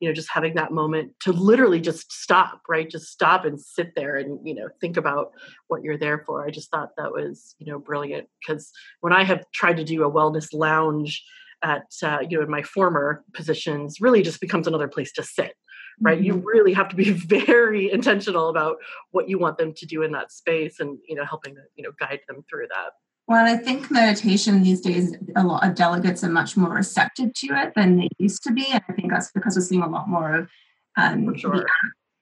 you 0.03 0.09
know 0.09 0.13
just 0.13 0.29
having 0.29 0.55
that 0.55 0.73
moment 0.73 1.13
to 1.21 1.31
literally 1.31 1.79
just 1.79 2.11
stop 2.11 2.59
right? 2.67 2.89
Just 2.89 3.07
stop 3.07 3.45
and 3.45 3.59
sit 3.59 3.93
there 3.95 4.17
and 4.17 4.37
you 4.45 4.53
know 4.53 4.67
think 4.81 4.97
about 4.97 5.31
what 5.67 5.81
you're 5.81 5.97
there 5.97 6.23
for. 6.25 6.45
I 6.45 6.49
just 6.49 6.69
thought 6.69 6.89
that 6.97 7.13
was 7.13 7.55
you 7.57 7.71
know 7.71 7.79
brilliant 7.79 8.27
because 8.39 8.69
when 8.99 9.13
i 9.13 9.23
have 9.23 9.43
tried 9.53 9.77
to 9.77 9.83
do 9.83 10.03
a 10.03 10.11
wellness 10.11 10.47
lounge 10.53 11.23
at 11.63 11.85
uh, 12.03 12.19
you 12.27 12.37
know 12.37 12.43
in 12.43 12.49
my 12.49 12.63
former 12.63 13.23
positions 13.33 14.01
really 14.01 14.21
just 14.21 14.41
becomes 14.41 14.67
another 14.67 14.87
place 14.87 15.11
to 15.13 15.23
sit 15.23 15.53
right? 16.01 16.17
Mm-hmm. 16.17 16.25
you 16.25 16.43
really 16.45 16.73
have 16.73 16.89
to 16.89 16.95
be 16.95 17.11
very 17.11 17.91
intentional 17.91 18.49
about 18.49 18.77
what 19.11 19.29
you 19.29 19.37
want 19.39 19.57
them 19.57 19.73
to 19.75 19.85
do 19.85 20.01
in 20.01 20.11
that 20.13 20.31
space 20.31 20.79
and 20.79 20.97
you 21.07 21.15
know 21.15 21.25
helping 21.25 21.55
you 21.75 21.83
know 21.83 21.91
guide 21.99 22.19
them 22.27 22.43
through 22.49 22.67
that 22.69 22.91
well, 23.27 23.45
I 23.45 23.57
think 23.57 23.89
meditation 23.89 24.63
these 24.63 24.81
days, 24.81 25.15
a 25.35 25.43
lot 25.43 25.65
of 25.65 25.75
delegates 25.75 26.23
are 26.23 26.29
much 26.29 26.57
more 26.57 26.71
receptive 26.71 27.33
to 27.33 27.47
it 27.51 27.73
than 27.75 27.97
they 27.97 28.09
used 28.17 28.43
to 28.43 28.51
be. 28.51 28.65
And 28.69 28.83
I 28.89 28.93
think 28.93 29.11
that's 29.11 29.31
because 29.31 29.55
we're 29.55 29.61
seeing 29.61 29.81
a 29.81 29.87
lot 29.87 30.09
more 30.09 30.35
of 30.35 30.49
um, 30.97 31.35
sure. 31.37 31.65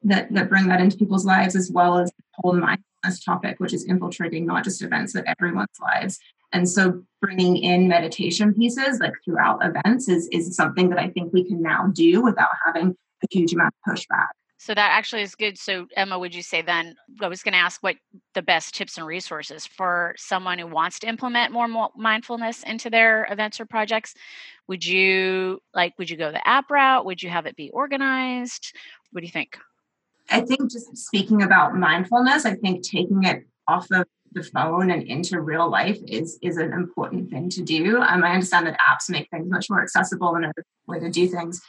that, 0.03 0.31
that 0.31 0.49
bring 0.49 0.67
that 0.67 0.79
into 0.79 0.97
people's 0.97 1.25
lives, 1.25 1.55
as 1.55 1.71
well 1.71 1.97
as 1.97 2.11
the 2.11 2.23
whole 2.35 2.53
mindfulness 2.53 3.23
topic, 3.23 3.59
which 3.59 3.73
is 3.73 3.85
infiltrating 3.85 4.45
not 4.45 4.63
just 4.63 4.81
events, 4.83 5.13
but 5.13 5.25
everyone's 5.27 5.69
lives. 5.81 6.19
And 6.53 6.69
so 6.69 7.01
bringing 7.19 7.57
in 7.57 7.87
meditation 7.87 8.53
pieces 8.53 8.99
like 8.99 9.13
throughout 9.25 9.59
events 9.65 10.07
is, 10.07 10.27
is 10.31 10.55
something 10.55 10.89
that 10.89 10.99
I 10.99 11.09
think 11.09 11.33
we 11.33 11.47
can 11.47 11.61
now 11.61 11.87
do 11.93 12.21
without 12.21 12.49
having 12.65 12.95
a 13.23 13.27
huge 13.31 13.53
amount 13.53 13.73
of 13.87 13.93
pushback. 13.93 14.27
So 14.61 14.75
that 14.75 14.91
actually 14.91 15.23
is 15.23 15.33
good. 15.33 15.57
So 15.57 15.87
Emma, 15.97 16.19
would 16.19 16.35
you 16.35 16.43
say 16.43 16.61
then 16.61 16.95
I 17.19 17.27
was 17.27 17.41
going 17.41 17.53
to 17.53 17.57
ask 17.57 17.81
what 17.81 17.95
the 18.35 18.43
best 18.43 18.75
tips 18.75 18.95
and 18.95 19.07
resources 19.07 19.65
for 19.65 20.13
someone 20.19 20.59
who 20.59 20.67
wants 20.67 20.99
to 20.99 21.07
implement 21.07 21.51
more 21.51 21.67
mindfulness 21.97 22.61
into 22.61 22.91
their 22.91 23.27
events 23.31 23.59
or 23.59 23.65
projects? 23.65 24.13
Would 24.67 24.85
you 24.85 25.63
like 25.73 25.97
would 25.97 26.11
you 26.11 26.15
go 26.15 26.31
the 26.31 26.47
app 26.47 26.69
route? 26.69 27.05
Would 27.05 27.23
you 27.23 27.29
have 27.31 27.47
it 27.47 27.55
be 27.55 27.71
organized? 27.71 28.75
What 29.11 29.21
do 29.21 29.25
you 29.25 29.31
think? 29.31 29.57
I 30.29 30.41
think 30.41 30.71
just 30.71 30.95
speaking 30.95 31.41
about 31.41 31.75
mindfulness, 31.75 32.45
I 32.45 32.53
think 32.53 32.83
taking 32.83 33.23
it 33.23 33.47
off 33.67 33.87
of 33.91 34.05
the 34.33 34.43
phone 34.43 34.91
and 34.91 35.01
into 35.01 35.41
real 35.41 35.71
life 35.71 35.97
is 36.07 36.37
is 36.43 36.57
an 36.57 36.71
important 36.71 37.31
thing 37.31 37.49
to 37.49 37.63
do. 37.63 37.99
Um, 37.99 38.23
I 38.23 38.33
understand 38.33 38.67
that 38.67 38.79
apps 38.79 39.09
make 39.09 39.27
things 39.31 39.49
much 39.49 39.71
more 39.71 39.81
accessible 39.81 40.35
and 40.35 40.45
a 40.45 40.53
way 40.85 40.99
to 40.99 41.09
do 41.09 41.27
things, 41.27 41.61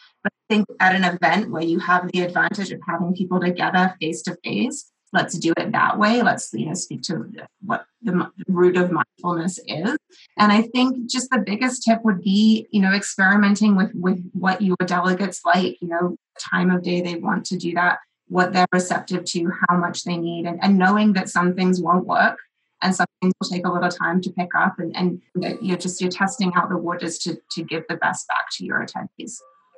think 0.52 0.66
at 0.80 0.94
an 0.94 1.04
event 1.04 1.50
where 1.50 1.62
you 1.62 1.78
have 1.78 2.10
the 2.12 2.20
advantage 2.20 2.70
of 2.72 2.80
having 2.86 3.14
people 3.14 3.40
together 3.40 3.94
face 4.00 4.20
to 4.22 4.36
face, 4.44 4.90
let's 5.12 5.38
do 5.38 5.54
it 5.56 5.72
that 5.72 5.98
way. 5.98 6.20
Let's 6.22 6.52
you 6.52 6.66
know 6.66 6.74
speak 6.74 7.02
to 7.04 7.24
what 7.62 7.86
the 8.02 8.30
root 8.48 8.76
of 8.76 8.90
mindfulness 8.90 9.58
is. 9.66 9.96
And 10.38 10.52
I 10.52 10.62
think 10.62 11.10
just 11.10 11.30
the 11.30 11.38
biggest 11.38 11.84
tip 11.84 12.04
would 12.04 12.20
be 12.22 12.66
you 12.70 12.82
know 12.82 12.92
experimenting 12.92 13.76
with 13.76 13.92
with 13.94 14.20
what 14.32 14.60
your 14.60 14.76
delegates 14.84 15.40
like. 15.44 15.78
You 15.80 15.88
know, 15.88 16.16
time 16.38 16.70
of 16.70 16.82
day 16.82 17.00
they 17.00 17.14
want 17.14 17.46
to 17.46 17.56
do 17.56 17.72
that 17.74 17.98
what 18.28 18.52
they're 18.52 18.66
receptive 18.72 19.24
to, 19.26 19.50
how 19.68 19.76
much 19.76 20.04
they 20.04 20.16
need, 20.16 20.46
and, 20.46 20.58
and 20.62 20.78
knowing 20.78 21.12
that 21.12 21.28
some 21.28 21.54
things 21.54 21.82
won't 21.82 22.06
work 22.06 22.38
and 22.80 22.94
some 22.94 23.06
things 23.20 23.34
will 23.38 23.48
take 23.48 23.66
a 23.66 23.72
little 23.72 23.90
time 23.90 24.22
to 24.22 24.30
pick 24.30 24.48
up 24.54 24.78
and, 24.78 24.96
and 24.96 25.22
you're 25.60 25.78
just 25.78 26.00
you're 26.00 26.10
testing 26.10 26.52
out 26.56 26.68
the 26.68 26.76
waters 26.76 27.18
to 27.18 27.38
to 27.52 27.62
give 27.62 27.84
the 27.88 27.96
best 27.96 28.28
back 28.28 28.46
to 28.52 28.66
your 28.66 28.84
attendees. 28.84 29.36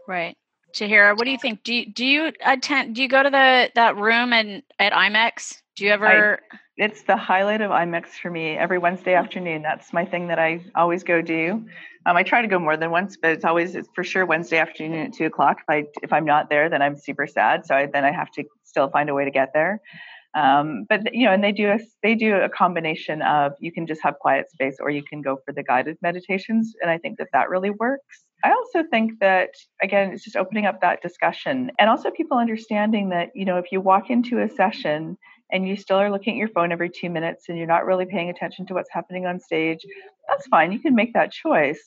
Right. 0.08 0.36
Tahira, 0.74 1.16
what 1.16 1.24
do 1.24 1.30
you 1.30 1.38
think? 1.38 1.62
Do 1.62 1.72
you, 1.72 1.92
do 1.92 2.04
you 2.04 2.32
attend? 2.44 2.96
Do 2.96 3.02
you 3.02 3.08
go 3.08 3.22
to 3.22 3.30
the 3.30 3.70
that 3.74 3.96
room 3.96 4.32
and 4.32 4.62
at 4.78 4.92
IMEX? 4.92 5.62
Do 5.76 5.84
you 5.84 5.92
ever? 5.92 6.40
I, 6.52 6.56
it's 6.76 7.02
the 7.04 7.16
highlight 7.16 7.60
of 7.60 7.70
IMEX 7.70 8.08
for 8.20 8.30
me 8.30 8.56
every 8.56 8.78
Wednesday 8.78 9.14
afternoon. 9.14 9.62
That's 9.62 9.92
my 9.92 10.04
thing 10.04 10.26
that 10.28 10.40
I 10.40 10.64
always 10.74 11.04
go 11.04 11.22
do. 11.22 11.64
Um, 12.06 12.16
I 12.16 12.24
try 12.24 12.42
to 12.42 12.48
go 12.48 12.58
more 12.58 12.76
than 12.76 12.90
once, 12.90 13.16
but 13.16 13.30
it's 13.30 13.44
always 13.44 13.76
it's 13.76 13.88
for 13.94 14.02
sure 14.02 14.26
Wednesday 14.26 14.58
afternoon 14.58 15.06
at 15.06 15.12
two 15.12 15.26
o'clock. 15.26 15.58
If 15.60 15.70
I 15.70 15.84
if 16.02 16.12
I'm 16.12 16.24
not 16.24 16.50
there, 16.50 16.68
then 16.68 16.82
I'm 16.82 16.96
super 16.96 17.28
sad. 17.28 17.64
So 17.66 17.76
I, 17.76 17.86
then 17.86 18.04
I 18.04 18.10
have 18.10 18.30
to 18.32 18.44
still 18.64 18.90
find 18.90 19.08
a 19.08 19.14
way 19.14 19.24
to 19.24 19.30
get 19.30 19.52
there. 19.54 19.80
Um, 20.34 20.86
but 20.88 21.14
you 21.14 21.26
know, 21.26 21.32
and 21.32 21.44
they 21.44 21.52
do 21.52 21.70
a, 21.70 21.78
they 22.02 22.16
do 22.16 22.34
a 22.34 22.48
combination 22.48 23.22
of 23.22 23.52
you 23.60 23.70
can 23.70 23.86
just 23.86 24.02
have 24.02 24.18
quiet 24.18 24.50
space, 24.50 24.78
or 24.80 24.90
you 24.90 25.04
can 25.04 25.22
go 25.22 25.38
for 25.44 25.52
the 25.52 25.62
guided 25.62 25.96
meditations, 26.02 26.74
and 26.82 26.90
I 26.90 26.98
think 26.98 27.18
that 27.18 27.28
that 27.32 27.48
really 27.48 27.70
works. 27.70 28.23
I 28.44 28.50
also 28.50 28.86
think 28.90 29.20
that, 29.20 29.50
again, 29.82 30.12
it's 30.12 30.22
just 30.22 30.36
opening 30.36 30.66
up 30.66 30.82
that 30.82 31.00
discussion 31.00 31.70
and 31.78 31.88
also 31.88 32.10
people 32.10 32.36
understanding 32.36 33.08
that, 33.08 33.30
you 33.34 33.46
know, 33.46 33.56
if 33.56 33.72
you 33.72 33.80
walk 33.80 34.10
into 34.10 34.42
a 34.42 34.50
session 34.50 35.16
and 35.50 35.66
you 35.66 35.76
still 35.76 35.96
are 35.96 36.10
looking 36.10 36.34
at 36.34 36.38
your 36.38 36.48
phone 36.48 36.70
every 36.70 36.90
two 36.90 37.08
minutes 37.08 37.46
and 37.48 37.56
you're 37.56 37.66
not 37.66 37.86
really 37.86 38.04
paying 38.04 38.28
attention 38.28 38.66
to 38.66 38.74
what's 38.74 38.92
happening 38.92 39.24
on 39.24 39.40
stage, 39.40 39.80
that's 40.28 40.46
fine. 40.48 40.72
You 40.72 40.78
can 40.78 40.94
make 40.94 41.14
that 41.14 41.32
choice. 41.32 41.80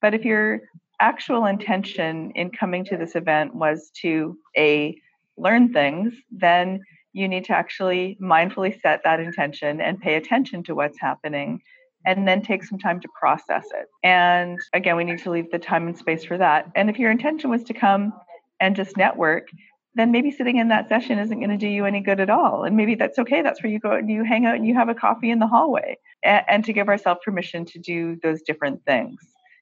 But 0.00 0.14
if 0.14 0.24
your 0.24 0.60
actual 1.00 1.46
intention 1.46 2.30
in 2.36 2.50
coming 2.50 2.84
to 2.84 2.96
this 2.96 3.16
event 3.16 3.56
was 3.56 3.90
to 4.02 4.38
a 4.56 4.96
learn 5.36 5.72
things, 5.72 6.14
then 6.30 6.80
you 7.12 7.26
need 7.26 7.44
to 7.46 7.52
actually 7.52 8.16
mindfully 8.22 8.80
set 8.80 9.00
that 9.02 9.18
intention 9.18 9.80
and 9.80 10.00
pay 10.00 10.14
attention 10.14 10.62
to 10.64 10.76
what's 10.76 11.00
happening 11.00 11.60
and 12.06 12.26
then 12.26 12.42
take 12.42 12.64
some 12.64 12.78
time 12.78 13.00
to 13.00 13.08
process 13.18 13.66
it. 13.74 13.86
And 14.02 14.58
again, 14.72 14.96
we 14.96 15.04
need 15.04 15.18
to 15.20 15.30
leave 15.30 15.50
the 15.50 15.58
time 15.58 15.86
and 15.88 15.98
space 15.98 16.24
for 16.24 16.38
that. 16.38 16.70
And 16.74 16.88
if 16.88 16.98
your 16.98 17.10
intention 17.10 17.50
was 17.50 17.64
to 17.64 17.74
come 17.74 18.12
and 18.60 18.76
just 18.76 18.96
network, 18.96 19.48
then 19.94 20.12
maybe 20.12 20.30
sitting 20.30 20.58
in 20.58 20.68
that 20.68 20.88
session 20.88 21.18
isn't 21.18 21.38
going 21.38 21.50
to 21.50 21.56
do 21.56 21.66
you 21.66 21.84
any 21.84 22.00
good 22.00 22.20
at 22.20 22.30
all. 22.30 22.64
And 22.64 22.76
maybe 22.76 22.94
that's 22.94 23.18
okay. 23.18 23.42
That's 23.42 23.62
where 23.62 23.72
you 23.72 23.80
go 23.80 23.92
and 23.92 24.08
you 24.08 24.22
hang 24.22 24.46
out 24.46 24.54
and 24.54 24.66
you 24.66 24.74
have 24.74 24.88
a 24.88 24.94
coffee 24.94 25.30
in 25.30 25.38
the 25.38 25.46
hallway 25.46 25.98
and, 26.22 26.44
and 26.48 26.64
to 26.64 26.72
give 26.72 26.88
ourselves 26.88 27.20
permission 27.24 27.64
to 27.66 27.78
do 27.78 28.16
those 28.22 28.42
different 28.42 28.84
things. 28.84 29.20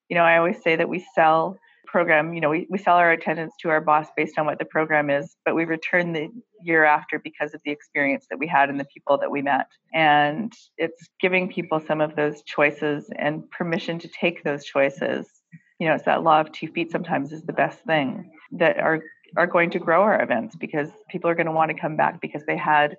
You 0.09 0.17
know, 0.17 0.23
I 0.23 0.37
always 0.37 0.63
say 0.63 0.77
that 0.77 0.89
we 0.89 1.05
sell 1.15 1.59
program, 1.87 2.35
you 2.35 2.41
know, 2.41 2.51
we, 2.51 2.67
we 2.71 2.79
sell 2.79 2.97
our 2.97 3.11
attendance 3.11 3.55
to 3.61 3.71
our 3.71 3.81
boss 3.81 4.09
based 4.17 4.39
on 4.39 4.47
what 4.47 4.59
the 4.59 4.65
program 4.65 5.11
is, 5.11 5.37
but 5.45 5.55
we 5.55 5.65
return 5.65 6.13
the 6.13 6.29
year 6.63 6.85
after 6.85 7.19
because 7.19 7.55
of 7.55 7.61
the 7.65 7.71
experience 7.71 8.27
that 8.31 8.39
we 8.39 8.47
had 8.47 8.69
and 8.69 8.79
the 8.79 8.87
people 8.87 9.19
that 9.19 9.31
we 9.31 9.43
met. 9.43 9.67
And 9.95 10.53
it's 10.77 11.09
giving 11.21 11.49
people 11.49 11.81
some 11.81 12.01
of 12.01 12.17
those 12.17 12.43
choices 12.43 13.11
and 13.17 13.51
permission 13.51 13.99
to 14.01 14.09
take 14.09 14.45
those 14.45 14.65
choices. 14.65 15.27
You 15.79 15.89
know, 15.89 15.95
it's 15.95 16.05
that 16.05 16.23
law 16.23 16.41
of 16.41 16.53
two 16.53 16.69
feet 16.69 16.91
sometimes 16.91 17.33
is 17.33 17.43
the 17.43 17.53
best 17.53 17.81
thing 17.81 18.31
that 18.53 18.79
are 18.79 19.03
are 19.37 19.47
going 19.47 19.71
to 19.71 19.79
grow 19.79 20.03
our 20.03 20.23
events 20.23 20.57
because 20.57 20.89
people 21.11 21.29
are 21.29 21.35
going 21.35 21.47
to 21.47 21.53
want 21.53 21.71
to 21.71 21.79
come 21.79 21.97
back 21.97 22.21
because 22.21 22.45
they 22.47 22.57
had 22.57 22.97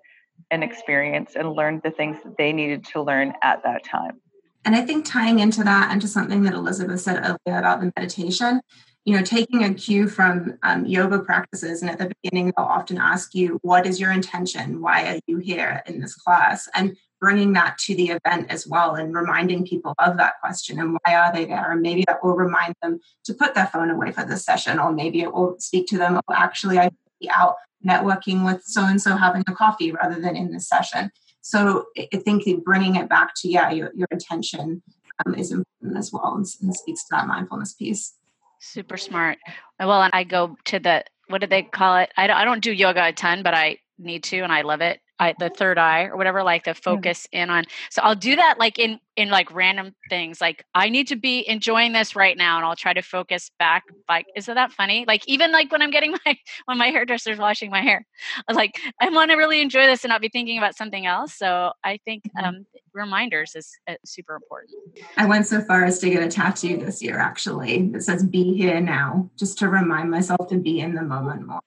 an 0.52 0.62
experience 0.62 1.36
and 1.36 1.54
learned 1.54 1.82
the 1.84 1.92
things 1.92 2.18
that 2.24 2.38
they 2.38 2.54
needed 2.54 2.86
to 2.86 3.02
learn 3.02 3.34
at 3.44 3.64
that 3.64 3.84
time. 3.84 4.20
And 4.68 4.76
I 4.76 4.82
think 4.82 5.06
tying 5.06 5.40
into 5.40 5.64
that 5.64 5.94
and 5.94 6.02
to 6.02 6.10
something 6.10 6.44
that 6.44 6.54
Elizabeth 6.54 7.00
said 7.00 7.24
earlier 7.24 7.58
about 7.58 7.80
the 7.80 7.94
meditation, 7.96 8.60
you 9.06 9.16
know, 9.16 9.24
taking 9.24 9.64
a 9.64 9.74
cue 9.74 10.10
from 10.10 10.58
um, 10.62 10.86
yoga 10.86 11.20
practices, 11.20 11.82
and 11.82 11.90
at 11.90 12.00
the 12.00 12.12
beginning, 12.22 12.52
they'll 12.58 12.66
often 12.66 12.98
ask 12.98 13.34
you, 13.34 13.60
What 13.62 13.88
is 13.88 13.98
your 13.98 14.12
intention? 14.12 14.82
Why 14.82 15.06
are 15.08 15.20
you 15.26 15.38
here 15.38 15.82
in 15.88 16.02
this 16.02 16.16
class? 16.16 16.68
And 16.76 16.98
bringing 17.22 17.54
that 17.54 17.78
to 17.78 17.96
the 17.96 18.10
event 18.10 18.48
as 18.52 18.68
well 18.68 18.96
and 18.96 19.16
reminding 19.16 19.66
people 19.66 19.94
of 20.00 20.18
that 20.18 20.34
question 20.42 20.82
and 20.82 20.98
why 21.06 21.16
are 21.16 21.34
they 21.34 21.46
there 21.46 21.72
and 21.72 21.82
maybe 21.82 22.04
that 22.06 22.22
will 22.22 22.36
remind 22.36 22.76
them 22.84 23.00
to 23.24 23.34
put 23.34 23.56
their 23.56 23.66
phone 23.66 23.90
away 23.90 24.12
for 24.12 24.24
this 24.24 24.46
session 24.46 24.78
or 24.78 24.92
maybe 24.92 25.22
it 25.22 25.34
will 25.34 25.56
speak 25.58 25.88
to 25.88 25.98
them 25.98 26.16
oh, 26.16 26.34
actually 26.36 26.78
i 26.78 26.88
be 27.20 27.28
out 27.32 27.56
networking 27.84 28.46
with 28.46 28.62
so 28.64 28.84
and 28.84 29.02
so 29.02 29.18
having 29.18 29.44
a 29.48 29.56
coffee 29.56 29.92
rather 29.92 30.22
than 30.22 30.36
in 30.36 30.52
this 30.52 30.70
session 30.70 31.10
so 31.42 31.86
I 31.98 32.18
think 32.18 32.44
bringing 32.64 32.96
it 32.96 33.10
back 33.10 33.32
to 33.38 33.50
yeah, 33.50 33.72
your, 33.72 33.92
your 33.96 34.08
intention 34.12 34.82
um, 35.26 35.36
is 35.36 35.52
important 35.52 35.98
as 35.98 36.12
well, 36.12 36.36
and, 36.36 36.46
and 36.62 36.76
speaks 36.76 37.04
to 37.04 37.08
that 37.12 37.28
mindfulness 37.28 37.74
piece. 37.74 38.16
Super 38.60 38.98
smart. 38.98 39.38
Well, 39.80 40.02
and 40.02 40.12
I 40.14 40.24
go 40.24 40.58
to 40.66 40.80
the 40.80 41.04
what 41.28 41.42
do 41.42 41.48
they 41.48 41.64
call 41.64 41.98
it? 41.98 42.12
I 42.18 42.28
don't, 42.28 42.38
I 42.38 42.46
don't 42.46 42.64
do 42.64 42.72
yoga 42.72 43.08
a 43.08 43.14
ton, 43.14 43.44
but 43.44 43.54
I 43.54 43.78
need 43.98 44.24
to, 44.26 44.40
and 44.40 44.52
I 44.52 44.62
love 44.62 44.82
it. 44.82 45.00
I, 45.20 45.34
the 45.40 45.50
third 45.50 45.78
eye 45.78 46.06
or 46.06 46.18
whatever 46.18 46.44
like 46.44 46.64
the 46.64 46.76
focus 46.76 47.28
in 47.32 47.50
on 47.50 47.66
so 47.90 48.02
i'll 48.04 48.16
do 48.16 48.36
that 48.36 48.60
like 48.60 48.78
in 48.78 49.00
in 49.16 49.30
like 49.30 49.52
random 49.54 49.96
things 50.10 50.40
like 50.40 50.64
i 50.76 50.90
need 50.90 51.08
to 51.08 51.16
be 51.16 51.48
enjoying 51.48 51.92
this 51.92 52.16
right 52.16 52.38
now 52.38 52.58
and 52.58 52.66
i'll 52.66 52.76
try 52.76 52.94
to 52.94 53.02
focus 53.02 53.50
back 53.58 53.84
like 54.08 54.28
isn't 54.36 54.56
that 54.56 54.72
funny? 54.72 55.06
Like 55.08 55.28
even 55.28 55.52
like 55.52 55.72
when 55.72 55.82
i'm 55.82 55.92
getting 55.92 56.12
my 56.26 56.38
when 56.66 56.78
my 56.78 56.88
hairdresser's 56.88 57.40
washing 57.40 57.72
my 57.72 57.82
hair 57.82 58.06
like 58.52 58.80
i 59.02 59.10
want 59.10 59.32
to 59.32 59.38
really 59.38 59.62
enjoy 59.62 59.86
this 59.88 60.04
and 60.04 60.10
not 60.10 60.22
be 60.22 60.30
thinking 60.30 60.58
about 60.58 60.76
something 60.76 61.06
else 61.06 61.34
so 61.34 61.72
i 61.84 61.98
think 62.06 62.24
mm-hmm. 62.26 62.46
um 62.46 62.66
reminders 62.94 63.56
is 63.56 63.72
uh, 63.88 63.94
super 64.04 64.36
important. 64.36 64.72
I 65.18 65.26
went 65.26 65.46
so 65.46 65.62
far 65.62 65.86
as 65.86 66.00
to 66.00 66.10
get 66.10 66.24
a 66.24 66.28
tattoo 66.28 66.78
this 66.78 67.02
year 67.02 67.20
actually 67.20 67.90
that 67.90 68.02
says 68.02 68.24
be 68.24 68.56
here 68.56 68.82
now 68.82 69.30
just 69.38 69.60
to 69.60 69.70
remind 69.70 70.10
myself 70.10 70.48
to 70.50 70.58
be 70.58 70.80
in 70.80 70.96
the 70.96 71.04
moment 71.04 71.48
more. 71.48 71.62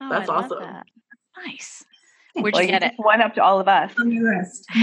Oh, 0.00 0.08
that's 0.08 0.30
awesome. 0.30 0.60
that. 0.60 0.86
nice 1.46 1.84
Where'd 2.42 2.56
you 2.56 2.66
get 2.66 2.82
it? 2.82 2.92
One 2.96 3.20
up 3.20 3.34
to 3.34 3.42
all 3.42 3.60
of 3.60 3.68
us. 3.68 3.92
On 3.98 4.10
your 4.10 4.36
list. 4.38 4.66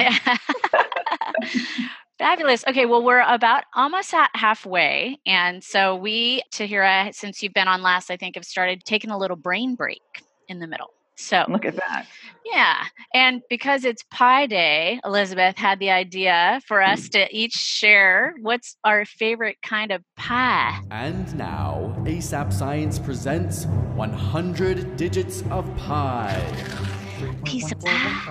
Fabulous. 2.18 2.64
Okay, 2.68 2.86
well, 2.88 3.04
we're 3.04 3.22
about 3.22 3.64
almost 3.76 4.12
at 4.14 4.30
halfway. 4.34 5.20
And 5.28 5.64
so 5.64 5.96
we, 5.96 6.42
Tahira, 6.52 7.14
since 7.14 7.44
you've 7.44 7.54
been 7.54 7.68
on 7.68 7.84
last, 7.84 8.10
I 8.10 8.18
think 8.18 8.36
have 8.36 8.46
started 8.46 8.84
taking 8.84 9.12
a 9.12 9.18
little 9.18 9.38
brain 9.38 9.76
break 9.76 10.02
in 10.48 10.60
the 10.60 10.66
middle. 10.68 10.90
So 11.20 11.46
Look 11.50 11.66
at 11.66 11.76
that. 11.78 12.06
yeah, 12.46 12.84
and 13.12 13.42
because 13.50 13.86
it's 13.86 14.04
Pi 14.12 14.46
Day, 14.46 15.00
Elizabeth 15.04 15.58
had 15.58 15.80
the 15.80 15.90
idea 15.90 16.62
for 16.68 16.80
us 16.80 17.10
to 17.10 17.28
each 17.36 17.54
share 17.54 18.36
what's 18.42 18.78
our 18.84 19.04
favorite 19.04 19.58
kind 19.64 19.92
of 19.92 20.04
pie. 20.16 20.80
And 20.92 21.36
now, 21.36 21.96
ASAP 22.02 22.54
Science 22.54 23.00
presents 23.00 23.66
100 23.66 24.96
Digits 24.96 25.42
of 25.50 25.66
Pi. 25.76 26.40
Piece 27.46 27.72
of 27.72 27.80
pie. 27.80 28.22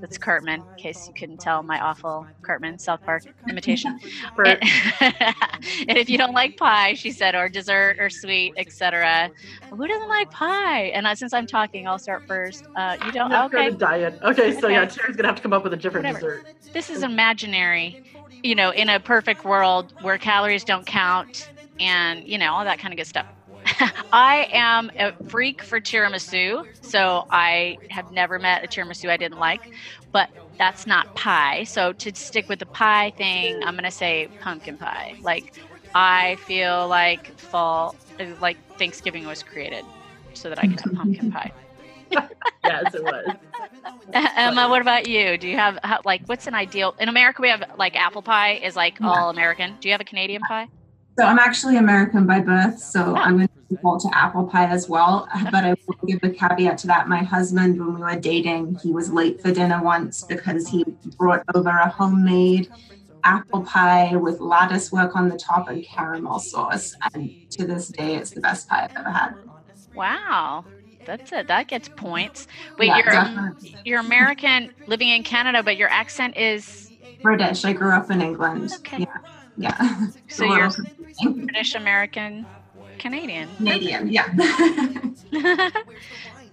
That's 0.00 0.18
Cartman, 0.18 0.60
in 0.60 0.66
case 0.76 1.08
you 1.08 1.14
couldn't 1.14 1.40
tell 1.40 1.62
my 1.62 1.80
awful 1.80 2.28
Cartman 2.42 2.78
South 2.78 3.00
Park 3.04 3.24
imitation. 3.48 3.98
And, 4.44 4.58
and 5.00 5.98
if 5.98 6.08
you 6.08 6.18
don't 6.18 6.32
like 6.34 6.56
pie, 6.56 6.94
she 6.94 7.10
said, 7.12 7.34
or 7.34 7.48
dessert 7.48 7.96
or 7.98 8.10
sweet, 8.10 8.54
etc. 8.56 9.30
Who 9.70 9.86
doesn't 9.86 10.08
like 10.08 10.30
pie? 10.30 10.82
And 10.94 11.06
uh, 11.06 11.14
since 11.14 11.32
I'm 11.32 11.46
talking, 11.46 11.86
I'll 11.86 11.98
start 11.98 12.24
first. 12.26 12.68
Uh, 12.76 12.96
you 13.00 13.12
don't? 13.12 13.32
I'm 13.32 13.44
Okay. 13.46 13.70
diet. 13.76 14.18
Okay, 14.22 14.52
so 14.52 14.68
yeah, 14.68 14.82
Okay. 14.82 14.88
Tara's 14.88 15.16
gonna 15.16 15.28
have 15.28 15.36
to 15.36 15.42
come 15.42 15.52
up 15.52 15.64
with 15.64 15.72
a 15.72 15.76
different 15.76 16.06
Whatever. 16.06 16.18
dessert. 16.18 16.46
This 16.74 16.90
is 16.90 17.02
imaginary, 17.02 17.98
you 18.42 18.54
know, 18.54 18.70
in 18.70 18.88
a 18.88 19.00
perfect 19.00 19.44
world 19.44 19.92
where 20.00 20.18
calories 20.18 20.64
don't 20.64 20.86
count 20.86 21.50
and, 21.80 22.22
you 22.24 22.38
know, 22.38 22.54
all 22.54 22.64
that 22.64 22.78
kind 22.78 22.92
of 22.92 22.98
good 22.98 23.06
stuff. 23.06 23.26
I 24.12 24.48
am 24.52 24.90
a 24.98 25.12
freak 25.28 25.62
for 25.62 25.80
tiramisu, 25.80 26.66
so 26.82 27.26
I 27.30 27.78
have 27.90 28.10
never 28.12 28.38
met 28.38 28.64
a 28.64 28.68
tiramisu 28.68 29.08
I 29.10 29.16
didn't 29.16 29.38
like, 29.38 29.72
but 30.12 30.30
that's 30.58 30.86
not 30.86 31.14
pie. 31.14 31.64
So 31.64 31.92
to 31.92 32.14
stick 32.14 32.48
with 32.48 32.58
the 32.58 32.66
pie 32.66 33.12
thing, 33.16 33.62
I'm 33.62 33.74
going 33.74 33.84
to 33.84 33.90
say 33.90 34.28
pumpkin 34.40 34.76
pie. 34.76 35.16
Like 35.22 35.54
I 35.94 36.36
feel 36.46 36.88
like 36.88 37.38
fall 37.38 37.94
like 38.40 38.56
Thanksgiving 38.78 39.26
was 39.26 39.42
created 39.42 39.84
so 40.34 40.48
that 40.48 40.58
I 40.58 40.66
could 40.66 40.80
have 40.80 40.94
pumpkin 40.94 41.30
pie. 41.32 41.52
Yes, 42.10 42.94
it 42.94 43.02
was. 43.02 43.36
Emma, 44.12 44.68
what 44.68 44.80
about 44.80 45.06
you? 45.06 45.36
Do 45.38 45.48
you 45.48 45.56
have 45.56 45.78
how, 45.82 46.00
like 46.04 46.22
what's 46.26 46.46
an 46.46 46.54
ideal? 46.54 46.94
In 46.98 47.08
America, 47.08 47.42
we 47.42 47.48
have 47.48 47.62
like 47.76 47.96
apple 47.96 48.22
pie 48.22 48.54
is 48.54 48.76
like 48.76 48.98
all 49.00 49.30
American. 49.30 49.76
Do 49.80 49.88
you 49.88 49.92
have 49.92 50.00
a 50.00 50.04
Canadian 50.04 50.42
pie? 50.42 50.68
So 51.18 51.24
I'm 51.26 51.38
actually 51.38 51.76
American 51.76 52.26
by 52.26 52.40
birth, 52.40 52.78
so 52.78 53.14
Oh. 53.16 53.16
I'm 53.16 53.36
going 53.36 53.48
to 53.68 53.76
to 53.76 54.08
apple 54.16 54.44
pie 54.44 54.66
as 54.66 54.88
well. 54.88 55.28
But 55.52 55.64
I 55.64 55.74
will 55.86 56.06
give 56.06 56.20
a 56.22 56.30
caveat 56.30 56.78
to 56.78 56.86
that. 56.88 57.08
My 57.08 57.22
husband, 57.22 57.78
when 57.78 57.94
we 57.94 58.00
were 58.00 58.16
dating, 58.16 58.78
he 58.82 58.92
was 58.92 59.10
late 59.10 59.40
for 59.40 59.52
dinner 59.52 59.82
once 59.82 60.24
because 60.24 60.68
he 60.68 60.84
brought 61.18 61.42
over 61.54 61.70
a 61.70 61.88
homemade 61.88 62.70
apple 63.24 63.62
pie 63.62 64.16
with 64.16 64.40
lattice 64.40 64.92
work 64.92 65.16
on 65.16 65.28
the 65.28 65.36
top 65.36 65.68
and 65.68 65.84
caramel 65.84 66.38
sauce. 66.38 66.94
And 67.12 67.34
to 67.50 67.66
this 67.66 67.88
day, 67.88 68.14
it's 68.14 68.30
the 68.30 68.40
best 68.40 68.68
pie 68.68 68.84
I've 68.84 68.96
ever 68.96 69.10
had. 69.10 69.34
Wow, 69.94 70.64
that's 71.04 71.32
it. 71.32 71.48
That 71.48 71.68
gets 71.68 71.88
points. 71.88 72.46
Wait, 72.78 72.88
Yeah, 72.88 73.32
you're 73.34 73.56
you're 73.84 74.00
American 74.00 74.72
living 74.86 75.08
in 75.08 75.22
Canada, 75.22 75.62
but 75.62 75.76
your 75.76 75.88
accent 75.88 76.36
is 76.36 76.90
British. 77.22 77.64
I 77.64 77.72
grew 77.72 77.92
up 77.92 78.10
in 78.10 78.20
England. 78.20 78.72
Okay. 78.78 79.00
Yeah. 79.00 79.18
Yeah. 79.56 80.06
so 80.28 80.44
you're. 80.44 80.70
British 81.34 81.74
American 81.74 82.46
Canadian. 82.98 83.48
Canadian. 83.56 84.08
Yeah. 84.10 84.28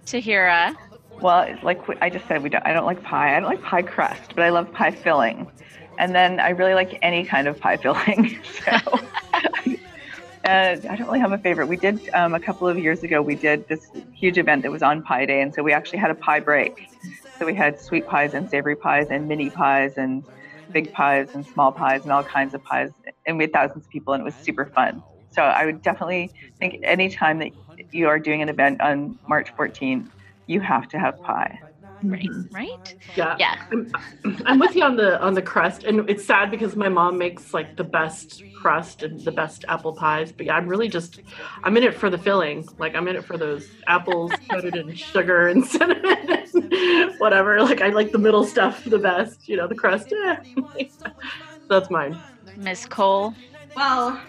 Tahira. 0.06 0.76
Well, 1.20 1.56
like 1.62 1.80
I 2.00 2.10
just 2.10 2.26
said, 2.28 2.42
we 2.42 2.50
don't, 2.50 2.64
I 2.66 2.72
don't 2.72 2.84
like 2.84 3.02
pie. 3.02 3.36
I 3.36 3.40
don't 3.40 3.48
like 3.48 3.62
pie 3.62 3.82
crust, 3.82 4.34
but 4.34 4.44
I 4.44 4.50
love 4.50 4.70
pie 4.72 4.90
filling. 4.90 5.50
And 5.98 6.14
then 6.14 6.40
I 6.40 6.50
really 6.50 6.74
like 6.74 6.98
any 7.02 7.24
kind 7.24 7.48
of 7.48 7.58
pie 7.58 7.78
filling. 7.78 8.38
so 8.64 8.70
uh, 9.34 9.38
I 10.44 10.76
don't 10.96 11.06
really 11.06 11.20
have 11.20 11.32
a 11.32 11.38
favorite. 11.38 11.66
We 11.66 11.76
did 11.76 12.00
um, 12.12 12.34
a 12.34 12.40
couple 12.40 12.68
of 12.68 12.78
years 12.78 13.02
ago. 13.02 13.22
We 13.22 13.34
did 13.34 13.66
this 13.68 13.90
huge 14.14 14.38
event 14.38 14.62
that 14.62 14.70
was 14.70 14.82
on 14.82 15.02
Pie 15.02 15.26
Day, 15.26 15.40
and 15.40 15.54
so 15.54 15.62
we 15.62 15.72
actually 15.72 15.98
had 15.98 16.10
a 16.10 16.14
pie 16.14 16.40
break. 16.40 16.90
So 17.38 17.46
we 17.46 17.54
had 17.54 17.80
sweet 17.80 18.06
pies 18.06 18.34
and 18.34 18.48
savory 18.48 18.76
pies 18.76 19.08
and 19.10 19.26
mini 19.26 19.50
pies 19.50 19.94
and 19.96 20.22
big 20.70 20.92
pies 20.92 21.28
and 21.34 21.46
small 21.46 21.72
pies 21.72 22.02
and 22.02 22.12
all 22.12 22.22
kinds 22.22 22.54
of 22.54 22.62
pies, 22.62 22.90
and 23.26 23.38
we 23.38 23.44
had 23.44 23.52
thousands 23.52 23.86
of 23.86 23.90
people, 23.90 24.12
and 24.12 24.20
it 24.20 24.24
was 24.24 24.34
super 24.34 24.66
fun. 24.66 25.02
So 25.36 25.42
I 25.42 25.66
would 25.66 25.82
definitely 25.82 26.30
think 26.58 26.80
anytime 26.82 27.38
that 27.40 27.52
you 27.92 28.08
are 28.08 28.18
doing 28.18 28.40
an 28.40 28.48
event 28.48 28.80
on 28.80 29.18
March 29.28 29.54
14th, 29.54 30.08
you 30.46 30.60
have 30.60 30.88
to 30.88 30.98
have 30.98 31.20
pie. 31.22 31.60
Right, 32.02 32.28
right? 32.52 32.94
Yeah. 33.16 33.36
Yeah. 33.38 33.56
I'm, 33.70 33.92
I'm 34.46 34.58
with 34.58 34.74
you 34.74 34.82
on 34.82 34.96
the 34.96 35.20
on 35.20 35.34
the 35.34 35.42
crust, 35.42 35.84
and 35.84 36.08
it's 36.10 36.24
sad 36.24 36.50
because 36.50 36.76
my 36.76 36.88
mom 36.88 37.18
makes 37.18 37.54
like 37.54 37.76
the 37.76 37.84
best 37.84 38.42
crust 38.54 39.02
and 39.02 39.18
the 39.20 39.32
best 39.32 39.64
apple 39.68 39.94
pies. 39.94 40.30
But 40.30 40.46
yeah, 40.46 40.56
I'm 40.56 40.68
really 40.68 40.88
just 40.88 41.20
I'm 41.64 41.76
in 41.76 41.82
it 41.82 41.94
for 41.94 42.10
the 42.10 42.18
filling. 42.18 42.66
Like 42.78 42.94
I'm 42.94 43.08
in 43.08 43.16
it 43.16 43.24
for 43.24 43.38
those 43.38 43.66
apples 43.86 44.30
coated 44.50 44.76
in 44.76 44.94
sugar 44.94 45.48
and 45.48 45.64
cinnamon, 45.74 46.44
and 46.54 47.14
whatever. 47.18 47.60
Like 47.62 47.80
I 47.80 47.88
like 47.88 48.12
the 48.12 48.18
middle 48.18 48.44
stuff 48.44 48.84
the 48.84 48.98
best. 48.98 49.48
You 49.48 49.56
know, 49.56 49.66
the 49.66 49.74
crust. 49.74 50.12
Eh. 50.12 50.36
That's 51.68 51.90
mine. 51.90 52.22
Miss 52.56 52.86
Cole. 52.86 53.34
Well, 53.74 54.20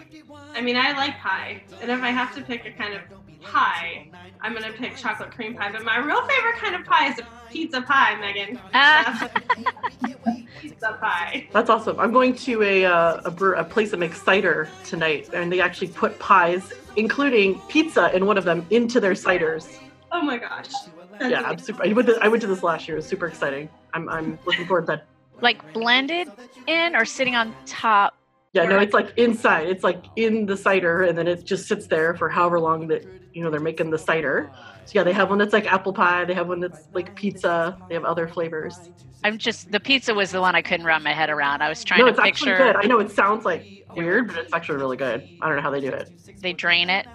I 0.58 0.60
mean, 0.60 0.76
I 0.76 0.90
like 0.94 1.16
pie, 1.20 1.62
and 1.80 1.88
if 1.88 2.02
I 2.02 2.10
have 2.10 2.34
to 2.34 2.42
pick 2.42 2.66
a 2.66 2.72
kind 2.72 2.92
of 2.92 3.02
pie, 3.40 4.10
I'm 4.40 4.54
gonna 4.54 4.72
pick 4.72 4.96
chocolate 4.96 5.30
cream 5.30 5.54
pie. 5.54 5.70
But 5.70 5.84
my 5.84 5.98
real 5.98 6.20
favorite 6.26 6.56
kind 6.56 6.74
of 6.74 6.84
pie 6.84 7.12
is 7.12 7.20
a 7.20 7.26
pizza 7.48 7.80
pie, 7.80 8.16
Megan. 8.16 8.58
Pizza 10.60 10.98
pie. 11.00 11.48
That's 11.52 11.70
awesome. 11.70 12.00
I'm 12.00 12.12
going 12.12 12.34
to 12.34 12.60
a 12.64 12.84
uh, 12.84 13.20
a, 13.24 13.30
brew, 13.30 13.54
a 13.54 13.62
place 13.62 13.92
that 13.92 13.98
makes 13.98 14.20
cider 14.20 14.68
tonight, 14.84 15.30
and 15.32 15.52
they 15.52 15.60
actually 15.60 15.88
put 15.88 16.18
pies, 16.18 16.72
including 16.96 17.60
pizza, 17.68 18.12
in 18.12 18.26
one 18.26 18.36
of 18.36 18.42
them 18.42 18.66
into 18.70 18.98
their 18.98 19.12
ciders. 19.12 19.78
Oh 20.10 20.22
my 20.22 20.38
gosh. 20.38 20.72
That's 21.20 21.30
yeah, 21.30 21.42
I'm 21.42 21.58
super. 21.60 21.86
I 21.86 21.92
went, 21.92 22.08
to, 22.08 22.18
I 22.20 22.26
went 22.26 22.40
to 22.40 22.48
this 22.48 22.64
last 22.64 22.88
year. 22.88 22.96
It 22.96 23.00
was 23.00 23.06
super 23.06 23.28
exciting. 23.28 23.68
I'm, 23.94 24.08
I'm 24.08 24.40
looking 24.44 24.66
forward 24.66 24.86
to 24.86 24.96
that. 24.96 25.06
Like 25.40 25.72
blended 25.72 26.26
in 26.66 26.96
or 26.96 27.04
sitting 27.04 27.36
on 27.36 27.54
top? 27.64 28.17
Yeah, 28.58 28.68
no, 28.68 28.78
it's 28.78 28.94
like 28.94 29.12
inside. 29.16 29.68
It's 29.68 29.84
like 29.84 30.04
in 30.16 30.46
the 30.46 30.56
cider, 30.56 31.02
and 31.02 31.16
then 31.16 31.28
it 31.28 31.44
just 31.44 31.68
sits 31.68 31.86
there 31.86 32.14
for 32.16 32.28
however 32.28 32.58
long 32.58 32.88
that 32.88 33.04
you 33.32 33.42
know 33.42 33.50
they're 33.50 33.60
making 33.60 33.90
the 33.90 33.98
cider. 33.98 34.50
So 34.84 34.92
yeah, 34.94 35.04
they 35.04 35.12
have 35.12 35.28
one 35.28 35.38
that's 35.38 35.52
like 35.52 35.70
apple 35.72 35.92
pie. 35.92 36.24
They 36.24 36.34
have 36.34 36.48
one 36.48 36.60
that's 36.60 36.88
like 36.92 37.14
pizza. 37.14 37.78
They 37.88 37.94
have 37.94 38.04
other 38.04 38.26
flavors. 38.26 38.90
I'm 39.22 39.38
just 39.38 39.70
the 39.70 39.80
pizza 39.80 40.12
was 40.12 40.32
the 40.32 40.40
one 40.40 40.54
I 40.56 40.62
couldn't 40.62 40.86
wrap 40.86 41.02
my 41.02 41.12
head 41.12 41.30
around. 41.30 41.62
I 41.62 41.68
was 41.68 41.84
trying 41.84 42.00
no, 42.00 42.06
to 42.06 42.10
it's 42.10 42.18
actually 42.18 42.52
picture 42.52 42.72
good. 42.72 42.76
I 42.76 42.86
know 42.86 42.98
it 42.98 43.10
sounds 43.10 43.44
like 43.44 43.86
weird, 43.94 44.28
but 44.28 44.38
it's 44.38 44.52
actually 44.52 44.78
really 44.78 44.96
good. 44.96 45.28
I 45.40 45.46
don't 45.46 45.56
know 45.56 45.62
how 45.62 45.70
they 45.70 45.80
do 45.80 45.88
it. 45.88 46.10
they 46.40 46.52
drain 46.52 46.90
it 46.90 47.06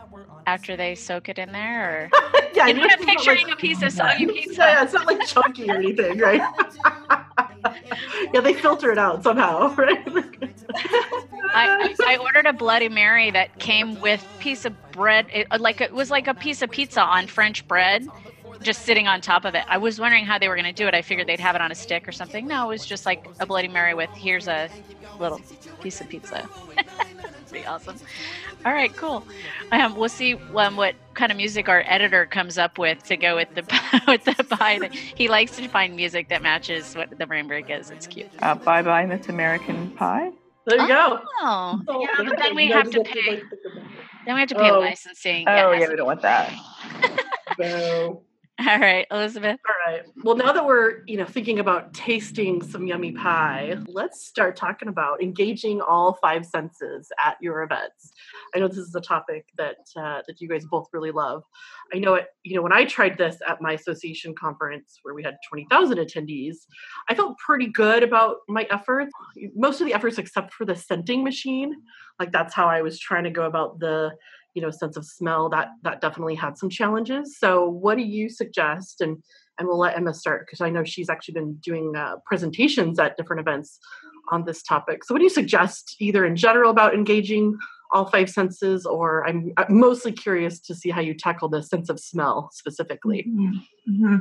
after 0.46 0.76
they 0.76 0.96
soak 0.96 1.30
it 1.30 1.40
in 1.40 1.52
there, 1.52 1.90
or 1.90 2.10
yeah, 2.54 2.66
I 2.66 2.70
I'm 2.70 3.06
picturing 3.06 3.48
like- 3.48 3.54
a 3.54 3.58
piece 3.58 3.82
of 3.82 3.92
soggy 3.92 4.28
pizza. 4.28 4.62
Yeah, 4.62 4.84
it's 4.84 4.94
not 4.94 5.08
like 5.08 5.26
chunky 5.26 5.70
or 5.70 5.76
anything, 5.76 6.18
right? 6.20 6.42
yeah, 8.34 8.42
they 8.42 8.54
filter 8.54 8.92
it 8.92 8.98
out 8.98 9.24
somehow, 9.24 9.74
right? 9.78 10.06
Ordered 12.44 12.56
a 12.56 12.58
Bloody 12.58 12.90
Mary 12.90 13.32
that 13.32 13.58
came 13.58 14.02
with 14.02 14.26
piece 14.40 14.66
of 14.66 14.92
bread, 14.92 15.28
it, 15.32 15.48
like 15.62 15.80
it 15.80 15.94
was 15.94 16.12
like 16.12 16.28
a 16.28 16.34
piece 16.34 16.62
of 16.62 16.70
pizza 16.70 17.02
on 17.02 17.28
French 17.28 17.66
bread, 17.70 18.06
just 18.62 18.82
sitting 18.82 19.08
on 19.08 19.22
top 19.22 19.46
of 19.46 19.56
it. 19.56 19.64
I 19.70 19.78
was 19.78 19.98
wondering 19.98 20.26
how 20.26 20.40
they 20.40 20.50
were 20.50 20.56
going 20.56 20.66
to 20.66 20.74
do 20.74 20.86
it. 20.86 20.94
I 20.94 21.04
figured 21.04 21.26
they'd 21.26 21.40
have 21.40 21.56
it 21.56 21.62
on 21.62 21.72
a 21.72 21.76
stick 21.76 22.06
or 22.06 22.12
something. 22.12 22.46
No, 22.46 22.66
it 22.66 22.68
was 22.68 22.86
just 22.86 23.06
like 23.06 23.26
a 23.40 23.46
Bloody 23.46 23.70
Mary 23.70 23.94
with 23.94 24.10
here's 24.10 24.50
a 24.50 24.70
little 25.22 25.40
piece 25.82 26.02
of 26.02 26.10
pizza. 26.10 26.50
Pretty 27.48 27.66
awesome. 27.66 27.96
All 28.66 28.74
right, 28.74 28.94
cool. 28.94 29.26
Um, 29.72 29.96
we'll 29.96 30.10
see 30.10 30.34
um, 30.34 30.76
what 30.76 30.96
kind 31.14 31.32
of 31.32 31.38
music 31.38 31.70
our 31.70 31.84
editor 31.86 32.26
comes 32.26 32.58
up 32.58 32.78
with 32.78 33.04
to 33.04 33.16
go 33.16 33.38
with 33.38 33.56
the 33.56 34.02
with 34.08 34.26
the 34.26 34.44
pie. 34.44 34.90
He 34.92 35.30
likes 35.30 35.56
to 35.56 35.68
find 35.70 35.96
music 35.96 36.28
that 36.28 36.42
matches 36.42 36.94
what 36.94 37.18
the 37.18 37.26
brain 37.26 37.48
break 37.48 37.70
is. 37.70 37.90
It's 37.90 38.08
cute. 38.08 38.28
Uh, 38.42 38.56
bye 38.56 38.82
bye, 38.82 39.06
Miss 39.06 39.30
American 39.30 39.92
Pie. 39.92 40.32
There 40.66 40.80
you 40.82 40.88
go. 40.88 41.20
Oh, 41.42 41.82
Oh, 41.88 42.02
yeah, 42.02 42.24
but 42.26 42.38
then 42.38 42.56
we 42.56 42.68
have 42.70 42.90
to 42.92 43.04
pay. 43.04 43.42
Then 44.26 44.36
we 44.36 44.40
have 44.40 44.50
to 44.50 44.56
pay 44.56 44.70
Oh. 44.72 44.80
licensing. 44.80 45.46
Oh, 45.48 45.72
yes. 45.72 45.82
yeah, 45.82 45.90
we 45.90 45.96
don't 45.96 46.06
want 46.08 46.22
that. 46.22 46.54
so. 47.62 48.24
All 48.60 48.80
right, 48.80 49.08
Elizabeth. 49.10 49.60
All 49.68 49.92
right. 49.94 50.04
Well, 50.24 50.36
now 50.36 50.54
that 50.54 50.64
we're, 50.66 51.04
you 51.08 51.18
know, 51.18 51.26
thinking 51.26 51.58
about 51.60 51.94
tasting 51.94 52.62
some 52.62 52.86
yummy 52.86 53.12
pie, 53.12 53.78
let's 53.88 54.26
start 54.26 54.56
talking 54.56 54.88
about 54.90 55.24
engaging 55.24 55.82
all 55.82 56.14
five 56.22 56.46
senses 56.46 57.12
at 57.20 57.36
your 57.42 57.64
events. 57.64 58.14
I 58.56 58.60
know 58.60 58.68
this 58.68 58.78
is 58.78 58.96
a 58.96 59.02
topic 59.02 59.46
that 59.58 59.78
uh, 59.96 60.22
that 60.28 60.40
you 60.40 60.48
guys 60.48 60.66
both 60.66 60.88
really 60.94 61.12
love. 61.12 61.44
I 61.94 62.00
know 62.00 62.16
it. 62.16 62.28
You 62.44 62.56
know, 62.56 62.62
when 62.62 62.74
I 62.74 62.86
tried 62.86 63.18
this 63.18 63.38
at 63.48 63.62
my 63.62 63.74
association 63.74 64.36
conference 64.36 65.00
where 65.04 65.14
we 65.14 65.24
had 65.24 65.38
twenty 65.48 65.66
thousand 65.70 65.98
attendees, 65.98 66.58
I 67.10 67.16
felt 67.16 67.38
pretty 67.38 67.68
good 67.68 68.04
about 68.04 68.38
my 68.48 68.68
efforts. 68.70 69.12
Most 69.56 69.82
of 69.82 69.88
the 69.88 69.94
efforts, 69.94 70.18
except 70.18 70.54
for 70.54 70.66
the 70.66 70.76
scenting 70.76 71.24
machine, 71.24 71.76
like 72.20 72.32
that's 72.32 72.54
how 72.54 72.68
I 72.68 72.82
was 72.82 73.00
trying 73.00 73.24
to 73.24 73.32
go 73.32 73.46
about 73.46 73.80
the 73.80 74.12
you 74.54 74.62
know 74.62 74.70
sense 74.70 74.98
of 74.98 75.06
smell 75.06 75.50
that 75.50 75.70
that 75.82 76.02
definitely 76.02 76.36
had 76.36 76.58
some 76.58 76.70
challenges 76.70 77.38
so 77.40 77.68
what 77.68 77.98
do 77.98 78.04
you 78.04 78.30
suggest 78.30 79.02
and 79.02 79.22
and 79.58 79.68
we'll 79.68 79.80
let 79.80 79.96
emma 79.98 80.14
start 80.14 80.46
because 80.46 80.62
i 80.62 80.70
know 80.70 80.84
she's 80.84 81.10
actually 81.10 81.34
been 81.34 81.56
doing 81.56 81.96
uh, 81.96 82.16
presentations 82.26 83.00
at 83.00 83.18
different 83.18 83.40
events 83.40 83.80
on 84.32 84.46
this 84.46 84.64
topic 84.64 85.04
so 85.04 85.14
what 85.14 85.20
do 85.20 85.24
you 85.24 85.30
suggest 85.30 85.96
either 86.00 86.26
in 86.26 86.36
general 86.36 86.72
about 86.72 86.94
engaging 86.94 87.58
all 87.94 88.06
five 88.06 88.30
senses, 88.30 88.86
or 88.86 89.26
I'm, 89.28 89.54
mostly 89.70 90.12
curious 90.12 90.60
to 90.62 90.76
see 90.76 90.90
how 90.90 91.00
you 91.00 91.14
tackle 91.14 91.48
the 91.48 91.62
sense 91.62 91.90
of 91.90 92.00
smell 92.00 92.50
specifically. 92.52 93.26
Mm-hmm. 93.30 94.04
Mm-hmm. 94.06 94.16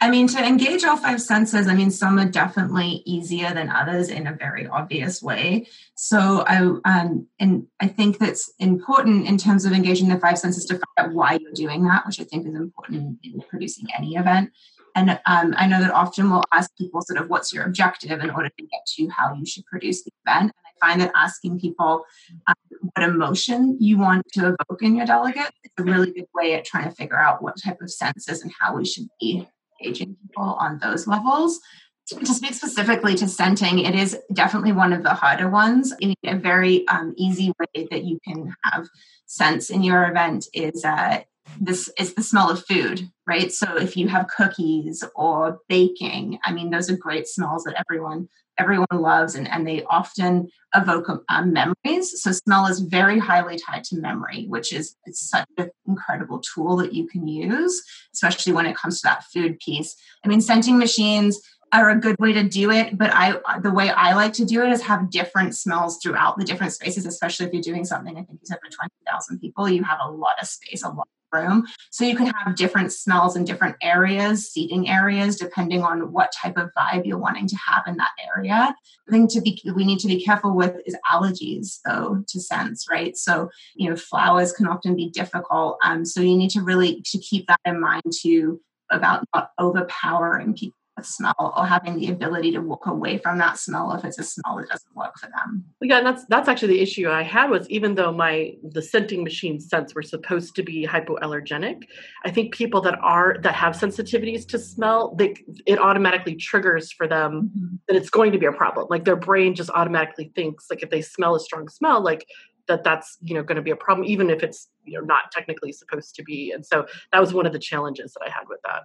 I 0.00 0.10
mean, 0.10 0.28
to 0.28 0.38
engage 0.38 0.84
all 0.84 0.96
five 0.96 1.20
senses, 1.20 1.66
I 1.68 1.74
mean, 1.74 1.90
some 1.90 2.18
are 2.18 2.28
definitely 2.28 3.02
easier 3.04 3.52
than 3.52 3.68
others 3.68 4.08
in 4.10 4.26
a 4.26 4.32
very 4.32 4.66
obvious 4.66 5.22
way. 5.22 5.66
So, 5.96 6.44
I 6.46 6.58
um, 6.84 7.26
and 7.40 7.66
I 7.80 7.88
think 7.88 8.18
that's 8.18 8.52
important 8.58 9.26
in 9.26 9.38
terms 9.38 9.64
of 9.64 9.72
engaging 9.72 10.08
the 10.08 10.18
five 10.18 10.38
senses 10.38 10.64
to 10.66 10.74
find 10.74 11.08
out 11.08 11.14
why 11.14 11.38
you're 11.40 11.52
doing 11.52 11.84
that, 11.84 12.06
which 12.06 12.20
I 12.20 12.24
think 12.24 12.46
is 12.46 12.54
important 12.54 13.18
in 13.22 13.40
producing 13.48 13.86
any 13.98 14.16
event. 14.16 14.50
And 14.94 15.10
um, 15.26 15.54
I 15.58 15.66
know 15.66 15.80
that 15.80 15.90
often 15.90 16.30
we'll 16.30 16.44
ask 16.54 16.74
people 16.76 17.02
sort 17.02 17.20
of 17.20 17.28
what's 17.28 17.52
your 17.52 17.64
objective 17.64 18.18
in 18.20 18.30
order 18.30 18.48
to 18.48 18.64
get 18.64 18.80
to 18.96 19.08
how 19.08 19.34
you 19.34 19.44
should 19.44 19.66
produce 19.66 20.02
the 20.02 20.10
event. 20.26 20.52
And 20.56 20.65
find 20.80 21.00
that 21.00 21.12
asking 21.14 21.60
people 21.60 22.04
um, 22.46 22.54
what 22.80 23.02
emotion 23.02 23.76
you 23.80 23.98
want 23.98 24.24
to 24.32 24.56
evoke 24.60 24.82
in 24.82 24.96
your 24.96 25.06
delegate 25.06 25.52
is 25.64 25.70
a 25.78 25.82
really 25.82 26.12
good 26.12 26.26
way 26.34 26.54
at 26.54 26.64
trying 26.64 26.88
to 26.88 26.94
figure 26.94 27.18
out 27.18 27.42
what 27.42 27.60
type 27.62 27.80
of 27.80 27.90
senses 27.90 28.42
and 28.42 28.52
how 28.60 28.76
we 28.76 28.84
should 28.84 29.08
be 29.20 29.46
engaging 29.80 30.16
people 30.22 30.56
on 30.58 30.78
those 30.78 31.06
levels. 31.06 31.60
To 32.08 32.26
speak 32.26 32.54
specifically 32.54 33.16
to 33.16 33.26
scenting, 33.26 33.80
it 33.80 33.96
is 33.96 34.16
definitely 34.32 34.70
one 34.70 34.92
of 34.92 35.02
the 35.02 35.12
harder 35.12 35.48
ones. 35.50 35.92
A 36.24 36.36
very 36.36 36.86
um, 36.86 37.14
easy 37.16 37.52
way 37.58 37.88
that 37.90 38.04
you 38.04 38.20
can 38.24 38.54
have 38.62 38.86
scents 39.26 39.70
in 39.70 39.82
your 39.82 40.08
event 40.08 40.46
is 40.54 40.84
uh, 40.84 41.22
this 41.60 41.90
is 41.98 42.14
the 42.14 42.22
smell 42.22 42.48
of 42.48 42.64
food, 42.64 43.10
right? 43.26 43.50
So 43.52 43.76
if 43.76 43.96
you 43.96 44.06
have 44.08 44.28
cookies 44.28 45.02
or 45.16 45.58
baking, 45.68 46.38
I 46.44 46.52
mean, 46.52 46.70
those 46.70 46.88
are 46.90 46.96
great 46.96 47.26
smells 47.26 47.64
that 47.64 47.82
everyone 47.88 48.28
everyone 48.58 48.86
loves 48.92 49.34
and, 49.34 49.48
and 49.48 49.66
they 49.66 49.82
often 49.84 50.48
evoke 50.74 51.24
um, 51.28 51.52
memories. 51.52 52.20
So 52.22 52.32
smell 52.32 52.66
is 52.66 52.80
very 52.80 53.18
highly 53.18 53.58
tied 53.58 53.84
to 53.84 53.96
memory 53.96 54.46
which 54.48 54.72
is 54.72 54.96
it's 55.04 55.28
such 55.28 55.46
an 55.58 55.70
incredible 55.86 56.40
tool 56.40 56.76
that 56.76 56.92
you 56.92 57.06
can 57.06 57.26
use 57.26 57.82
especially 58.12 58.52
when 58.52 58.66
it 58.66 58.76
comes 58.76 59.00
to 59.00 59.08
that 59.08 59.24
food 59.24 59.58
piece. 59.60 59.94
I 60.24 60.28
mean 60.28 60.40
scenting 60.40 60.78
machines 60.78 61.40
are 61.72 61.90
a 61.90 61.98
good 61.98 62.16
way 62.18 62.32
to 62.32 62.44
do 62.44 62.70
it 62.70 62.96
but 62.96 63.10
i 63.12 63.36
the 63.60 63.72
way 63.72 63.90
i 63.90 64.14
like 64.14 64.32
to 64.32 64.44
do 64.44 64.62
it 64.62 64.70
is 64.70 64.82
have 64.82 65.10
different 65.10 65.54
smells 65.54 65.98
throughout 66.02 66.38
the 66.38 66.44
different 66.44 66.72
spaces 66.72 67.06
especially 67.06 67.46
if 67.46 67.52
you're 67.52 67.62
doing 67.62 67.84
something 67.84 68.16
i 68.16 68.22
think 68.22 68.38
you 68.40 68.46
said 68.46 68.58
for 68.62 68.70
20000 68.70 69.40
people 69.40 69.68
you 69.68 69.82
have 69.82 69.98
a 70.00 70.10
lot 70.10 70.40
of 70.40 70.46
space 70.46 70.84
a 70.84 70.88
lot 70.88 71.08
room. 71.32 71.66
So 71.90 72.04
you 72.04 72.16
can 72.16 72.26
have 72.26 72.56
different 72.56 72.92
smells 72.92 73.36
in 73.36 73.44
different 73.44 73.76
areas, 73.82 74.50
seating 74.50 74.88
areas, 74.88 75.36
depending 75.36 75.82
on 75.82 76.12
what 76.12 76.32
type 76.32 76.56
of 76.56 76.70
vibe 76.76 77.06
you're 77.06 77.18
wanting 77.18 77.46
to 77.48 77.56
have 77.56 77.84
in 77.86 77.96
that 77.96 78.10
area. 78.34 78.74
The 79.06 79.12
thing 79.12 79.28
to 79.28 79.40
be 79.40 79.62
we 79.74 79.84
need 79.84 79.98
to 80.00 80.08
be 80.08 80.24
careful 80.24 80.54
with 80.54 80.76
is 80.86 80.96
allergies 81.10 81.78
though 81.84 82.24
to 82.28 82.40
scents, 82.40 82.86
right? 82.90 83.16
So 83.16 83.50
you 83.74 83.88
know 83.88 83.96
flowers 83.96 84.52
can 84.52 84.66
often 84.66 84.96
be 84.96 85.10
difficult. 85.10 85.78
Um, 85.82 86.04
so 86.04 86.20
you 86.20 86.36
need 86.36 86.50
to 86.50 86.62
really 86.62 87.02
to 87.06 87.18
keep 87.18 87.46
that 87.46 87.60
in 87.64 87.80
mind 87.80 88.02
too 88.12 88.60
about 88.90 89.24
not 89.34 89.50
overpowering 89.58 90.54
people 90.54 90.76
smell 91.04 91.54
or 91.56 91.66
having 91.66 91.96
the 91.96 92.08
ability 92.08 92.52
to 92.52 92.60
walk 92.60 92.86
away 92.86 93.18
from 93.18 93.38
that 93.38 93.58
smell 93.58 93.92
if 93.92 94.04
it's 94.04 94.18
a 94.18 94.22
smell 94.22 94.56
that 94.56 94.68
doesn't 94.68 94.96
work 94.96 95.18
for 95.18 95.26
them. 95.26 95.64
Yeah, 95.82 95.98
and 95.98 96.06
that's 96.06 96.24
that's 96.26 96.48
actually 96.48 96.74
the 96.74 96.80
issue 96.80 97.08
I 97.08 97.22
had 97.22 97.50
was 97.50 97.68
even 97.68 97.94
though 97.94 98.12
my 98.12 98.54
the 98.62 98.82
scenting 98.82 99.22
machine 99.22 99.60
scents 99.60 99.94
were 99.94 100.02
supposed 100.02 100.54
to 100.56 100.62
be 100.62 100.86
hypoallergenic, 100.86 101.82
I 102.24 102.30
think 102.30 102.54
people 102.54 102.80
that 102.82 102.98
are 103.00 103.36
that 103.42 103.54
have 103.54 103.74
sensitivities 103.74 104.46
to 104.48 104.58
smell, 104.58 105.14
they 105.16 105.36
it 105.66 105.78
automatically 105.78 106.34
triggers 106.34 106.92
for 106.92 107.06
them 107.06 107.50
mm-hmm. 107.56 107.76
that 107.88 107.96
it's 107.96 108.10
going 108.10 108.32
to 108.32 108.38
be 108.38 108.46
a 108.46 108.52
problem. 108.52 108.86
Like 108.88 109.04
their 109.04 109.16
brain 109.16 109.54
just 109.54 109.70
automatically 109.70 110.32
thinks 110.34 110.66
like 110.70 110.82
if 110.82 110.90
they 110.90 111.02
smell 111.02 111.34
a 111.34 111.40
strong 111.40 111.68
smell, 111.68 112.02
like 112.02 112.26
that 112.68 112.84
that's 112.84 113.18
you 113.22 113.34
know 113.34 113.42
going 113.42 113.56
to 113.56 113.62
be 113.62 113.70
a 113.70 113.76
problem 113.76 114.06
even 114.06 114.30
if 114.30 114.42
it's 114.42 114.68
you 114.84 114.98
know 114.98 115.04
not 115.04 115.30
technically 115.32 115.72
supposed 115.72 116.14
to 116.14 116.22
be 116.22 116.50
and 116.50 116.64
so 116.64 116.86
that 117.12 117.20
was 117.20 117.32
one 117.32 117.46
of 117.46 117.52
the 117.52 117.58
challenges 117.58 118.12
that 118.12 118.26
i 118.26 118.30
had 118.30 118.42
with 118.48 118.60
that 118.64 118.82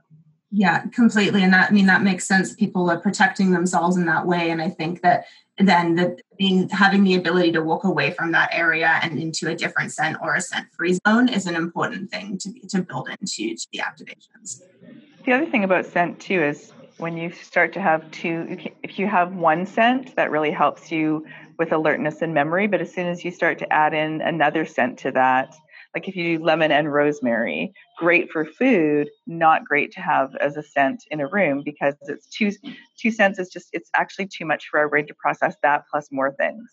yeah, 0.52 0.86
completely. 0.88 1.44
And 1.44 1.54
that, 1.54 1.72
I 1.72 1.74
mean, 1.74 1.86
that 1.86 2.04
makes 2.04 2.28
sense. 2.28 2.54
People 2.54 2.90
are 2.90 3.00
protecting 3.00 3.52
themselves 3.52 3.96
in 3.96 4.06
that 4.08 4.28
way. 4.28 4.52
And 4.52 4.62
I 4.62 4.70
think 4.70 5.02
that 5.02 5.26
then 5.58 5.96
the 5.96 6.18
being 6.38 6.68
having 6.70 7.04
the 7.04 7.16
ability 7.16 7.54
to 7.54 7.62
walk 7.64 7.84
away 7.84 8.12
from 8.12 8.32
that 8.34 8.50
area 8.52 9.00
and 9.02 9.18
into 9.18 9.48
a 9.48 9.56
different 9.56 9.92
scent 9.92 10.18
or 10.22 10.36
a 10.36 10.42
scent 10.42 10.68
free 10.76 10.98
zone 11.08 11.30
is 11.30 11.46
an 11.46 11.56
important 11.56 12.10
thing 12.10 12.38
to 12.40 12.50
be, 12.50 12.62
to 12.62 12.82
build 12.82 13.08
into 13.10 13.56
to 13.56 13.68
the 13.72 13.80
activations. 13.80 14.62
The 15.26 15.34
other 15.34 15.46
thing 15.46 15.64
about 15.64 15.86
scent 15.86 16.20
too 16.20 16.42
is 16.42 16.74
when 16.98 17.16
you 17.16 17.32
start 17.32 17.74
to 17.74 17.82
have 17.82 18.10
two, 18.12 18.58
if 18.84 19.00
you 19.00 19.08
have 19.08 19.36
one 19.36 19.66
scent 19.66 20.16
that 20.16 20.32
really 20.32 20.52
helps 20.52 20.92
you 20.92 21.26
with 21.58 21.72
alertness 21.72 22.22
and 22.22 22.34
memory, 22.34 22.68
but 22.68 22.82
as 22.82 22.94
soon 22.94 23.08
as 23.08 23.24
you 23.24 23.32
start 23.32 23.58
to 23.60 23.72
add 23.72 23.94
in 23.94 24.22
another 24.22 24.66
scent 24.66 24.98
to 25.00 25.12
that, 25.12 25.56
like 25.94 26.08
if 26.08 26.16
you 26.16 26.38
do 26.38 26.44
lemon 26.44 26.72
and 26.72 26.92
rosemary, 26.92 27.74
great 27.98 28.32
for 28.32 28.46
food, 28.46 29.10
not 29.28 29.66
great 29.66 29.92
to 29.94 30.02
have 30.02 30.36
as 30.40 30.58
a 30.58 30.64
scent 30.64 31.04
in 31.12 31.20
a 31.20 31.28
room 31.28 31.62
because 31.64 31.96
it's 32.04 32.28
two 32.28 32.52
two 32.98 33.12
scents 33.12 33.40
is 33.40 33.50
just 33.50 33.70
it's 33.74 33.90
actually 33.96 34.28
too 34.28 34.46
much 34.46 34.68
for 34.70 34.80
our 34.80 34.90
brain 34.90 35.08
to 35.08 35.14
process 35.16 35.56
that 35.64 35.84
plus 35.92 36.08
more 36.12 36.34
things. 36.34 36.70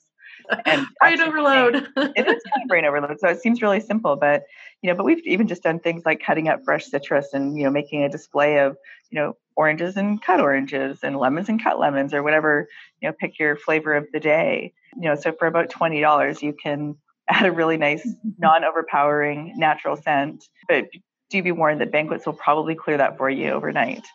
And 0.64 0.86
brain 1.00 1.20
overload. 1.20 1.74
it 1.74 1.84
is 1.96 2.14
kind 2.16 2.62
of 2.62 2.68
brain 2.68 2.84
overload. 2.84 3.18
So 3.18 3.28
it 3.28 3.40
seems 3.40 3.60
really 3.60 3.80
simple, 3.80 4.14
but 4.16 4.44
you 4.82 4.90
know, 4.90 4.96
but 4.96 5.04
we've 5.04 5.26
even 5.26 5.48
just 5.48 5.64
done 5.64 5.80
things 5.80 6.04
like 6.06 6.20
cutting 6.20 6.48
up 6.48 6.60
fresh 6.64 6.86
citrus 6.86 7.32
and 7.32 7.58
you 7.58 7.64
know 7.64 7.70
making 7.70 8.04
a 8.04 8.08
display 8.08 8.58
of 8.58 8.76
you 9.10 9.18
know 9.18 9.36
oranges 9.56 9.96
and 9.96 10.22
cut 10.22 10.40
oranges 10.40 11.00
and 11.02 11.16
lemons 11.16 11.48
and 11.48 11.62
cut 11.62 11.80
lemons 11.80 12.14
or 12.14 12.22
whatever 12.22 12.68
you 13.00 13.08
know 13.08 13.14
pick 13.18 13.38
your 13.38 13.56
flavor 13.56 13.94
of 13.94 14.06
the 14.12 14.20
day. 14.20 14.72
You 14.96 15.08
know, 15.08 15.16
so 15.16 15.32
for 15.32 15.48
about 15.48 15.70
twenty 15.70 16.00
dollars 16.00 16.40
you 16.40 16.52
can 16.52 16.96
add 17.28 17.46
a 17.46 17.52
really 17.52 17.76
nice, 17.76 18.06
mm-hmm. 18.06 18.30
non 18.38 18.64
overpowering 18.64 19.54
natural 19.56 19.96
scent. 19.96 20.44
But 20.68 20.86
do 21.30 21.42
be 21.42 21.52
warned 21.52 21.80
that 21.80 21.92
banquets 21.92 22.26
will 22.26 22.32
probably 22.34 22.74
clear 22.74 22.96
that 22.96 23.16
for 23.16 23.28
you 23.28 23.50
overnight. 23.50 24.06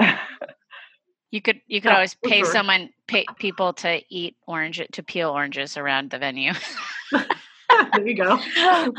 you 1.30 1.42
could 1.42 1.60
you 1.66 1.80
could 1.80 1.92
always 1.92 2.14
pay 2.14 2.40
sure. 2.40 2.52
someone 2.52 2.90
pay 3.06 3.26
people 3.38 3.72
to 3.74 4.02
eat 4.08 4.36
orange 4.46 4.80
to 4.92 5.02
peel 5.02 5.30
oranges 5.30 5.76
around 5.76 6.10
the 6.10 6.18
venue. 6.18 6.52
there 7.12 8.06
you 8.06 8.14
go. 8.14 8.40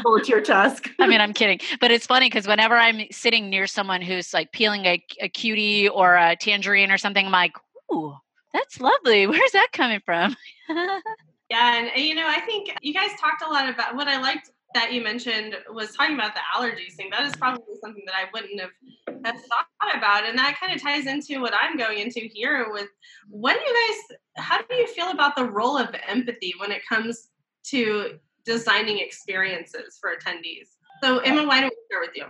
Volunteer 0.03 0.41
task. 0.41 0.89
I 0.99 1.07
mean, 1.07 1.21
I'm 1.21 1.33
kidding, 1.33 1.59
but 1.79 1.91
it's 1.91 2.05
funny 2.05 2.27
because 2.27 2.47
whenever 2.47 2.75
I'm 2.75 3.01
sitting 3.11 3.49
near 3.49 3.67
someone 3.67 4.01
who's 4.01 4.33
like 4.33 4.51
peeling 4.51 4.85
a, 4.85 5.03
a 5.21 5.29
cutie 5.29 5.89
or 5.89 6.15
a 6.15 6.35
tangerine 6.35 6.91
or 6.91 6.97
something, 6.97 7.25
I'm 7.25 7.31
like, 7.31 7.55
"Ooh, 7.93 8.15
that's 8.53 8.79
lovely. 8.79 9.27
Where's 9.27 9.51
that 9.51 9.69
coming 9.71 10.01
from?" 10.05 10.35
Yeah, 11.49 11.77
and 11.77 12.03
you 12.03 12.15
know, 12.15 12.27
I 12.27 12.39
think 12.41 12.75
you 12.81 12.93
guys 12.93 13.11
talked 13.19 13.43
a 13.45 13.49
lot 13.49 13.69
about 13.69 13.95
what 13.95 14.07
I 14.07 14.19
liked 14.19 14.49
that 14.73 14.91
you 14.91 15.01
mentioned 15.01 15.55
was 15.69 15.95
talking 15.95 16.15
about 16.15 16.33
the 16.33 16.41
allergies 16.55 16.93
thing. 16.95 17.09
That 17.09 17.25
is 17.25 17.35
probably 17.35 17.75
something 17.81 18.03
that 18.05 18.15
I 18.15 18.25
wouldn't 18.33 18.59
have, 18.59 18.71
have 19.23 19.35
thought 19.35 19.95
about, 19.95 20.25
and 20.25 20.37
that 20.37 20.57
kind 20.59 20.75
of 20.75 20.81
ties 20.81 21.07
into 21.07 21.41
what 21.41 21.53
I'm 21.53 21.77
going 21.77 21.99
into 21.99 22.21
here. 22.21 22.67
With 22.71 22.89
do 23.31 23.37
you 23.37 23.97
guys? 24.09 24.17
How 24.37 24.61
do 24.61 24.75
you 24.75 24.87
feel 24.87 25.11
about 25.11 25.35
the 25.35 25.45
role 25.45 25.77
of 25.77 25.95
empathy 26.07 26.53
when 26.57 26.71
it 26.71 26.81
comes 26.87 27.29
to 27.67 28.19
designing 28.43 28.99
experiences 28.99 29.97
for 29.99 30.11
attendees? 30.11 30.69
So, 31.03 31.19
Emma, 31.19 31.45
why 31.47 31.61
don't 31.61 31.69
we 31.69 31.77
start 31.89 32.07
with 32.07 32.15
you? 32.15 32.25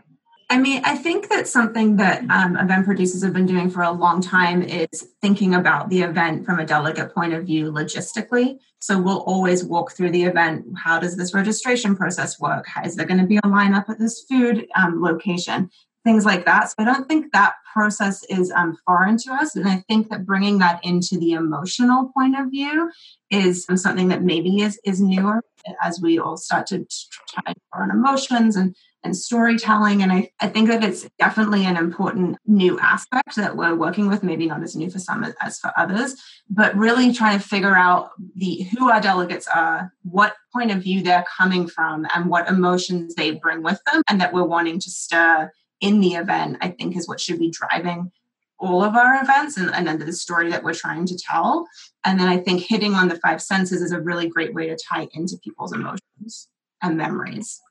I 0.49 0.59
mean, 0.59 0.81
I 0.85 0.95
think 0.95 1.29
that 1.29 1.47
something 1.47 1.95
that 1.97 2.23
um, 2.29 2.55
event 2.55 2.85
producers 2.85 3.23
have 3.23 3.33
been 3.33 3.47
doing 3.47 3.69
for 3.69 3.81
a 3.81 3.91
long 3.91 4.21
time 4.21 4.61
is 4.61 5.09
thinking 5.19 5.55
about 5.55 5.89
the 5.89 6.03
event 6.03 6.45
from 6.45 6.59
a 6.59 6.65
delegate 6.65 7.13
point 7.15 7.33
of 7.33 7.45
view 7.45 7.71
logistically. 7.71 8.59
So 8.79 8.99
we'll 8.99 9.23
always 9.23 9.63
walk 9.63 9.93
through 9.93 10.11
the 10.11 10.23
event. 10.23 10.65
How 10.77 10.99
does 10.99 11.17
this 11.17 11.33
registration 11.33 11.95
process 11.95 12.39
work? 12.39 12.67
Is 12.83 12.95
there 12.95 13.07
going 13.07 13.19
to 13.19 13.25
be 13.25 13.37
a 13.37 13.41
lineup 13.41 13.89
at 13.89 13.97
this 13.97 14.23
food 14.29 14.67
um, 14.75 15.01
location? 15.01 15.71
Things 16.03 16.25
like 16.25 16.45
that. 16.45 16.69
So 16.69 16.75
I 16.77 16.85
don't 16.85 17.07
think 17.07 17.33
that 17.33 17.55
process 17.73 18.23
is 18.29 18.51
um, 18.51 18.77
foreign 18.85 19.17
to 19.17 19.33
us. 19.33 19.55
And 19.55 19.67
I 19.67 19.83
think 19.89 20.09
that 20.09 20.27
bringing 20.27 20.59
that 20.59 20.79
into 20.85 21.17
the 21.17 21.31
emotional 21.31 22.11
point 22.15 22.39
of 22.39 22.51
view 22.51 22.91
is 23.31 23.65
something 23.75 24.09
that 24.09 24.21
maybe 24.21 24.61
is, 24.61 24.79
is 24.85 25.01
newer 25.01 25.41
as 25.81 25.99
we 25.99 26.19
all 26.19 26.37
start 26.37 26.67
to 26.67 26.85
try 27.29 27.53
on 27.73 27.89
emotions 27.89 28.55
and 28.55 28.75
and 29.05 29.15
storytelling. 29.15 30.01
And 30.01 30.11
I, 30.11 30.29
I 30.41 30.47
think 30.47 30.67
that 30.67 30.83
it's 30.83 31.07
definitely 31.19 31.65
an 31.65 31.77
important 31.77 32.37
new 32.45 32.79
aspect 32.79 33.35
that 33.35 33.55
we're 33.55 33.75
working 33.75 34.09
with, 34.09 34.23
maybe 34.23 34.47
not 34.47 34.63
as 34.63 34.75
new 34.75 34.89
for 34.89 34.99
some 34.99 35.23
as 35.41 35.59
for 35.59 35.71
others, 35.77 36.15
but 36.49 36.75
really 36.75 37.13
trying 37.13 37.39
to 37.39 37.47
figure 37.47 37.75
out 37.75 38.09
the 38.35 38.63
who 38.63 38.89
our 38.89 38.99
delegates 38.99 39.47
are, 39.47 39.93
what 40.03 40.35
point 40.51 40.71
of 40.71 40.81
view 40.81 41.03
they're 41.03 41.25
coming 41.37 41.67
from, 41.67 42.07
and 42.13 42.29
what 42.29 42.49
emotions 42.49 43.15
they 43.15 43.31
bring 43.31 43.63
with 43.63 43.79
them, 43.91 44.01
and 44.09 44.19
that 44.19 44.33
we're 44.33 44.43
wanting 44.43 44.79
to 44.79 44.89
stir 44.89 45.51
in 45.79 45.99
the 45.99 46.15
event, 46.15 46.57
I 46.61 46.69
think 46.69 46.97
is 46.97 47.07
what 47.07 47.21
should 47.21 47.39
be 47.39 47.51
driving 47.51 48.11
all 48.57 48.81
of 48.83 48.95
our 48.95 49.21
events 49.21 49.57
and, 49.57 49.69
and 49.75 49.85
then 49.85 49.99
the 49.99 50.13
story 50.13 50.49
that 50.49 50.63
we're 50.63 50.73
trying 50.73 51.05
to 51.05 51.17
tell. 51.17 51.67
And 52.05 52.17
then 52.19 52.29
I 52.29 52.37
think 52.37 52.61
hitting 52.61 52.93
on 52.93 53.09
the 53.09 53.17
five 53.17 53.41
senses 53.41 53.81
is 53.81 53.91
a 53.91 53.99
really 53.99 54.29
great 54.29 54.53
way 54.53 54.67
to 54.67 54.77
tie 54.77 55.09
into 55.13 55.37
people's 55.43 55.73
emotions 55.73 56.47
and 56.81 56.97
memories. 56.97 57.61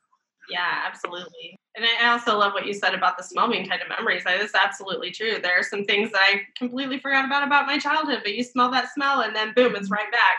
Yeah, 0.49 0.83
absolutely. 0.85 1.57
And 1.75 1.85
I 1.85 2.11
also 2.11 2.37
love 2.37 2.53
what 2.53 2.65
you 2.65 2.73
said 2.73 2.93
about 2.93 3.17
the 3.17 3.23
smell 3.23 3.49
being 3.49 3.67
tied 3.67 3.81
to 3.81 3.89
memories. 3.89 4.23
That 4.23 4.39
is 4.39 4.51
absolutely 4.53 5.11
true. 5.11 5.39
There 5.41 5.59
are 5.59 5.63
some 5.63 5.83
things 5.85 6.11
that 6.11 6.21
I 6.21 6.41
completely 6.57 6.99
forgot 6.99 7.25
about 7.25 7.45
about 7.45 7.65
my 7.65 7.77
childhood, 7.77 8.21
but 8.23 8.33
you 8.33 8.43
smell 8.43 8.71
that 8.71 8.93
smell 8.93 9.21
and 9.21 9.35
then 9.35 9.53
boom, 9.53 9.75
it's 9.75 9.89
right 9.89 10.11
back. 10.11 10.37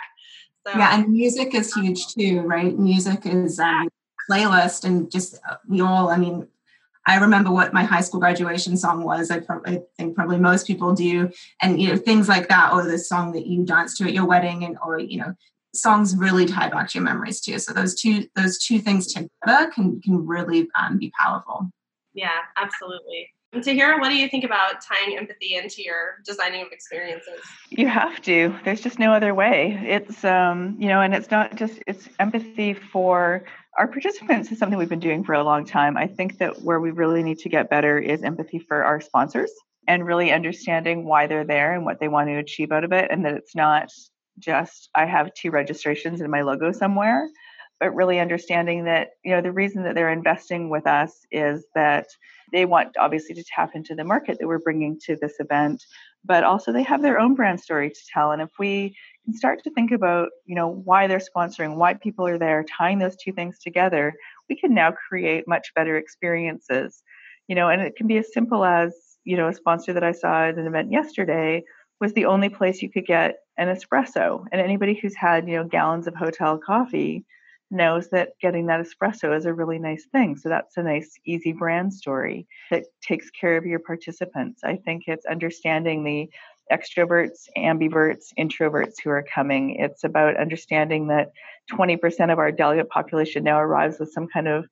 So 0.66 0.78
Yeah, 0.78 0.96
and 0.96 1.12
music 1.12 1.54
is 1.54 1.74
huge 1.74 2.06
too, 2.14 2.40
right? 2.42 2.76
Music 2.78 3.26
is 3.26 3.60
um, 3.60 3.88
playlist 4.30 4.84
and 4.84 5.10
just 5.10 5.38
uh, 5.48 5.56
we 5.68 5.80
all. 5.80 6.08
I 6.08 6.16
mean, 6.16 6.48
I 7.06 7.18
remember 7.18 7.52
what 7.52 7.72
my 7.72 7.84
high 7.84 8.00
school 8.00 8.18
graduation 8.18 8.76
song 8.76 9.04
was. 9.04 9.30
I, 9.30 9.40
prob- 9.40 9.62
I 9.66 9.82
think 9.96 10.16
probably 10.16 10.38
most 10.38 10.66
people 10.66 10.94
do, 10.94 11.30
and 11.62 11.80
you 11.80 11.90
know 11.90 11.96
things 11.96 12.28
like 12.28 12.48
that, 12.48 12.72
or 12.72 12.84
the 12.84 12.98
song 12.98 13.32
that 13.32 13.46
you 13.46 13.64
danced 13.64 13.98
to 13.98 14.04
at 14.04 14.12
your 14.12 14.26
wedding, 14.26 14.64
and 14.64 14.76
or 14.84 14.98
you 14.98 15.18
know 15.18 15.34
songs 15.76 16.16
really 16.16 16.46
tie 16.46 16.68
back 16.68 16.88
to 16.90 16.98
your 16.98 17.04
memories 17.04 17.40
too. 17.40 17.58
So 17.58 17.72
those 17.72 17.94
two 17.94 18.26
those 18.34 18.58
two 18.58 18.78
things 18.78 19.12
together 19.12 19.70
can 19.72 20.00
can 20.00 20.26
really 20.26 20.68
um, 20.78 20.98
be 20.98 21.12
powerful. 21.18 21.70
yeah, 22.14 22.38
absolutely. 22.56 23.30
And 23.52 23.64
Tahira, 23.64 24.00
what 24.00 24.10
do 24.10 24.16
you 24.16 24.28
think 24.28 24.44
about 24.44 24.82
tying 24.82 25.16
empathy 25.16 25.54
into 25.54 25.82
your 25.82 26.18
designing 26.26 26.62
of 26.62 26.72
experiences? 26.72 27.40
You 27.70 27.86
have 27.88 28.20
to. 28.22 28.54
There's 28.64 28.80
just 28.80 28.98
no 28.98 29.12
other 29.12 29.34
way. 29.34 29.80
It's 29.86 30.24
um, 30.24 30.76
you 30.78 30.88
know, 30.88 31.00
and 31.00 31.14
it's 31.14 31.30
not 31.30 31.54
just 31.54 31.82
it's 31.86 32.08
empathy 32.18 32.74
for 32.74 33.44
our 33.78 33.86
participants 33.86 34.50
is 34.50 34.58
something 34.58 34.78
we've 34.78 34.88
been 34.88 35.00
doing 35.00 35.22
for 35.22 35.34
a 35.34 35.44
long 35.44 35.64
time. 35.64 35.96
I 35.96 36.06
think 36.06 36.38
that 36.38 36.62
where 36.62 36.80
we 36.80 36.90
really 36.90 37.22
need 37.22 37.38
to 37.40 37.48
get 37.48 37.70
better 37.70 37.98
is 37.98 38.22
empathy 38.22 38.58
for 38.58 38.84
our 38.84 39.00
sponsors 39.00 39.50
and 39.86 40.04
really 40.04 40.32
understanding 40.32 41.04
why 41.04 41.26
they're 41.26 41.44
there 41.44 41.72
and 41.74 41.84
what 41.84 42.00
they 42.00 42.08
want 42.08 42.28
to 42.28 42.36
achieve 42.36 42.72
out 42.72 42.84
of 42.84 42.92
it 42.92 43.10
and 43.10 43.24
that 43.24 43.34
it's 43.34 43.54
not 43.54 43.90
just 44.38 44.90
I 44.94 45.06
have 45.06 45.34
two 45.34 45.50
registrations 45.50 46.20
in 46.20 46.30
my 46.30 46.42
logo 46.42 46.72
somewhere, 46.72 47.28
but 47.80 47.94
really 47.94 48.20
understanding 48.20 48.84
that, 48.84 49.10
you 49.24 49.32
know, 49.32 49.42
the 49.42 49.52
reason 49.52 49.82
that 49.84 49.94
they're 49.94 50.12
investing 50.12 50.70
with 50.70 50.86
us 50.86 51.26
is 51.30 51.66
that 51.74 52.06
they 52.52 52.64
want 52.64 52.96
obviously 52.98 53.34
to 53.34 53.44
tap 53.44 53.70
into 53.74 53.94
the 53.94 54.04
market 54.04 54.38
that 54.38 54.46
we're 54.46 54.58
bringing 54.58 54.98
to 55.04 55.16
this 55.16 55.34
event, 55.40 55.82
but 56.24 56.44
also 56.44 56.72
they 56.72 56.82
have 56.82 57.02
their 57.02 57.18
own 57.18 57.34
brand 57.34 57.60
story 57.60 57.90
to 57.90 58.00
tell. 58.12 58.30
And 58.30 58.40
if 58.40 58.50
we 58.58 58.96
can 59.24 59.34
start 59.34 59.62
to 59.64 59.70
think 59.70 59.90
about, 59.90 60.28
you 60.44 60.54
know, 60.54 60.68
why 60.68 61.06
they're 61.06 61.20
sponsoring, 61.20 61.76
why 61.76 61.94
people 61.94 62.26
are 62.26 62.38
there, 62.38 62.64
tying 62.78 62.98
those 62.98 63.16
two 63.16 63.32
things 63.32 63.58
together, 63.58 64.14
we 64.48 64.56
can 64.56 64.74
now 64.74 64.92
create 65.08 65.48
much 65.48 65.72
better 65.74 65.96
experiences. 65.96 67.02
You 67.48 67.56
know, 67.56 67.68
and 67.68 67.82
it 67.82 67.96
can 67.96 68.06
be 68.06 68.18
as 68.18 68.32
simple 68.32 68.64
as, 68.64 68.92
you 69.24 69.36
know, 69.36 69.48
a 69.48 69.54
sponsor 69.54 69.92
that 69.92 70.04
I 70.04 70.12
saw 70.12 70.48
at 70.48 70.56
an 70.56 70.66
event 70.66 70.90
yesterday 70.90 71.62
was 72.00 72.12
the 72.12 72.26
only 72.26 72.48
place 72.48 72.82
you 72.82 72.90
could 72.90 73.06
get 73.06 73.36
an 73.58 73.68
espresso. 73.68 74.44
And 74.52 74.60
anybody 74.60 74.98
who's 75.00 75.14
had, 75.14 75.48
you 75.48 75.56
know, 75.56 75.64
gallons 75.64 76.06
of 76.06 76.14
hotel 76.14 76.58
coffee 76.58 77.24
knows 77.70 78.10
that 78.10 78.30
getting 78.40 78.66
that 78.66 78.84
espresso 78.84 79.36
is 79.36 79.46
a 79.46 79.52
really 79.52 79.78
nice 79.78 80.06
thing. 80.12 80.36
So 80.36 80.48
that's 80.48 80.76
a 80.76 80.82
nice, 80.82 81.18
easy 81.24 81.52
brand 81.52 81.92
story 81.92 82.46
that 82.70 82.84
takes 83.02 83.30
care 83.30 83.56
of 83.56 83.66
your 83.66 83.80
participants. 83.80 84.62
I 84.62 84.76
think 84.76 85.04
it's 85.06 85.26
understanding 85.26 86.04
the 86.04 86.30
extroverts, 86.70 87.48
ambiverts, 87.56 88.32
introverts 88.38 88.94
who 89.02 89.10
are 89.10 89.24
coming. 89.32 89.76
It's 89.76 90.04
about 90.04 90.36
understanding 90.36 91.08
that 91.08 91.32
20% 91.72 92.32
of 92.32 92.38
our 92.38 92.52
delegate 92.52 92.88
population 92.88 93.44
now 93.44 93.60
arrives 93.60 93.98
with 93.98 94.12
some 94.12 94.28
kind 94.28 94.48
of 94.48 94.66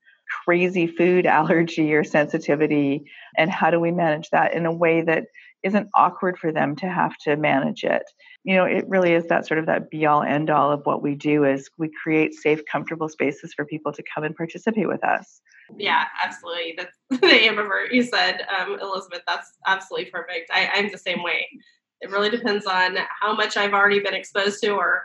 crazy 0.44 0.86
food 0.86 1.26
allergy 1.26 1.94
or 1.94 2.04
sensitivity. 2.04 3.04
And 3.36 3.50
how 3.50 3.70
do 3.70 3.80
we 3.80 3.90
manage 3.90 4.30
that 4.30 4.54
in 4.54 4.66
a 4.66 4.72
way 4.72 5.02
that 5.02 5.26
isn't 5.64 5.88
awkward 5.94 6.38
for 6.38 6.52
them 6.52 6.76
to 6.76 6.88
have 6.88 7.16
to 7.18 7.36
manage 7.36 7.82
it? 7.84 8.04
you 8.44 8.54
know 8.54 8.64
it 8.64 8.86
really 8.88 9.12
is 9.12 9.26
that 9.26 9.46
sort 9.46 9.58
of 9.58 9.66
that 9.66 9.90
be 9.90 10.06
all 10.06 10.22
end 10.22 10.50
all 10.50 10.70
of 10.70 10.84
what 10.84 11.02
we 11.02 11.14
do 11.14 11.44
is 11.44 11.68
we 11.78 11.90
create 12.02 12.34
safe 12.34 12.60
comfortable 12.70 13.08
spaces 13.08 13.52
for 13.54 13.64
people 13.64 13.92
to 13.92 14.02
come 14.14 14.22
and 14.22 14.36
participate 14.36 14.86
with 14.86 15.02
us 15.02 15.40
Yeah, 15.78 16.04
absolutely. 16.22 16.74
That's 16.76 16.96
the 17.10 17.26
ambivert 17.26 17.90
you 17.90 18.02
said, 18.02 18.42
um, 18.58 18.78
Elizabeth. 18.80 19.22
That's 19.26 19.52
absolutely 19.66 20.10
perfect. 20.10 20.50
I, 20.52 20.68
I'm 20.74 20.90
the 20.90 20.98
same 20.98 21.22
way. 21.22 21.48
It 22.00 22.10
really 22.10 22.28
depends 22.28 22.66
on 22.66 22.98
how 23.20 23.34
much 23.34 23.56
I've 23.56 23.72
already 23.72 24.00
been 24.00 24.14
exposed 24.14 24.62
to, 24.62 24.72
or 24.72 25.04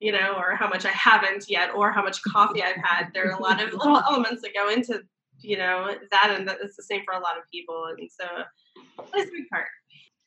you 0.00 0.12
know, 0.12 0.34
or 0.36 0.56
how 0.56 0.68
much 0.68 0.86
I 0.86 0.90
haven't 0.90 1.44
yet, 1.48 1.74
or 1.74 1.92
how 1.92 2.02
much 2.02 2.22
coffee 2.22 2.62
I've 2.62 2.82
had. 2.82 3.10
There 3.12 3.28
are 3.28 3.38
a 3.38 3.42
lot 3.42 3.62
of 3.62 3.74
little 3.74 3.98
elements 3.98 4.40
that 4.42 4.54
go 4.54 4.70
into 4.70 5.02
you 5.40 5.58
know 5.58 5.94
that, 6.10 6.34
and 6.34 6.48
that 6.48 6.58
it's 6.62 6.76
the 6.76 6.82
same 6.82 7.02
for 7.04 7.12
a 7.12 7.20
lot 7.20 7.36
of 7.36 7.44
people, 7.52 7.88
and 7.98 8.08
so 8.10 8.26
that's 9.12 9.28
a 9.28 9.32
big 9.32 9.48
part. 9.50 9.66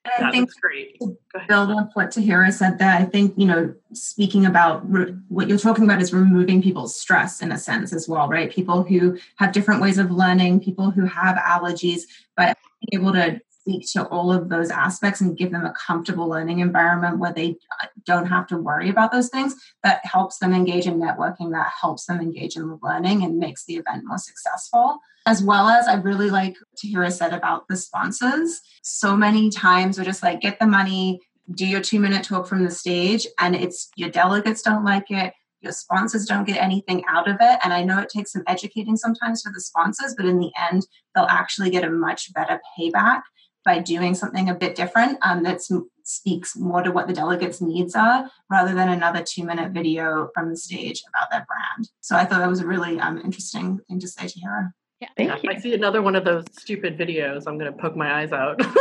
And 0.04 0.26
I 0.28 0.32
think 0.32 0.50
that's 0.50 0.60
great. 0.60 1.00
Build 1.48 1.72
up 1.72 1.92
what 1.94 2.10
Tahira 2.10 2.52
said 2.52 2.80
there. 2.80 2.92
I 2.92 3.06
think, 3.06 3.34
you 3.38 3.46
know, 3.46 3.74
speaking 3.94 4.48
about 4.48 4.90
re- 4.90 5.16
what 5.28 5.48
you're 5.48 5.60
talking 5.60 5.84
about 5.84 6.02
is 6.02 6.12
removing 6.12 6.62
people's 6.62 7.00
stress 7.00 7.42
in 7.42 7.52
a 7.52 7.58
sense 7.58 7.94
as 7.94 8.10
well, 8.10 8.28
right? 8.28 8.52
People 8.52 8.84
who 8.84 9.18
have 9.36 9.52
different 9.52 9.82
ways 9.82 10.00
of 10.00 10.10
learning, 10.10 10.62
people 10.62 10.90
who 10.90 11.06
have 11.06 11.38
allergies, 11.38 12.02
but 12.36 12.58
being 12.90 13.02
able 13.02 13.14
to 13.14 13.40
speak 13.62 13.86
to 13.92 14.08
all 14.08 14.32
of 14.32 14.50
those 14.50 14.72
aspects 14.72 15.22
and 15.22 15.38
give 15.38 15.52
them 15.52 15.66
a 15.66 15.74
comfortable 15.74 16.28
learning 16.28 16.60
environment 16.60 17.20
where 17.20 17.34
they 17.34 17.56
uh, 17.82 17.88
don't 18.06 18.26
have 18.26 18.48
to 18.48 18.58
worry 18.58 18.90
about 18.90 19.12
those 19.12 19.30
things 19.30 19.56
that 19.84 20.04
helps 20.04 20.40
them 20.40 20.52
engage 20.52 20.88
in 20.88 21.00
networking 21.00 21.52
that 21.52 21.72
helps 21.80 22.06
them 22.06 22.20
engage 22.20 22.56
in 22.56 22.80
learning 22.82 23.24
and 23.24 23.38
makes 23.38 23.66
the 23.66 23.76
event 23.76 24.04
more 24.04 24.18
successful 24.18 25.00
as 25.26 25.44
well 25.44 25.68
as 25.68 25.88
i 25.88 25.96
really 25.96 26.30
like 26.30 26.56
to 26.78 26.88
hear 26.88 27.04
us 27.04 27.18
said 27.18 27.34
about 27.34 27.68
the 27.68 27.76
sponsors 27.76 28.62
so 28.82 29.16
many 29.16 29.50
times 29.50 29.98
we're 29.98 30.04
just 30.04 30.24
like 30.24 30.42
get 30.42 30.60
the 30.60 30.68
money 30.68 31.20
do 31.54 31.66
your 31.66 31.82
two 31.82 32.00
minute 32.00 32.24
talk 32.24 32.48
from 32.48 32.64
the 32.64 32.72
stage 32.72 33.26
and 33.40 33.56
it's 33.56 33.90
your 33.96 34.10
delegates 34.10 34.62
don't 34.62 34.86
like 34.86 35.10
it 35.10 35.34
your 35.62 35.72
sponsors 35.72 36.26
don't 36.26 36.48
get 36.48 36.62
anything 36.62 37.04
out 37.08 37.30
of 37.30 37.38
it. 37.40 37.60
And 37.64 37.74
i 37.74 37.84
know 37.84 38.00
it 38.00 38.10
takes 38.10 38.32
some 38.32 38.44
educating 38.48 38.98
sometimes 38.98 39.42
for 39.42 39.52
the 39.52 39.62
sponsors 39.62 40.16
but 40.16 40.26
in 40.26 40.40
the 40.40 40.52
end 40.72 40.86
they'll 41.14 41.26
actually 41.26 41.70
get 41.70 41.84
a 41.84 41.90
much 41.90 42.34
better 42.34 42.60
payback 42.78 43.22
by 43.64 43.80
doing 43.80 44.16
something 44.16 44.50
a 44.50 44.56
bit 44.56 44.74
different 44.74 45.20
um, 45.22 45.44
that 45.44 45.62
speaks 46.04 46.58
more 46.58 46.82
to 46.82 46.92
what 46.92 47.08
the 47.08 47.14
delegates 47.14 47.62
needs 47.62 47.96
are 47.96 48.28
rather 48.50 48.74
than 48.74 48.90
another 48.90 49.24
two 49.24 49.44
minute 49.44 49.72
video 49.72 50.30
from 50.34 50.50
the 50.50 50.58
stage 50.58 51.04
about 51.10 51.30
their 51.30 51.46
brand. 51.48 51.90
So 52.02 52.16
i 52.16 52.26
thought 52.26 52.40
that 52.40 52.50
was 52.50 52.62
a 52.62 52.68
really 52.68 53.00
um, 53.00 53.20
interesting 53.20 53.80
thing 53.88 54.00
to 54.00 54.08
say 54.08 54.26
Tahira 54.26 54.72
Yeah, 55.02 55.08
Thank 55.18 55.30
Yeah, 55.30 55.36
if 55.38 55.44
you. 55.44 55.50
I 55.50 55.58
see 55.58 55.74
another 55.74 56.02
one 56.02 56.16
of 56.16 56.24
those 56.24 56.46
stupid 56.58 56.98
videos, 56.98 57.44
I'm 57.48 57.58
going 57.58 57.72
to 57.72 57.78
poke 57.78 57.96
my 57.96 58.22
eyes 58.22 58.32
out. 58.32 58.62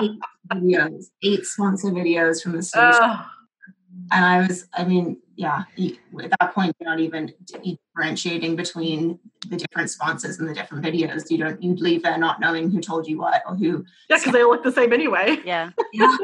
eight 0.00 0.18
videos 0.52 1.06
eight 1.22 1.44
sponsor 1.44 1.88
videos 1.88 2.42
from 2.42 2.52
the 2.52 2.62
stage 2.62 2.82
Ugh. 2.82 3.26
And 4.12 4.24
I 4.24 4.46
was, 4.46 4.66
I 4.74 4.84
mean, 4.84 5.16
yeah, 5.36 5.62
at 6.22 6.30
that 6.38 6.54
point, 6.54 6.76
you're 6.78 6.90
not 6.90 7.00
even 7.00 7.32
differentiating 7.46 8.56
between 8.56 9.18
the 9.48 9.56
different 9.56 9.88
sponsors 9.88 10.38
and 10.38 10.48
the 10.48 10.54
different 10.54 10.84
videos. 10.84 11.30
You 11.30 11.38
don't, 11.38 11.62
you'd 11.62 11.80
leave 11.80 12.02
there 12.02 12.18
not 12.18 12.38
knowing 12.38 12.70
who 12.70 12.80
told 12.80 13.08
you 13.08 13.18
what 13.18 13.42
or 13.48 13.56
who. 13.56 13.84
yeah, 14.10 14.18
because 14.18 14.32
they 14.32 14.42
all 14.42 14.50
look 14.50 14.62
the 14.62 14.72
same 14.72 14.92
anyway. 14.92 15.38
Yeah. 15.44 15.70
Yeah. 15.92 16.16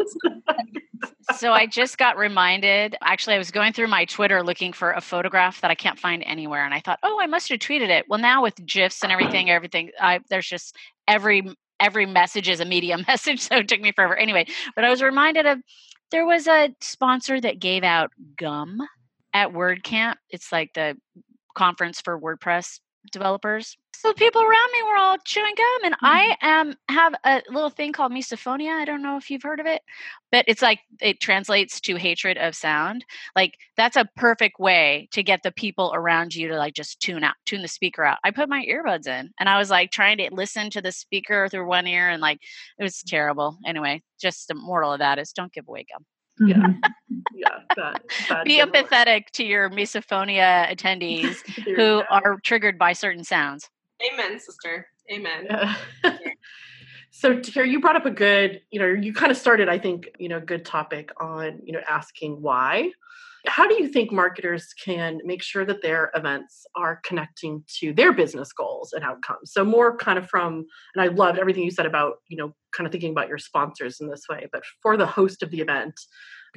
So 1.36 1.52
I 1.52 1.66
just 1.66 1.98
got 1.98 2.16
reminded. 2.16 2.96
Actually, 3.02 3.34
I 3.34 3.38
was 3.38 3.50
going 3.50 3.72
through 3.72 3.88
my 3.88 4.04
Twitter 4.04 4.42
looking 4.42 4.72
for 4.72 4.92
a 4.92 5.00
photograph 5.00 5.60
that 5.60 5.70
I 5.70 5.74
can't 5.74 5.98
find 5.98 6.22
anywhere, 6.24 6.64
and 6.64 6.72
I 6.72 6.80
thought, 6.80 6.98
oh, 7.02 7.18
I 7.20 7.26
must 7.26 7.48
have 7.50 7.58
tweeted 7.58 7.88
it. 7.88 8.06
Well, 8.08 8.18
now 8.18 8.42
with 8.42 8.54
gifs 8.64 9.02
and 9.02 9.12
everything, 9.12 9.50
everything, 9.50 9.90
I, 10.00 10.20
there's 10.30 10.48
just 10.48 10.76
every 11.06 11.54
every 11.80 12.06
message 12.06 12.48
is 12.48 12.60
a 12.60 12.64
media 12.64 12.98
message, 13.08 13.40
so 13.40 13.56
it 13.56 13.68
took 13.68 13.80
me 13.80 13.92
forever. 13.92 14.16
Anyway, 14.16 14.46
but 14.74 14.84
I 14.84 14.90
was 14.90 15.02
reminded 15.02 15.46
of 15.46 15.58
there 16.10 16.26
was 16.26 16.46
a 16.46 16.74
sponsor 16.80 17.40
that 17.40 17.60
gave 17.60 17.84
out 17.84 18.10
gum 18.36 18.80
at 19.34 19.52
WordCamp. 19.52 20.14
It's 20.30 20.52
like 20.52 20.72
the 20.74 20.96
conference 21.56 22.00
for 22.00 22.18
WordPress 22.20 22.80
developers. 23.12 23.76
So 23.94 24.12
people 24.12 24.40
around 24.40 24.72
me 24.72 24.82
were 24.84 24.96
all 24.96 25.16
chewing 25.24 25.54
gum, 25.56 25.84
and 25.86 25.94
mm-hmm. 25.94 26.06
I 26.06 26.36
am 26.40 26.74
have 26.88 27.14
a 27.24 27.42
little 27.50 27.70
thing 27.70 27.92
called 27.92 28.12
misophonia. 28.12 28.70
I 28.70 28.84
don't 28.84 29.02
know 29.02 29.16
if 29.16 29.30
you've 29.30 29.42
heard 29.42 29.58
of 29.58 29.66
it, 29.66 29.82
but 30.30 30.44
it's 30.46 30.62
like 30.62 30.80
it 31.00 31.20
translates 31.20 31.80
to 31.80 31.96
hatred 31.96 32.38
of 32.38 32.54
sound. 32.54 33.04
Like 33.34 33.54
that's 33.76 33.96
a 33.96 34.08
perfect 34.16 34.60
way 34.60 35.08
to 35.12 35.22
get 35.22 35.42
the 35.42 35.50
people 35.50 35.90
around 35.94 36.34
you 36.34 36.48
to 36.48 36.56
like 36.56 36.74
just 36.74 37.00
tune 37.00 37.24
out, 37.24 37.34
tune 37.44 37.62
the 37.62 37.68
speaker 37.68 38.04
out. 38.04 38.18
I 38.22 38.30
put 38.30 38.48
my 38.48 38.64
earbuds 38.68 39.08
in, 39.08 39.30
and 39.40 39.48
I 39.48 39.58
was 39.58 39.70
like 39.70 39.90
trying 39.90 40.18
to 40.18 40.28
listen 40.32 40.70
to 40.70 40.82
the 40.82 40.92
speaker 40.92 41.48
through 41.48 41.66
one 41.66 41.86
ear, 41.86 42.08
and 42.08 42.22
like 42.22 42.38
it 42.78 42.84
was 42.84 42.96
mm-hmm. 42.96 43.16
terrible. 43.16 43.58
Anyway, 43.66 44.02
just 44.20 44.46
the 44.46 44.54
moral 44.54 44.92
of 44.92 45.00
that 45.00 45.18
is 45.18 45.32
don't 45.32 45.52
give 45.52 45.66
away 45.66 45.86
gum. 45.92 46.04
Yeah. 46.40 46.56
Mhm. 46.56 46.80
Yeah, 47.34 47.48
bad, 47.74 48.00
bad 48.28 48.44
Be 48.44 48.58
gum. 48.58 48.70
empathetic 48.70 49.26
to 49.32 49.44
your 49.44 49.70
misophonia 49.70 50.70
attendees 50.72 51.36
who 51.64 51.74
go. 51.74 52.04
are 52.10 52.38
triggered 52.44 52.78
by 52.78 52.92
certain 52.92 53.24
sounds. 53.24 53.68
Amen, 54.12 54.38
sister. 54.38 54.86
Amen. 55.10 55.46
Yeah. 55.48 55.74
so 57.10 57.40
here 57.42 57.64
you 57.64 57.80
brought 57.80 57.96
up 57.96 58.06
a 58.06 58.10
good, 58.10 58.60
you 58.70 58.78
know, 58.78 58.86
you 58.86 59.12
kind 59.12 59.32
of 59.32 59.38
started, 59.38 59.68
I 59.68 59.78
think, 59.78 60.08
you 60.18 60.28
know, 60.28 60.40
good 60.40 60.64
topic 60.64 61.10
on, 61.20 61.60
you 61.64 61.72
know, 61.72 61.80
asking 61.88 62.42
why. 62.42 62.90
How 63.46 63.66
do 63.66 63.74
you 63.74 63.88
think 63.88 64.10
marketers 64.10 64.72
can 64.84 65.20
make 65.24 65.42
sure 65.42 65.64
that 65.64 65.82
their 65.82 66.10
events 66.14 66.66
are 66.76 67.00
connecting 67.04 67.62
to 67.78 67.92
their 67.92 68.12
business 68.12 68.52
goals 68.52 68.92
and 68.92 69.04
outcomes? 69.04 69.52
So 69.52 69.64
more 69.64 69.96
kind 69.96 70.18
of 70.18 70.28
from, 70.28 70.66
and 70.94 71.02
I 71.02 71.06
loved 71.06 71.38
everything 71.38 71.62
you 71.62 71.70
said 71.70 71.86
about, 71.86 72.16
you 72.28 72.36
know, 72.36 72.52
kind 72.74 72.86
of 72.86 72.92
thinking 72.92 73.12
about 73.12 73.28
your 73.28 73.38
sponsors 73.38 74.00
in 74.00 74.08
this 74.08 74.24
way, 74.28 74.46
but 74.52 74.62
for 74.82 74.96
the 74.96 75.06
host 75.06 75.42
of 75.42 75.50
the 75.50 75.60
event, 75.60 75.94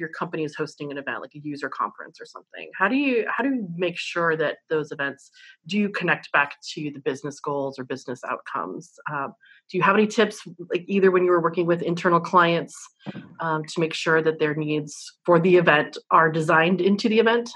your 0.02 0.10
company 0.10 0.42
is 0.42 0.54
hosting 0.54 0.90
an 0.90 0.98
event 0.98 1.20
like 1.20 1.34
a 1.36 1.38
user 1.38 1.68
conference 1.68 2.20
or 2.20 2.26
something 2.26 2.68
how 2.76 2.88
do 2.88 2.96
you 2.96 3.24
how 3.28 3.42
do 3.44 3.50
you 3.50 3.68
make 3.76 3.96
sure 3.96 4.36
that 4.36 4.58
those 4.68 4.90
events 4.90 5.30
do 5.66 5.88
connect 5.88 6.30
back 6.32 6.56
to 6.72 6.90
the 6.90 7.00
business 7.00 7.38
goals 7.38 7.78
or 7.78 7.84
business 7.84 8.20
outcomes 8.28 8.92
um, 9.12 9.32
do 9.70 9.78
you 9.78 9.82
have 9.82 9.94
any 9.94 10.06
tips 10.06 10.42
like 10.70 10.84
either 10.88 11.10
when 11.10 11.24
you 11.24 11.30
were 11.30 11.40
working 11.40 11.66
with 11.66 11.82
internal 11.82 12.20
clients 12.20 12.76
um, 13.40 13.64
to 13.64 13.80
make 13.80 13.94
sure 13.94 14.20
that 14.20 14.40
their 14.40 14.54
needs 14.54 15.18
for 15.24 15.38
the 15.38 15.56
event 15.56 15.96
are 16.10 16.30
designed 16.30 16.80
into 16.80 17.08
the 17.08 17.20
event 17.20 17.48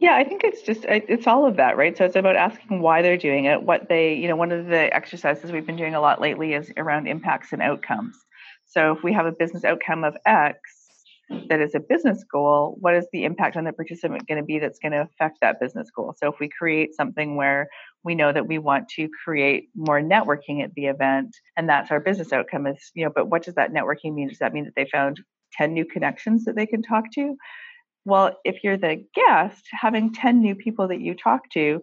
yeah, 0.00 0.16
I 0.16 0.24
think 0.24 0.42
it's 0.42 0.60
just 0.60 0.84
it's 0.84 1.26
all 1.26 1.46
of 1.46 1.56
that, 1.56 1.76
right? 1.78 1.96
So 1.96 2.04
it's 2.04 2.16
about 2.16 2.36
asking 2.36 2.80
why 2.80 3.00
they're 3.00 3.16
doing 3.16 3.44
it, 3.44 3.62
what 3.62 3.88
they, 3.88 4.12
you 4.14 4.26
know, 4.26 4.36
one 4.36 4.50
of 4.50 4.66
the 4.66 4.92
exercises 4.92 5.52
we've 5.52 5.64
been 5.64 5.76
doing 5.76 5.94
a 5.94 6.00
lot 6.00 6.20
lately 6.20 6.52
is 6.52 6.70
around 6.76 7.06
impacts 7.06 7.52
and 7.52 7.62
outcomes. 7.62 8.16
So 8.66 8.92
if 8.92 9.04
we 9.04 9.12
have 9.12 9.24
a 9.24 9.32
business 9.32 9.64
outcome 9.64 10.02
of 10.02 10.16
X 10.26 10.58
that 11.48 11.60
is 11.60 11.74
a 11.74 11.80
business 11.80 12.24
goal, 12.30 12.76
what 12.80 12.94
is 12.94 13.06
the 13.12 13.24
impact 13.24 13.56
on 13.56 13.64
the 13.64 13.72
participant 13.72 14.26
going 14.26 14.40
to 14.40 14.44
be 14.44 14.58
that's 14.58 14.78
going 14.78 14.92
to 14.92 15.02
affect 15.02 15.38
that 15.40 15.60
business 15.60 15.90
goal? 15.90 16.14
So 16.18 16.28
if 16.28 16.38
we 16.38 16.48
create 16.48 16.94
something 16.94 17.36
where 17.36 17.68
we 18.02 18.14
know 18.14 18.32
that 18.32 18.46
we 18.46 18.58
want 18.58 18.88
to 18.90 19.08
create 19.24 19.68
more 19.74 20.00
networking 20.00 20.62
at 20.62 20.74
the 20.74 20.86
event 20.86 21.34
and 21.56 21.68
that's 21.68 21.90
our 21.90 22.00
business 22.00 22.32
outcome 22.32 22.66
is, 22.66 22.90
you 22.94 23.04
know, 23.04 23.12
but 23.14 23.28
what 23.28 23.42
does 23.42 23.54
that 23.54 23.72
networking 23.72 24.14
mean? 24.14 24.28
Does 24.28 24.38
that 24.38 24.52
mean 24.52 24.64
that 24.64 24.74
they 24.76 24.88
found 24.90 25.20
10 25.52 25.72
new 25.72 25.84
connections 25.84 26.44
that 26.44 26.56
they 26.56 26.66
can 26.66 26.82
talk 26.82 27.04
to? 27.14 27.36
Well, 28.04 28.38
if 28.44 28.62
you're 28.62 28.76
the 28.76 29.02
guest, 29.14 29.64
having 29.70 30.12
10 30.12 30.40
new 30.40 30.54
people 30.54 30.88
that 30.88 31.00
you 31.00 31.14
talk 31.14 31.48
to, 31.54 31.82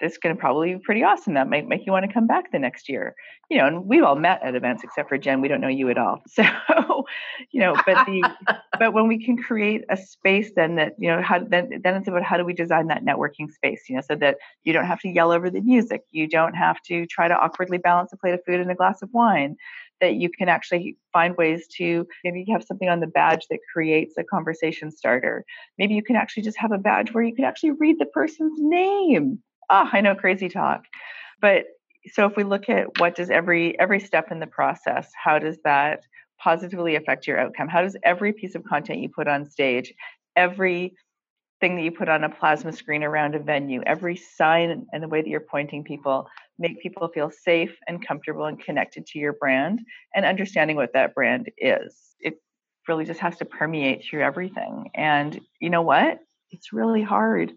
it's 0.00 0.18
going 0.18 0.34
to 0.34 0.40
probably 0.40 0.74
be 0.74 0.80
pretty 0.80 1.02
awesome. 1.02 1.34
That 1.34 1.48
might 1.48 1.68
make 1.68 1.86
you 1.86 1.92
want 1.92 2.06
to 2.06 2.12
come 2.12 2.26
back 2.26 2.52
the 2.52 2.58
next 2.58 2.88
year. 2.88 3.14
You 3.48 3.58
know, 3.58 3.66
and 3.66 3.86
we've 3.86 4.02
all 4.02 4.16
met 4.16 4.42
at 4.42 4.54
events 4.54 4.84
except 4.84 5.08
for 5.08 5.18
Jen. 5.18 5.40
We 5.40 5.48
don't 5.48 5.60
know 5.60 5.68
you 5.68 5.88
at 5.90 5.98
all. 5.98 6.22
So, 6.30 7.04
you 7.50 7.60
know, 7.60 7.74
but 7.86 8.06
the 8.06 8.22
but 8.78 8.92
when 8.92 9.08
we 9.08 9.24
can 9.24 9.36
create 9.36 9.84
a 9.90 9.96
space 9.96 10.52
then 10.54 10.76
that, 10.76 10.94
you 10.98 11.08
know, 11.08 11.22
how 11.22 11.40
then 11.40 11.70
then 11.82 11.96
it's 11.96 12.08
about 12.08 12.22
how 12.22 12.36
do 12.36 12.44
we 12.44 12.52
design 12.52 12.86
that 12.88 13.04
networking 13.04 13.50
space, 13.50 13.82
you 13.88 13.96
know, 13.96 14.02
so 14.02 14.14
that 14.16 14.36
you 14.64 14.72
don't 14.72 14.86
have 14.86 15.00
to 15.00 15.08
yell 15.08 15.32
over 15.32 15.50
the 15.50 15.60
music. 15.60 16.02
You 16.10 16.28
don't 16.28 16.54
have 16.54 16.80
to 16.82 17.06
try 17.06 17.28
to 17.28 17.34
awkwardly 17.34 17.78
balance 17.78 18.12
a 18.12 18.16
plate 18.16 18.34
of 18.34 18.40
food 18.46 18.60
and 18.60 18.70
a 18.70 18.74
glass 18.74 19.02
of 19.02 19.10
wine 19.12 19.56
that 20.00 20.14
you 20.14 20.30
can 20.30 20.48
actually 20.48 20.96
find 21.12 21.36
ways 21.36 21.66
to 21.76 22.06
maybe 22.24 22.44
you 22.46 22.54
have 22.54 22.64
something 22.64 22.88
on 22.88 23.00
the 23.00 23.06
badge 23.06 23.46
that 23.50 23.58
creates 23.72 24.14
a 24.18 24.24
conversation 24.24 24.90
starter. 24.90 25.44
Maybe 25.78 25.94
you 25.94 26.02
can 26.02 26.16
actually 26.16 26.42
just 26.42 26.58
have 26.58 26.72
a 26.72 26.78
badge 26.78 27.12
where 27.12 27.24
you 27.24 27.34
can 27.34 27.44
actually 27.44 27.72
read 27.72 27.98
the 27.98 28.06
person's 28.06 28.58
name. 28.58 29.42
Ah, 29.70 29.90
I 29.92 30.02
know 30.02 30.14
crazy 30.16 30.48
talk. 30.50 30.84
But 31.40 31.66
so 32.12 32.26
if 32.26 32.36
we 32.36 32.44
look 32.44 32.70
at 32.70 32.98
what 32.98 33.16
does 33.16 33.30
every 33.30 33.78
every 33.80 34.00
step 34.00 34.32
in 34.32 34.40
the 34.40 34.48
process, 34.48 35.10
how 35.22 35.38
does 35.40 35.58
that 35.64 36.02
positively 36.40 36.96
affect 36.96 37.26
your 37.26 37.38
outcome? 37.40 37.68
How 37.68 37.82
does 37.82 37.96
every 38.04 38.32
piece 38.34 38.56
of 38.56 38.64
content 38.64 39.00
you 39.00 39.10
put 39.10 39.28
on 39.28 39.46
stage, 39.50 39.94
every 40.36 40.94
thing 41.60 41.76
that 41.76 41.82
you 41.82 41.92
put 41.92 42.08
on 42.08 42.24
a 42.24 42.30
plasma 42.30 42.72
screen 42.72 43.04
around 43.04 43.34
a 43.34 43.40
venue, 43.40 43.82
every 43.86 44.16
sign 44.16 44.86
and 44.92 45.02
the 45.02 45.08
way 45.08 45.22
that 45.22 45.28
you're 45.28 45.40
pointing 45.40 45.84
people, 45.84 46.28
make 46.58 46.80
people 46.82 47.08
feel 47.08 47.30
safe 47.30 47.76
and 47.88 48.06
comfortable 48.06 48.46
and 48.46 48.60
connected 48.62 49.06
to 49.06 49.18
your 49.18 49.34
brand 49.34 49.80
and 50.14 50.24
understanding 50.26 50.76
what 50.76 50.92
that 50.94 51.14
brand 51.14 51.50
is. 51.58 52.16
It 52.20 52.36
really 52.88 53.06
just 53.06 53.20
has 53.20 53.38
to 53.38 53.46
permeate 53.46 54.04
through 54.04 54.22
everything. 54.24 54.90
And 54.94 55.40
you 55.60 55.70
know 55.70 55.82
what? 55.82 56.20
It's 56.52 56.72
really 56.72 57.02
hard. 57.02 57.52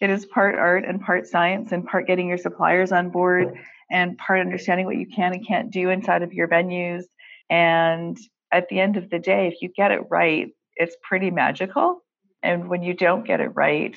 It 0.00 0.10
is 0.10 0.26
part 0.26 0.54
art 0.54 0.84
and 0.84 1.00
part 1.00 1.26
science 1.26 1.72
and 1.72 1.86
part 1.86 2.06
getting 2.06 2.28
your 2.28 2.38
suppliers 2.38 2.92
on 2.92 3.10
board 3.10 3.58
and 3.90 4.18
part 4.18 4.40
understanding 4.40 4.86
what 4.86 4.96
you 4.96 5.06
can 5.06 5.32
and 5.32 5.46
can't 5.46 5.70
do 5.70 5.90
inside 5.90 6.22
of 6.22 6.32
your 6.32 6.48
venues. 6.48 7.04
And 7.50 8.16
at 8.52 8.68
the 8.68 8.80
end 8.80 8.96
of 8.96 9.10
the 9.10 9.18
day, 9.18 9.48
if 9.48 9.62
you 9.62 9.68
get 9.68 9.90
it 9.90 10.02
right, 10.10 10.48
it's 10.76 10.96
pretty 11.02 11.30
magical 11.30 12.02
and 12.42 12.68
when 12.68 12.82
you 12.82 12.94
don't 12.94 13.26
get 13.26 13.40
it 13.40 13.48
right, 13.54 13.96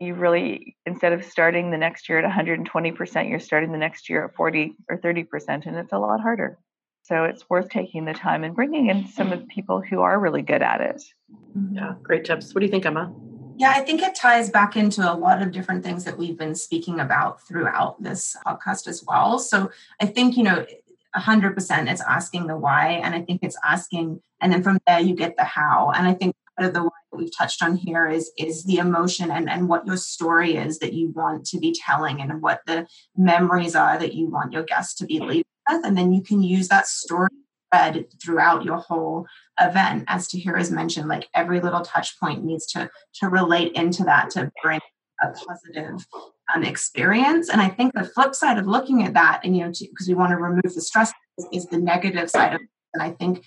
you 0.00 0.14
really, 0.14 0.76
instead 0.86 1.12
of 1.12 1.24
starting 1.24 1.70
the 1.70 1.78
next 1.78 2.08
year 2.08 2.18
at 2.18 2.30
120%, 2.30 3.28
you're 3.28 3.38
starting 3.38 3.72
the 3.72 3.78
next 3.78 4.08
year 4.08 4.24
at 4.24 4.34
40 4.34 4.74
or 4.88 4.98
30%, 4.98 5.66
and 5.66 5.76
it's 5.76 5.92
a 5.92 5.98
lot 5.98 6.20
harder. 6.20 6.58
So 7.02 7.24
it's 7.24 7.48
worth 7.50 7.68
taking 7.68 8.06
the 8.06 8.14
time 8.14 8.44
and 8.44 8.54
bringing 8.54 8.88
in 8.88 9.06
some 9.06 9.32
of 9.32 9.40
the 9.40 9.46
people 9.46 9.82
who 9.82 10.00
are 10.00 10.18
really 10.18 10.42
good 10.42 10.62
at 10.62 10.80
it. 10.80 11.02
Yeah, 11.70 11.94
great 12.02 12.24
tips. 12.24 12.54
What 12.54 12.60
do 12.60 12.66
you 12.66 12.70
think, 12.70 12.86
Emma? 12.86 13.12
Yeah, 13.56 13.70
I 13.70 13.80
think 13.80 14.02
it 14.02 14.14
ties 14.14 14.50
back 14.50 14.76
into 14.76 15.10
a 15.10 15.14
lot 15.14 15.40
of 15.40 15.52
different 15.52 15.84
things 15.84 16.04
that 16.04 16.18
we've 16.18 16.36
been 16.36 16.54
speaking 16.54 16.98
about 17.00 17.40
throughout 17.46 18.02
this 18.02 18.36
podcast 18.44 18.88
as 18.88 19.04
well. 19.06 19.38
So 19.38 19.70
I 20.00 20.06
think, 20.06 20.36
you 20.36 20.42
know, 20.42 20.66
100% 21.16 21.90
it's 21.90 22.00
asking 22.02 22.48
the 22.48 22.56
why, 22.56 23.00
and 23.04 23.14
I 23.14 23.22
think 23.22 23.42
it's 23.42 23.56
asking, 23.64 24.20
and 24.40 24.52
then 24.52 24.62
from 24.62 24.78
there 24.86 24.98
you 24.98 25.14
get 25.14 25.36
the 25.36 25.44
how. 25.44 25.92
And 25.94 26.08
I 26.08 26.14
think 26.14 26.34
part 26.56 26.68
of 26.68 26.74
the 26.74 26.82
one 26.82 26.90
that 27.12 27.18
we've 27.18 27.36
touched 27.36 27.62
on 27.62 27.76
here 27.76 28.08
is 28.08 28.30
is 28.38 28.64
the 28.64 28.78
emotion 28.78 29.30
and 29.30 29.48
and 29.48 29.68
what 29.68 29.86
your 29.86 29.96
story 29.96 30.56
is 30.56 30.78
that 30.78 30.92
you 30.92 31.10
want 31.10 31.44
to 31.46 31.58
be 31.58 31.74
telling 31.86 32.20
and 32.20 32.42
what 32.42 32.60
the 32.66 32.86
memories 33.16 33.74
are 33.74 33.98
that 33.98 34.14
you 34.14 34.28
want 34.28 34.52
your 34.52 34.62
guests 34.62 34.94
to 34.94 35.06
be 35.06 35.18
leaving 35.20 35.44
with 35.68 35.84
and 35.84 35.96
then 35.96 36.12
you 36.12 36.22
can 36.22 36.42
use 36.42 36.68
that 36.68 36.86
story 36.86 37.28
thread 37.74 38.06
throughout 38.22 38.64
your 38.64 38.78
whole 38.78 39.26
event. 39.60 40.04
As 40.08 40.28
Tahira 40.28 40.58
has 40.58 40.70
mentioned 40.70 41.08
like 41.08 41.28
every 41.34 41.60
little 41.60 41.82
touch 41.82 42.18
point 42.20 42.44
needs 42.44 42.66
to 42.72 42.90
to 43.20 43.28
relate 43.28 43.72
into 43.72 44.04
that 44.04 44.30
to 44.30 44.50
bring 44.62 44.80
a 45.22 45.28
positive 45.28 46.06
um, 46.54 46.64
experience. 46.64 47.48
And 47.48 47.60
i 47.60 47.68
think 47.68 47.94
the 47.94 48.04
flip 48.04 48.34
side 48.34 48.58
of 48.58 48.66
looking 48.66 49.04
at 49.04 49.14
that 49.14 49.40
and 49.44 49.56
you 49.56 49.64
know 49.64 49.72
because 49.80 50.08
we 50.08 50.14
want 50.14 50.30
to 50.30 50.36
remove 50.36 50.62
the 50.74 50.80
stress 50.80 51.12
is, 51.38 51.46
is 51.52 51.66
the 51.66 51.78
negative 51.78 52.30
side 52.30 52.54
of 52.54 52.60
it. 52.60 52.68
And 52.94 53.02
i 53.02 53.10
think 53.10 53.44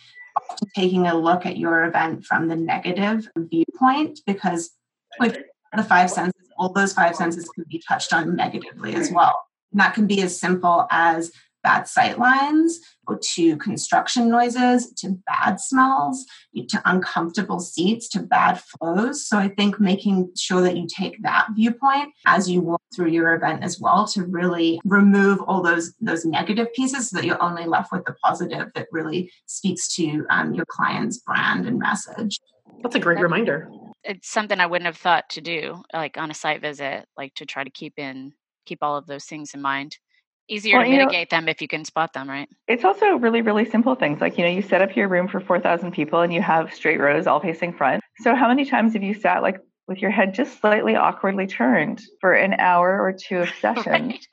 taking 0.76 1.08
a 1.08 1.16
look 1.16 1.46
at 1.46 1.58
your 1.58 1.86
event 1.86 2.24
from 2.24 2.48
the 2.48 2.56
negative 2.56 3.28
viewpoint 3.38 4.20
because 4.26 4.72
with 5.20 5.38
the 5.76 5.84
five 5.84 6.12
senses, 6.12 6.48
all 6.58 6.72
those 6.72 6.94
five 6.94 7.16
senses 7.16 7.50
can 7.50 7.66
be 7.70 7.82
touched 7.88 8.14
on 8.14 8.36
negatively 8.36 8.96
as 8.96 9.12
well. 9.12 9.42
And 9.72 9.82
that 9.82 9.94
can 9.94 10.08
be 10.08 10.22
as 10.22 10.40
simple 10.40 10.88
as 10.92 11.32
bad 11.68 11.86
sight 11.86 12.18
lines 12.18 12.80
to 13.22 13.58
construction 13.58 14.30
noises 14.30 14.94
to 14.94 15.18
bad 15.28 15.60
smells 15.60 16.26
to 16.70 16.82
uncomfortable 16.86 17.60
seats 17.60 18.08
to 18.10 18.22
bad 18.22 18.60
flows. 18.60 19.28
So 19.28 19.38
i 19.38 19.50
think 19.50 19.80
making 19.80 20.32
sure 20.36 20.62
that 20.62 20.78
you 20.78 20.88
take 20.88 21.22
that 21.24 21.48
viewpoint 21.56 22.14
as 22.26 22.50
you 22.50 22.62
walk 22.62 22.82
through 22.96 23.10
your 23.10 23.34
event 23.34 23.64
as 23.64 23.80
well 23.80 24.08
to 24.08 24.24
really 24.24 24.80
remove 24.86 25.42
all 25.42 25.62
those 25.62 25.94
those 26.00 26.24
negative 26.26 26.72
pieces 26.74 27.10
so 27.10 27.18
that 27.18 27.26
you're 27.26 27.42
only 27.44 27.66
left 27.66 27.92
with 27.92 28.06
the 28.06 28.16
positive 28.24 28.68
that 28.76 28.88
really 28.92 29.32
speaks 29.46 29.94
to 29.96 30.26
um, 30.30 30.54
your 30.54 30.66
client's 30.66 31.18
brand 31.20 31.66
and 31.66 31.80
message. 31.80 32.40
That's 32.82 32.96
a 32.96 33.00
great 33.00 33.20
reminder. 33.20 33.70
It's 34.04 34.30
something 34.30 34.60
i 34.60 34.66
wouldn't 34.66 34.86
have 34.86 34.98
thought 34.98 35.30
to 35.32 35.42
do 35.42 35.84
like 35.94 36.18
on 36.18 36.32
a 36.32 36.34
site 36.34 36.62
visit 36.62 37.06
like 37.18 37.34
to 37.36 37.46
try 37.46 37.64
to 37.64 37.70
keep 37.70 37.96
in 37.98 38.34
keep 38.66 38.80
all 38.82 38.96
of 38.96 39.08
those 39.08 39.26
things 39.26 39.54
in 39.54 39.62
mind 39.62 39.98
easier 40.48 40.78
well, 40.78 40.86
to 40.86 40.92
mitigate 40.92 41.32
know, 41.32 41.38
them 41.38 41.50
if 41.50 41.62
you 41.62 41.68
can 41.68 41.86
spot 41.86 42.14
them, 42.14 42.30
right? 42.30 42.50
It's 42.68 42.84
also 42.84 43.16
really, 43.18 43.42
really 43.42 43.70
simple 43.70 43.96
things. 43.96 44.22
Like, 44.22 44.38
you 44.38 44.44
know, 44.44 44.50
you 44.50 44.62
set 44.62 44.82
up 44.82 44.96
your 44.96 45.08
room 45.08 45.28
for 45.28 45.40
4,000 45.40 45.92
people 45.92 46.22
and 46.22 46.34
you 46.34 46.42
have 46.42 46.74
straight 46.74 47.00
rows 47.00 47.28
all 47.28 47.40
facing 47.40 47.74
front. 47.74 48.02
So, 48.20 48.36
how 48.36 48.48
many 48.48 48.66
times 48.66 48.94
have 48.94 49.04
you 49.04 49.14
sat 49.14 49.42
like 49.42 49.60
with 49.88 50.00
your 50.00 50.12
head 50.12 50.34
just 50.34 50.60
slightly 50.60 50.96
awkwardly 50.96 51.48
turned 51.48 52.02
for 52.22 52.34
an 52.34 52.54
hour 52.60 53.02
or 53.02 53.14
two 53.14 53.38
of 53.38 53.50
session? 53.62 54.10
right. 54.10 54.28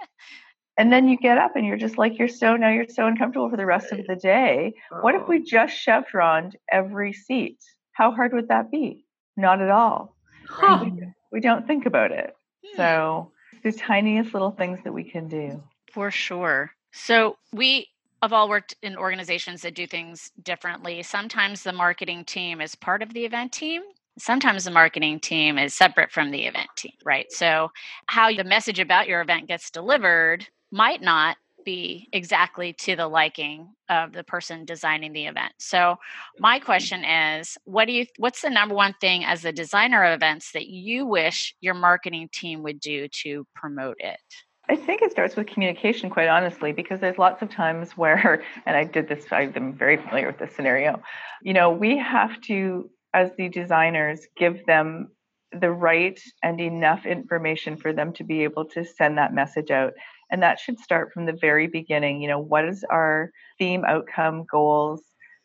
And 0.76 0.92
then 0.92 1.08
you 1.08 1.16
get 1.16 1.38
up 1.38 1.54
and 1.54 1.64
you're 1.64 1.76
just 1.76 1.98
like, 1.98 2.18
you're 2.18 2.26
so, 2.26 2.56
now 2.56 2.70
you're 2.70 2.88
so 2.88 3.06
uncomfortable 3.06 3.48
for 3.48 3.56
the 3.56 3.66
rest 3.66 3.92
of 3.92 4.04
the 4.08 4.16
day. 4.16 4.74
What 5.02 5.14
if 5.14 5.28
we 5.28 5.40
just 5.40 5.76
chevroned 5.76 6.56
every 6.68 7.12
seat? 7.12 7.58
How 7.92 8.10
hard 8.10 8.32
would 8.32 8.48
that 8.48 8.72
be? 8.72 9.04
Not 9.36 9.62
at 9.62 9.70
all. 9.70 10.16
Huh. 10.48 10.84
We, 10.84 11.06
we 11.30 11.40
don't 11.40 11.66
think 11.66 11.86
about 11.86 12.10
it. 12.10 12.34
Hmm. 12.64 12.76
So, 12.76 13.32
the 13.62 13.72
tiniest 13.72 14.34
little 14.34 14.50
things 14.50 14.80
that 14.84 14.92
we 14.92 15.04
can 15.04 15.28
do. 15.28 15.62
For 15.94 16.10
sure. 16.10 16.72
So 16.92 17.38
we 17.52 17.88
have 18.20 18.32
all 18.32 18.48
worked 18.48 18.74
in 18.82 18.96
organizations 18.96 19.62
that 19.62 19.76
do 19.76 19.86
things 19.86 20.32
differently. 20.42 21.04
Sometimes 21.04 21.62
the 21.62 21.72
marketing 21.72 22.24
team 22.24 22.60
is 22.60 22.74
part 22.74 23.00
of 23.00 23.14
the 23.14 23.24
event 23.24 23.52
team. 23.52 23.82
Sometimes 24.18 24.64
the 24.64 24.72
marketing 24.72 25.20
team 25.20 25.56
is 25.56 25.72
separate 25.72 26.10
from 26.10 26.32
the 26.32 26.46
event 26.46 26.68
team, 26.76 26.94
right? 27.04 27.30
So, 27.30 27.70
how 28.06 28.32
the 28.32 28.42
message 28.42 28.80
about 28.80 29.06
your 29.06 29.20
event 29.20 29.46
gets 29.46 29.70
delivered 29.70 30.48
might 30.72 31.00
not 31.00 31.36
be 31.64 32.08
exactly 32.12 32.72
to 32.72 32.96
the 32.96 33.06
liking 33.06 33.68
of 33.88 34.12
the 34.12 34.24
person 34.24 34.64
designing 34.64 35.12
the 35.12 35.26
event. 35.26 35.52
So 35.58 35.96
my 36.38 36.58
question 36.58 37.04
is 37.04 37.56
what 37.64 37.86
do 37.86 37.92
you 37.92 38.04
what's 38.18 38.42
the 38.42 38.50
number 38.50 38.74
one 38.74 38.94
thing 39.00 39.24
as 39.24 39.44
a 39.44 39.52
designer 39.52 40.04
of 40.04 40.14
events 40.14 40.52
that 40.52 40.66
you 40.66 41.06
wish 41.06 41.54
your 41.60 41.74
marketing 41.74 42.28
team 42.32 42.62
would 42.64 42.80
do 42.80 43.08
to 43.22 43.46
promote 43.54 43.96
it? 44.00 44.20
I 44.68 44.76
think 44.76 45.02
it 45.02 45.10
starts 45.10 45.36
with 45.36 45.46
communication, 45.46 46.10
quite 46.10 46.28
honestly, 46.28 46.72
because 46.72 47.00
there's 47.00 47.18
lots 47.18 47.42
of 47.42 47.50
times 47.50 47.92
where, 47.96 48.42
and 48.66 48.76
I 48.76 48.84
did 48.84 49.08
this, 49.08 49.26
I'm 49.30 49.74
very 49.74 49.96
familiar 49.96 50.26
with 50.26 50.38
this 50.38 50.54
scenario. 50.54 51.02
You 51.42 51.52
know, 51.52 51.70
we 51.70 51.98
have 51.98 52.40
to, 52.42 52.90
as 53.12 53.30
the 53.36 53.48
designers, 53.48 54.26
give 54.36 54.64
them 54.66 55.08
the 55.52 55.70
right 55.70 56.18
and 56.42 56.60
enough 56.60 57.06
information 57.06 57.76
for 57.76 57.92
them 57.92 58.12
to 58.14 58.24
be 58.24 58.42
able 58.42 58.64
to 58.64 58.84
send 58.84 59.18
that 59.18 59.32
message 59.32 59.70
out. 59.70 59.92
And 60.30 60.42
that 60.42 60.58
should 60.58 60.80
start 60.80 61.12
from 61.12 61.26
the 61.26 61.38
very 61.40 61.68
beginning. 61.68 62.20
You 62.20 62.28
know, 62.28 62.40
what 62.40 62.64
is 62.64 62.84
our 62.90 63.30
theme, 63.58 63.84
outcome, 63.84 64.44
goals? 64.50 65.02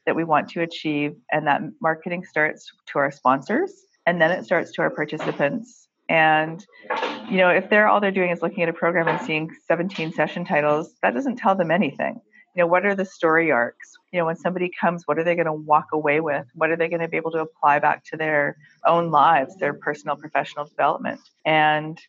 that 0.09 0.15
we 0.15 0.23
want 0.23 0.49
to 0.49 0.61
achieve. 0.61 1.15
And 1.31 1.45
that 1.45 1.61
marketing 1.81 2.25
starts 2.25 2.71
to 2.87 2.97
our 2.97 3.11
sponsors 3.11 3.71
and 4.07 4.19
then 4.19 4.31
it 4.31 4.43
starts 4.43 4.71
to 4.71 4.81
our 4.81 4.89
participants. 4.89 5.87
And, 6.09 6.65
you 7.29 7.37
know, 7.37 7.49
if 7.49 7.69
they're 7.69 7.87
all 7.87 7.99
they're 7.99 8.11
doing 8.11 8.31
is 8.31 8.41
looking 8.41 8.63
at 8.63 8.69
a 8.69 8.73
program 8.73 9.07
and 9.07 9.21
seeing 9.25 9.49
17 9.67 10.13
session 10.13 10.45
titles, 10.45 10.93
that 11.01 11.13
doesn't 11.13 11.37
tell 11.37 11.55
them 11.55 11.71
anything. 11.71 12.19
You 12.55 12.63
know, 12.63 12.67
what 12.67 12.85
are 12.85 12.95
the 12.95 13.05
story 13.05 13.51
arcs? 13.51 13.93
You 14.11 14.19
know, 14.19 14.25
when 14.25 14.35
somebody 14.35 14.71
comes, 14.79 15.03
what 15.05 15.19
are 15.19 15.23
they 15.23 15.35
going 15.35 15.45
to 15.45 15.53
walk 15.53 15.87
away 15.93 16.19
with? 16.19 16.47
What 16.55 16.71
are 16.71 16.75
they 16.75 16.89
going 16.89 17.01
to 17.01 17.07
be 17.07 17.17
able 17.17 17.31
to 17.31 17.41
apply 17.41 17.79
back 17.79 18.03
to 18.05 18.17
their 18.17 18.57
own 18.85 19.11
lives, 19.11 19.55
their 19.57 19.73
personal, 19.73 20.15
professional 20.15 20.65
development? 20.65 21.21
And 21.45 21.99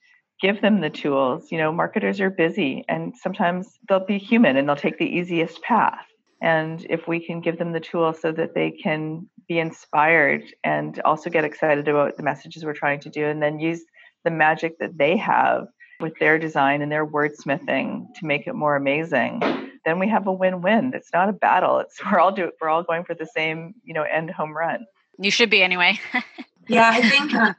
give 0.41 0.63
them 0.63 0.81
the 0.81 0.91
tools. 0.91 1.53
You 1.53 1.59
know, 1.59 1.71
marketers 1.71 2.21
are 2.21 2.31
busy 2.31 2.85
and 2.89 3.15
sometimes 3.17 3.79
they'll 3.89 4.05
be 4.05 4.19
human 4.19 4.57
and 4.57 4.69
they'll 4.69 4.77
take 4.77 4.99
the 4.99 5.05
easiest 5.05 5.63
path. 5.63 6.07
And 6.43 6.87
if 6.89 7.07
we 7.07 7.25
can 7.25 7.41
give 7.43 7.59
them 7.59 7.73
the 7.73 7.81
tools 7.81 8.21
so 8.21 8.33
that 8.33 8.55
they 8.55 8.71
can 8.71 9.29
be 9.47 9.59
inspired 9.59 10.45
and 10.65 10.99
also 11.01 11.29
get 11.29 11.45
excited 11.45 11.87
about 11.87 12.17
the 12.17 12.23
messages 12.23 12.65
we're 12.65 12.73
trying 12.73 13.01
to 13.01 13.11
do, 13.11 13.27
and 13.27 13.43
then 13.43 13.61
use 13.61 13.85
the 14.25 14.31
magic 14.31 14.79
that 14.79 14.99
they 14.99 15.17
have 15.17 15.69
with 16.01 16.19
their 16.19 16.39
design 16.39 16.83
and 16.83 16.91
their 16.91 17.07
wordsmithing 17.07 18.07
to 18.15 18.27
make 18.27 18.47
it 18.47 18.55
more 18.55 18.77
amazing, 18.77 19.41
then 19.85 19.99
we 19.99 20.09
have 20.09 20.27
a 20.27 20.33
win-win. 20.33 20.93
It's 20.95 21.13
not 21.13 21.29
a 21.29 21.33
battle. 21.33 21.79
It's 21.79 22.03
we're 22.11 22.19
all 22.19 22.33
do 22.33 22.51
we're 22.61 22.69
all 22.69 22.83
going 22.83 23.05
for 23.05 23.15
the 23.15 23.27
same, 23.27 23.75
you 23.85 23.95
know, 23.95 24.03
end 24.03 24.31
home 24.31 24.57
run. 24.57 24.87
You 25.19 25.31
should 25.31 25.51
be 25.51 25.63
anyway. 25.63 26.01
yeah, 26.69 26.91
I 26.93 27.09
think 27.09 27.35
uh, 27.35 27.53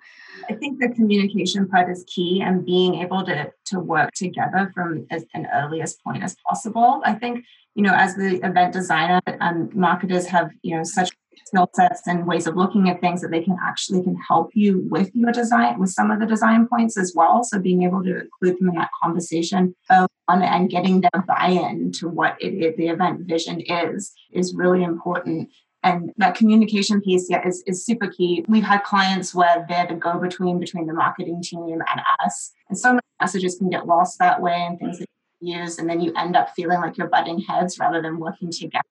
I 0.49 0.53
think 0.53 0.79
the 0.79 0.89
communication 0.89 1.67
part 1.67 1.89
is 1.89 2.03
key 2.07 2.41
and 2.41 2.65
being 2.65 2.95
able 2.95 3.23
to 3.25 3.51
to 3.65 3.79
work 3.79 4.11
together 4.13 4.71
from 4.73 5.05
as 5.11 5.25
an 5.33 5.47
earliest 5.53 6.03
point 6.03 6.23
as 6.23 6.35
possible. 6.47 7.01
I 7.05 7.13
think 7.13 7.45
you 7.75 7.83
know 7.83 7.93
as 7.93 8.15
the 8.15 8.43
event 8.45 8.73
designer 8.73 9.21
and 9.27 9.41
um, 9.41 9.69
marketers 9.73 10.25
have 10.27 10.51
you 10.63 10.75
know 10.75 10.83
such 10.83 11.11
skill 11.45 11.69
sets 11.73 12.07
and 12.07 12.27
ways 12.27 12.47
of 12.47 12.55
looking 12.55 12.89
at 12.89 13.01
things 13.01 13.21
that 13.21 13.31
they 13.31 13.43
can 13.43 13.57
actually 13.61 14.03
can 14.03 14.15
help 14.15 14.51
you 14.53 14.87
with 14.89 15.09
your 15.13 15.31
design 15.31 15.79
with 15.79 15.89
some 15.89 16.11
of 16.11 16.19
the 16.19 16.25
design 16.25 16.67
points 16.67 16.97
as 16.97 17.13
well. 17.15 17.43
So 17.43 17.59
being 17.59 17.83
able 17.83 18.03
to 18.03 18.21
include 18.21 18.59
them 18.59 18.69
in 18.69 18.75
that 18.75 18.89
conversation 19.01 19.75
and 20.27 20.69
getting 20.69 21.01
their 21.01 21.23
buy-in 21.27 21.91
to 21.91 22.07
what 22.07 22.37
it, 22.39 22.77
the 22.77 22.87
event 22.87 23.27
vision 23.27 23.61
is 23.61 24.13
is 24.31 24.53
really 24.53 24.83
important. 24.83 25.49
And 25.83 26.11
that 26.17 26.35
communication 26.35 27.01
piece 27.01 27.27
yeah 27.29 27.45
is, 27.45 27.63
is 27.65 27.85
super 27.85 28.07
key. 28.07 28.45
We've 28.47 28.63
had 28.63 28.83
clients 28.83 29.33
where 29.33 29.65
they're 29.67 29.87
the 29.87 29.95
go-between 29.95 30.59
between 30.59 30.87
the 30.87 30.93
marketing 30.93 31.41
team 31.43 31.81
and 31.81 32.01
us. 32.23 32.51
And 32.69 32.77
so 32.77 32.89
many 32.89 33.01
messages 33.19 33.57
can 33.57 33.69
get 33.69 33.87
lost 33.87 34.19
that 34.19 34.41
way 34.41 34.53
and 34.53 34.79
things 34.79 34.99
that 34.99 35.07
use 35.41 35.77
and 35.77 35.89
then 35.89 35.99
you 35.99 36.13
end 36.15 36.35
up 36.35 36.49
feeling 36.55 36.79
like 36.79 36.97
you're 36.97 37.07
butting 37.07 37.39
heads 37.39 37.79
rather 37.79 38.01
than 38.01 38.19
working 38.19 38.51
together 38.51 38.81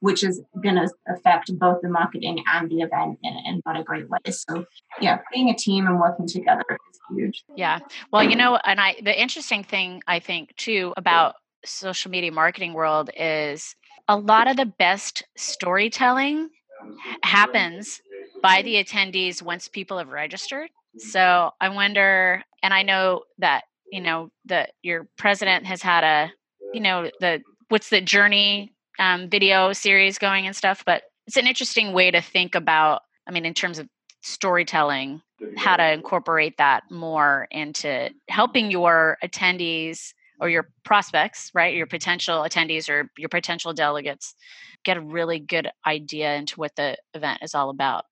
which 0.00 0.22
is 0.22 0.42
going 0.62 0.74
to 0.74 0.88
affect 1.08 1.50
both 1.58 1.80
the 1.80 1.88
marketing 1.88 2.42
and 2.52 2.70
the 2.70 2.80
event 2.80 3.18
in, 3.22 3.32
in 3.46 3.62
not 3.64 3.78
a 3.78 3.82
great 3.82 4.08
way. 4.10 4.18
So 4.30 4.66
yeah 5.00 5.20
being 5.32 5.50
a 5.50 5.54
team 5.54 5.86
and 5.86 5.98
working 5.98 6.26
together 6.26 6.64
is 6.70 6.98
huge. 7.10 7.44
Yeah. 7.56 7.78
Well 8.12 8.22
you 8.22 8.36
know 8.36 8.58
and 8.64 8.80
i 8.80 8.96
the 9.02 9.18
interesting 9.20 9.64
thing 9.64 10.02
i 10.06 10.18
think 10.18 10.54
too 10.56 10.92
about 10.96 11.36
social 11.64 12.10
media 12.10 12.32
marketing 12.32 12.74
world 12.74 13.10
is 13.16 13.74
a 14.08 14.16
lot 14.16 14.48
of 14.48 14.56
the 14.56 14.66
best 14.66 15.22
storytelling 15.36 16.50
happens 17.22 18.00
by 18.42 18.62
the 18.62 18.74
attendees 18.82 19.42
once 19.42 19.68
people 19.68 19.98
have 19.98 20.08
registered. 20.08 20.68
So 20.98 21.50
I 21.60 21.70
wonder, 21.70 22.42
and 22.62 22.74
I 22.74 22.82
know 22.82 23.22
that 23.38 23.64
you 23.90 24.00
know 24.00 24.30
that 24.46 24.72
your 24.82 25.08
president 25.18 25.66
has 25.66 25.82
had 25.82 26.04
a, 26.04 26.32
you 26.72 26.80
know, 26.80 27.10
the 27.20 27.42
what's 27.68 27.90
the 27.90 28.00
journey 28.00 28.72
um, 28.98 29.28
video 29.28 29.72
series 29.72 30.18
going 30.18 30.46
and 30.46 30.54
stuff, 30.54 30.82
but 30.84 31.02
it's 31.26 31.36
an 31.36 31.46
interesting 31.46 31.92
way 31.92 32.10
to 32.10 32.20
think 32.20 32.54
about. 32.54 33.02
I 33.26 33.32
mean, 33.32 33.44
in 33.44 33.54
terms 33.54 33.78
of 33.78 33.88
storytelling, 34.22 35.22
how 35.56 35.76
to 35.76 35.92
incorporate 35.92 36.56
that 36.58 36.84
more 36.90 37.46
into 37.50 38.10
helping 38.28 38.70
your 38.70 39.18
attendees 39.22 40.12
or 40.40 40.48
your 40.48 40.68
prospects, 40.84 41.50
right? 41.54 41.74
Your 41.74 41.86
potential 41.86 42.40
attendees 42.40 42.88
or 42.88 43.10
your 43.16 43.28
potential 43.28 43.72
delegates 43.72 44.34
get 44.84 44.96
a 44.96 45.00
really 45.00 45.38
good 45.38 45.70
idea 45.86 46.34
into 46.34 46.58
what 46.58 46.74
the 46.76 46.96
event 47.14 47.40
is 47.42 47.54
all 47.54 47.70
about. 47.70 48.04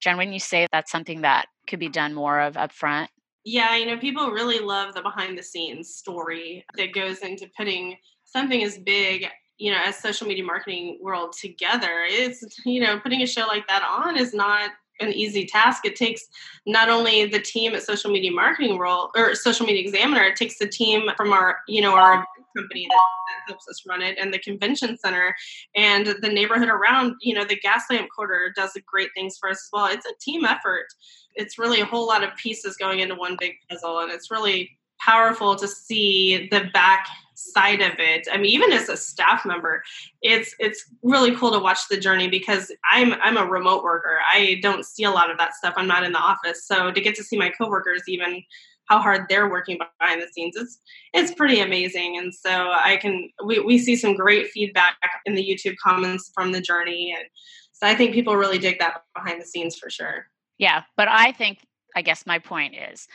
Jen, 0.00 0.16
when 0.16 0.32
you 0.32 0.40
say 0.40 0.66
that's 0.72 0.92
something 0.92 1.22
that 1.22 1.46
could 1.66 1.78
be 1.78 1.88
done 1.88 2.14
more 2.14 2.40
of 2.40 2.54
upfront. 2.54 3.08
Yeah, 3.48 3.76
you 3.76 3.86
know, 3.86 3.96
people 3.96 4.32
really 4.32 4.58
love 4.58 4.92
the 4.92 5.02
behind 5.02 5.38
the 5.38 5.42
scenes 5.42 5.94
story 5.94 6.66
that 6.76 6.92
goes 6.92 7.18
into 7.20 7.48
putting 7.56 7.96
something 8.24 8.64
as 8.64 8.76
big, 8.76 9.28
you 9.56 9.70
know, 9.70 9.78
as 9.84 9.96
social 9.96 10.26
media 10.26 10.42
marketing 10.42 10.98
world 11.00 11.32
together. 11.32 12.00
It's, 12.08 12.44
you 12.66 12.80
know, 12.80 12.98
putting 12.98 13.22
a 13.22 13.26
show 13.26 13.46
like 13.46 13.68
that 13.68 13.84
on 13.88 14.16
is 14.16 14.34
not 14.34 14.72
an 15.00 15.12
easy 15.12 15.46
task. 15.46 15.84
It 15.84 15.96
takes 15.96 16.26
not 16.66 16.88
only 16.88 17.26
the 17.26 17.40
team 17.40 17.74
at 17.74 17.82
Social 17.82 18.10
Media 18.10 18.30
Marketing 18.30 18.76
World 18.76 19.10
or 19.14 19.34
Social 19.34 19.66
Media 19.66 19.82
Examiner, 19.82 20.24
it 20.24 20.36
takes 20.36 20.58
the 20.58 20.66
team 20.66 21.10
from 21.16 21.32
our, 21.32 21.58
you 21.68 21.82
know, 21.82 21.94
our 21.94 22.26
company 22.56 22.86
that, 22.88 23.00
helps 23.48 23.68
us 23.68 23.84
run 23.86 24.02
it 24.02 24.18
and 24.18 24.32
the 24.32 24.38
convention 24.38 24.96
center 24.96 25.34
and 25.76 26.06
the 26.20 26.28
neighborhood 26.28 26.68
around, 26.68 27.14
you 27.20 27.34
know, 27.34 27.44
the 27.44 27.60
Gaslamp 27.60 28.08
Quarter 28.08 28.52
does 28.56 28.76
great 28.86 29.10
things 29.14 29.36
for 29.38 29.48
us 29.50 29.58
as 29.58 29.68
well. 29.72 29.86
It's 29.86 30.06
a 30.06 30.14
team 30.20 30.44
effort. 30.44 30.86
It's 31.34 31.58
really 31.58 31.80
a 31.80 31.84
whole 31.84 32.06
lot 32.06 32.24
of 32.24 32.34
pieces 32.36 32.76
going 32.76 33.00
into 33.00 33.14
one 33.14 33.36
big 33.38 33.52
puzzle 33.70 34.00
and 34.00 34.10
it's 34.10 34.30
really 34.30 34.70
powerful 34.98 35.54
to 35.56 35.68
see 35.68 36.48
the 36.50 36.64
back 36.72 37.06
side 37.36 37.80
of 37.80 37.92
it. 37.98 38.26
I 38.32 38.36
mean, 38.36 38.46
even 38.46 38.72
as 38.72 38.88
a 38.88 38.96
staff 38.96 39.44
member, 39.44 39.82
it's 40.22 40.54
it's 40.58 40.84
really 41.02 41.34
cool 41.36 41.52
to 41.52 41.58
watch 41.58 41.88
the 41.88 41.98
journey 41.98 42.28
because 42.28 42.72
I'm 42.90 43.14
I'm 43.22 43.36
a 43.36 43.44
remote 43.44 43.84
worker. 43.84 44.18
I 44.30 44.58
don't 44.62 44.84
see 44.84 45.04
a 45.04 45.10
lot 45.10 45.30
of 45.30 45.38
that 45.38 45.54
stuff. 45.54 45.74
I'm 45.76 45.86
not 45.86 46.04
in 46.04 46.12
the 46.12 46.18
office, 46.18 46.66
so 46.66 46.90
to 46.90 47.00
get 47.00 47.14
to 47.16 47.24
see 47.24 47.36
my 47.36 47.50
coworkers 47.50 48.02
even 48.08 48.42
how 48.86 49.00
hard 49.00 49.26
they're 49.28 49.50
working 49.50 49.78
behind 49.98 50.22
the 50.22 50.28
scenes 50.32 50.54
it's 50.56 50.78
it's 51.12 51.34
pretty 51.34 51.60
amazing 51.60 52.16
and 52.18 52.32
so 52.34 52.70
i 52.72 52.96
can 52.96 53.28
we, 53.44 53.58
we 53.60 53.78
see 53.78 53.96
some 53.96 54.14
great 54.14 54.48
feedback 54.50 54.96
in 55.24 55.34
the 55.34 55.42
youtube 55.44 55.74
comments 55.82 56.30
from 56.34 56.52
the 56.52 56.60
journey 56.60 57.14
and 57.16 57.28
so 57.72 57.86
i 57.86 57.94
think 57.94 58.14
people 58.14 58.36
really 58.36 58.58
dig 58.58 58.78
that 58.78 59.02
behind 59.14 59.40
the 59.40 59.46
scenes 59.46 59.76
for 59.76 59.90
sure 59.90 60.26
yeah 60.58 60.82
but 60.96 61.08
i 61.08 61.32
think 61.32 61.58
i 61.94 62.02
guess 62.02 62.26
my 62.26 62.38
point 62.38 62.74
is 62.74 63.08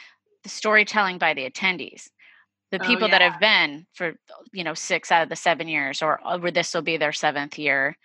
the 0.43 0.49
storytelling 0.49 1.17
by 1.17 1.33
the 1.33 1.49
attendees 1.49 2.09
the 2.71 2.81
oh, 2.81 2.87
people 2.87 3.03
oh, 3.03 3.07
yeah. 3.07 3.19
that 3.19 3.31
have 3.31 3.39
been 3.39 3.85
for 3.93 4.13
you 4.53 4.63
know 4.63 4.73
six 4.73 5.11
out 5.11 5.23
of 5.23 5.29
the 5.29 5.35
seven 5.35 5.67
years 5.67 6.01
or 6.01 6.19
uh, 6.25 6.37
this 6.51 6.73
will 6.73 6.81
be 6.81 6.97
their 6.97 7.13
seventh 7.13 7.59
year 7.59 7.97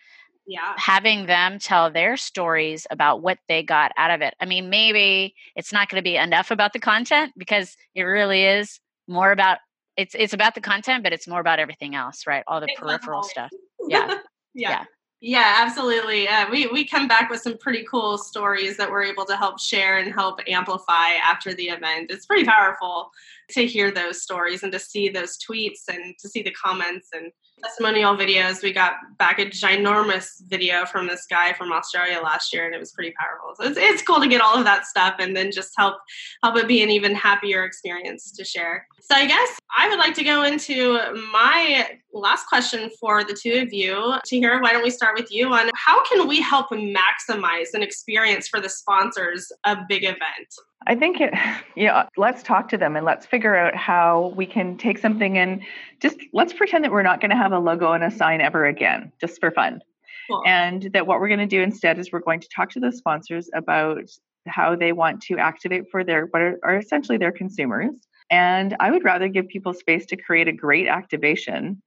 yeah 0.46 0.74
having 0.76 1.26
them 1.26 1.58
tell 1.58 1.90
their 1.90 2.16
stories 2.16 2.86
about 2.90 3.22
what 3.22 3.38
they 3.48 3.62
got 3.62 3.92
out 3.96 4.10
of 4.10 4.20
it 4.20 4.34
i 4.40 4.44
mean 4.44 4.68
maybe 4.68 5.34
it's 5.54 5.72
not 5.72 5.88
going 5.88 6.00
to 6.00 6.04
be 6.04 6.16
enough 6.16 6.50
about 6.50 6.72
the 6.72 6.78
content 6.78 7.32
because 7.36 7.76
it 7.94 8.02
really 8.02 8.44
is 8.44 8.80
more 9.08 9.32
about 9.32 9.58
it's 9.96 10.14
it's 10.18 10.34
about 10.34 10.54
the 10.54 10.60
content 10.60 11.02
but 11.02 11.12
it's 11.12 11.28
more 11.28 11.40
about 11.40 11.58
everything 11.58 11.94
else 11.94 12.26
right 12.26 12.44
all 12.46 12.60
the 12.60 12.68
peripheral 12.76 13.22
stuff 13.22 13.50
yeah. 13.88 14.06
yeah 14.54 14.70
yeah 14.70 14.84
yeah, 15.20 15.56
absolutely. 15.60 16.28
Uh, 16.28 16.46
we 16.50 16.66
we 16.66 16.84
come 16.84 17.08
back 17.08 17.30
with 17.30 17.40
some 17.40 17.56
pretty 17.56 17.84
cool 17.90 18.18
stories 18.18 18.76
that 18.76 18.90
we're 18.90 19.02
able 19.02 19.24
to 19.24 19.36
help 19.36 19.58
share 19.58 19.98
and 19.98 20.12
help 20.12 20.40
amplify 20.46 21.14
after 21.14 21.54
the 21.54 21.68
event. 21.68 22.10
It's 22.10 22.26
pretty 22.26 22.44
powerful 22.44 23.10
to 23.50 23.66
hear 23.66 23.90
those 23.90 24.22
stories 24.22 24.62
and 24.62 24.72
to 24.72 24.78
see 24.78 25.08
those 25.08 25.38
tweets 25.38 25.88
and 25.88 26.14
to 26.18 26.28
see 26.28 26.42
the 26.42 26.50
comments 26.52 27.08
and 27.12 27.32
testimonial 27.62 28.16
videos. 28.16 28.62
We 28.62 28.72
got 28.72 28.94
back 29.18 29.38
a 29.38 29.46
ginormous 29.46 30.42
video 30.48 30.84
from 30.84 31.06
this 31.06 31.26
guy 31.28 31.52
from 31.52 31.72
Australia 31.72 32.20
last 32.22 32.52
year, 32.52 32.66
and 32.66 32.74
it 32.74 32.78
was 32.78 32.92
pretty 32.92 33.14
powerful. 33.18 33.54
So 33.56 33.70
it's, 33.70 33.78
it's 33.78 34.02
cool 34.02 34.20
to 34.20 34.28
get 34.28 34.40
all 34.40 34.56
of 34.56 34.64
that 34.64 34.86
stuff 34.86 35.16
and 35.18 35.36
then 35.36 35.50
just 35.52 35.72
help 35.76 35.96
help 36.42 36.56
it 36.56 36.68
be 36.68 36.82
an 36.82 36.90
even 36.90 37.14
happier 37.14 37.64
experience 37.64 38.32
to 38.32 38.44
share. 38.44 38.86
So 39.00 39.14
I 39.14 39.26
guess 39.26 39.58
I 39.76 39.88
would 39.88 39.98
like 39.98 40.14
to 40.14 40.24
go 40.24 40.42
into 40.42 40.98
my 41.32 41.98
last 42.12 42.46
question 42.46 42.90
for 43.00 43.24
the 43.24 43.34
two 43.34 43.60
of 43.62 43.72
you. 43.72 43.94
Tahira, 44.30 44.60
why 44.60 44.72
don't 44.72 44.82
we 44.82 44.90
start 44.90 45.18
with 45.18 45.30
you 45.30 45.52
on 45.52 45.70
how 45.74 46.02
can 46.04 46.26
we 46.26 46.40
help 46.40 46.70
maximize 46.70 47.74
an 47.74 47.82
experience 47.82 48.48
for 48.48 48.60
the 48.60 48.68
sponsors 48.68 49.50
a 49.64 49.76
big 49.88 50.04
event? 50.04 50.48
I 50.86 50.94
think 50.94 51.20
it, 51.20 51.32
you 51.76 51.86
know, 51.86 52.08
let's 52.16 52.42
talk 52.42 52.68
to 52.70 52.78
them 52.78 52.96
and 52.96 53.04
let's 53.04 53.26
figure 53.26 53.56
out 53.56 53.74
how 53.74 54.32
we 54.36 54.46
can 54.46 54.76
take 54.76 54.98
something 54.98 55.38
and 55.38 55.62
just 56.00 56.18
let's 56.32 56.52
pretend 56.52 56.84
that 56.84 56.92
we're 56.92 57.02
not 57.02 57.20
going 57.20 57.30
to 57.30 57.36
have 57.36 57.52
a 57.52 57.58
logo 57.58 57.92
and 57.92 58.04
a 58.04 58.10
sign 58.10 58.40
ever 58.40 58.64
again, 58.64 59.12
just 59.20 59.40
for 59.40 59.50
fun. 59.50 59.80
Cool. 60.28 60.42
And 60.44 60.90
that 60.92 61.06
what 61.06 61.20
we're 61.20 61.28
going 61.28 61.40
to 61.40 61.46
do 61.46 61.62
instead 61.62 61.98
is 61.98 62.10
we're 62.10 62.20
going 62.20 62.40
to 62.40 62.48
talk 62.54 62.70
to 62.70 62.80
the 62.80 62.90
sponsors 62.90 63.48
about 63.54 64.02
how 64.46 64.76
they 64.76 64.92
want 64.92 65.22
to 65.22 65.38
activate 65.38 65.84
for 65.90 66.04
their 66.04 66.26
what 66.26 66.42
are, 66.42 66.58
are 66.62 66.76
essentially 66.76 67.18
their 67.18 67.32
consumers. 67.32 67.94
And 68.30 68.76
I 68.80 68.90
would 68.90 69.04
rather 69.04 69.28
give 69.28 69.48
people 69.48 69.72
space 69.72 70.06
to 70.06 70.16
create 70.16 70.48
a 70.48 70.52
great 70.52 70.88
activation 70.88 71.80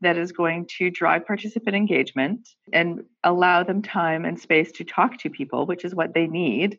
that 0.00 0.16
is 0.16 0.32
going 0.32 0.66
to 0.78 0.90
drive 0.90 1.26
participant 1.26 1.76
engagement 1.76 2.48
and 2.72 3.04
allow 3.24 3.62
them 3.62 3.82
time 3.82 4.24
and 4.24 4.40
space 4.40 4.72
to 4.72 4.84
talk 4.84 5.18
to 5.18 5.30
people, 5.30 5.66
which 5.66 5.84
is 5.84 5.94
what 5.94 6.12
they 6.14 6.26
need 6.26 6.78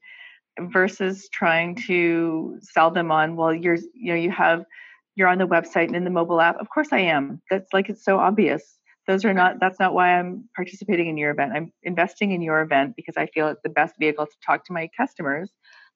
versus 0.59 1.29
trying 1.31 1.75
to 1.75 2.57
sell 2.61 2.91
them 2.91 3.11
on 3.11 3.35
well 3.35 3.53
you're 3.53 3.77
you 3.93 4.13
know 4.13 4.15
you 4.15 4.31
have 4.31 4.63
you're 5.15 5.27
on 5.27 5.37
the 5.37 5.47
website 5.47 5.87
and 5.87 5.95
in 5.95 6.03
the 6.03 6.09
mobile 6.09 6.39
app 6.39 6.57
of 6.59 6.69
course 6.69 6.89
i 6.91 6.99
am 6.99 7.41
that's 7.49 7.73
like 7.73 7.89
it's 7.89 8.05
so 8.05 8.19
obvious 8.19 8.79
Those 9.07 9.25
are 9.25 9.33
not, 9.33 9.59
that's 9.59 9.79
not 9.79 9.93
why 9.93 10.17
I'm 10.17 10.47
participating 10.55 11.07
in 11.09 11.17
your 11.17 11.31
event. 11.31 11.51
I'm 11.53 11.73
investing 11.83 12.31
in 12.31 12.41
your 12.41 12.61
event 12.61 12.95
because 12.95 13.17
I 13.17 13.25
feel 13.27 13.49
it's 13.49 13.61
the 13.61 13.69
best 13.69 13.95
vehicle 13.99 14.25
to 14.25 14.35
talk 14.45 14.65
to 14.65 14.73
my 14.73 14.89
customers. 14.95 15.51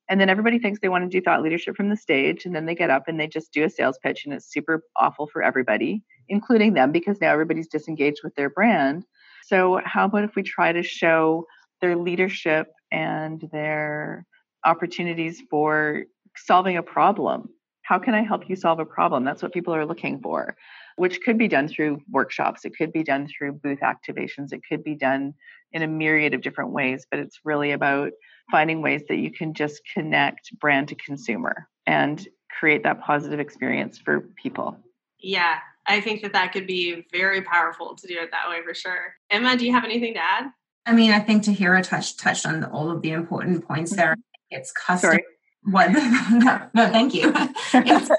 And 0.10 0.20
then 0.20 0.30
everybody 0.30 0.60
thinks 0.60 0.80
they 0.80 0.90
want 0.90 1.10
to 1.10 1.10
do 1.10 1.22
thought 1.24 1.42
leadership 1.42 1.76
from 1.76 1.90
the 1.90 1.96
stage. 1.96 2.46
And 2.46 2.56
then 2.56 2.66
they 2.66 2.76
get 2.76 2.90
up 2.90 3.08
and 3.08 3.20
they 3.20 3.28
just 3.28 3.54
do 3.54 3.64
a 3.64 3.70
sales 3.70 3.98
pitch. 4.04 4.26
And 4.26 4.34
it's 4.34 4.52
super 4.52 4.84
awful 4.96 5.28
for 5.28 5.42
everybody, 5.42 6.04
including 6.28 6.74
them, 6.74 6.92
because 6.92 7.22
now 7.22 7.32
everybody's 7.32 7.68
disengaged 7.68 8.22
with 8.24 8.36
their 8.36 8.50
brand. 8.50 9.06
So, 9.46 9.80
how 9.86 10.06
about 10.06 10.26
if 10.26 10.36
we 10.36 10.44
try 10.44 10.74
to 10.74 10.84
show 10.84 11.46
their 11.82 11.96
leadership 11.96 12.68
and 12.92 13.48
their 13.52 14.26
opportunities 14.68 15.42
for 15.50 16.04
solving 16.36 16.78
a 16.78 16.84
problem? 16.84 17.50
How 17.82 18.00
can 18.00 18.14
I 18.14 18.22
help 18.22 18.50
you 18.50 18.56
solve 18.56 18.80
a 18.80 18.86
problem? 18.86 19.24
That's 19.24 19.42
what 19.42 19.54
people 19.54 19.74
are 19.74 19.86
looking 19.86 20.20
for 20.22 20.56
which 20.98 21.22
could 21.22 21.38
be 21.38 21.48
done 21.48 21.68
through 21.68 22.02
workshops, 22.10 22.66
it 22.66 22.76
could 22.76 22.92
be 22.92 23.04
done 23.04 23.28
through 23.28 23.54
booth 23.54 23.80
activations, 23.80 24.52
it 24.52 24.62
could 24.68 24.84
be 24.84 24.96
done 24.96 25.34
in 25.72 25.84
a 25.84 25.88
myriad 25.88 26.34
of 26.34 26.42
different 26.42 26.72
ways, 26.72 27.06
but 27.10 27.20
it's 27.20 27.40
really 27.46 27.72
about 27.72 28.12
finding 28.52 28.82
ways 28.82 29.04
that 29.08 29.18
you 29.18 29.32
can 29.32 29.54
just 29.54 29.82
connect 29.94 30.50
brand 30.60 30.88
to 30.88 30.96
consumer 30.96 31.68
and 31.86 32.28
create 32.60 32.84
that 32.84 33.00
positive 33.02 33.40
experience 33.40 34.00
for 34.00 34.22
people. 34.42 34.76
Yeah, 35.20 35.60
I 35.86 36.02
think 36.02 36.24
that 36.24 36.34
that 36.34 36.52
could 36.52 36.66
be 36.66 37.06
very 37.12 37.42
powerful 37.42 37.96
to 37.96 38.08
do 38.08 38.18
it 38.20 38.32
that 38.32 38.50
way 38.50 38.62
for 38.66 38.74
sure. 38.74 39.14
Emma, 39.30 39.56
do 39.56 39.66
you 39.66 39.74
have 39.74 39.86
anything 39.86 40.16
to 40.16 40.24
add? 40.24 40.46
I 40.86 40.94
mean, 40.94 41.12
I 41.12 41.20
think 41.20 41.44
Tahira 41.44 41.84
touched 41.84 42.20
touched 42.20 42.46
on 42.46 42.64
all 42.64 42.90
of 42.90 43.02
the 43.04 43.12
important 43.12 43.68
points 43.68 43.96
there. 43.96 44.16
It's 44.50 44.72
custom. 44.72 45.12
Sorry. 45.12 45.26
What? 45.64 45.92
no, 46.32 46.70
no, 46.74 46.90
thank 46.92 47.14
you. 47.14 47.34
It's 47.74 48.10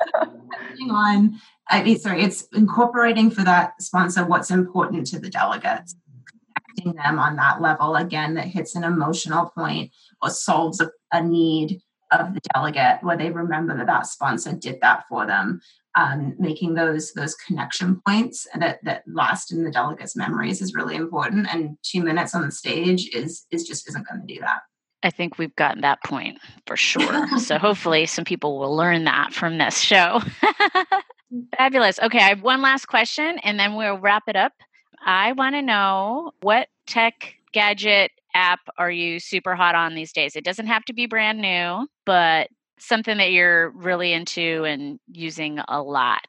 on 0.91 1.41
I 1.71 1.83
mean, 1.83 1.99
sorry, 1.99 2.23
it's 2.23 2.47
incorporating 2.55 3.31
for 3.31 3.45
that 3.45 3.81
sponsor 3.83 4.25
what's 4.25 4.51
important 4.51 5.07
to 5.09 5.19
the 5.19 5.29
delegates, 5.29 5.95
connecting 6.57 6.95
them 6.95 7.19
on 7.19 7.37
that 7.37 7.61
level 7.61 7.97
again 7.97 8.35
that 8.35 8.47
hits 8.47 8.75
an 8.75 8.85
emotional 8.85 9.51
point 9.55 9.93
or 10.23 10.31
solves 10.31 10.81
a, 10.81 10.91
a 11.13 11.23
need 11.23 11.81
of 12.11 12.33
the 12.33 12.41
delegate 12.55 13.03
where 13.03 13.19
they 13.19 13.31
remember 13.31 13.77
that 13.77 13.87
that 13.87 14.07
sponsor 14.07 14.53
did 14.53 14.79
that 14.81 15.05
for 15.09 15.27
them. 15.27 15.61
Um, 15.95 16.37
making 16.39 16.75
those 16.75 17.13
those 17.15 17.35
connection 17.35 18.01
points 18.07 18.47
that 18.55 18.79
that 18.85 19.03
last 19.09 19.51
in 19.51 19.65
the 19.65 19.71
delegates' 19.71 20.15
memories 20.15 20.63
is 20.63 20.75
really 20.75 20.95
important. 20.95 21.49
And 21.53 21.77
two 21.83 22.03
minutes 22.03 22.35
on 22.35 22.43
the 22.43 22.53
stage 22.53 23.09
is 23.13 23.47
is 23.51 23.65
just 23.65 23.89
isn't 23.89 24.07
going 24.07 24.27
to 24.27 24.35
do 24.35 24.41
that. 24.41 24.61
I 25.03 25.11
think 25.11 25.39
we've 25.39 25.55
gotten 25.57 25.83
that 25.83 26.03
point 26.05 26.39
for 26.67 26.77
sure. 26.77 27.39
so 27.39 27.59
hopefully, 27.59 28.07
some 28.07 28.25
people 28.25 28.59
will 28.59 28.75
learn 28.75 29.05
that 29.05 29.33
from 29.33 29.59
this 29.59 29.79
show. 29.81 30.21
Fabulous. 31.57 31.99
Okay, 32.01 32.19
I 32.19 32.31
have 32.31 32.43
one 32.43 32.63
last 32.63 32.87
question 32.87 33.39
and 33.43 33.61
then 33.61 33.75
we'll 33.75 33.99
wrap 33.99 34.25
it 34.29 34.37
up. 34.37 34.53
I 35.05 35.33
want 35.33 35.55
to 35.55 35.63
know 35.63 36.33
what 36.41 36.69
tech 36.87 37.35
gadget 37.53 38.11
app 38.35 38.61
are 38.79 38.91
you 38.91 39.21
super 39.21 39.55
hot 39.55 39.75
on 39.75 39.95
these 39.95 40.13
days? 40.13 40.37
It 40.37 40.45
doesn't 40.45 40.67
have 40.67 40.85
to 40.87 40.93
be 40.93 41.07
brand 41.07 41.41
new, 41.41 41.87
but 42.05 42.49
something 42.79 43.19
that 43.19 43.33
you're 43.33 43.71
really 43.71 44.13
into 44.13 44.65
and 44.65 44.99
using 45.13 45.61
a 45.69 45.83
lot. 45.83 46.27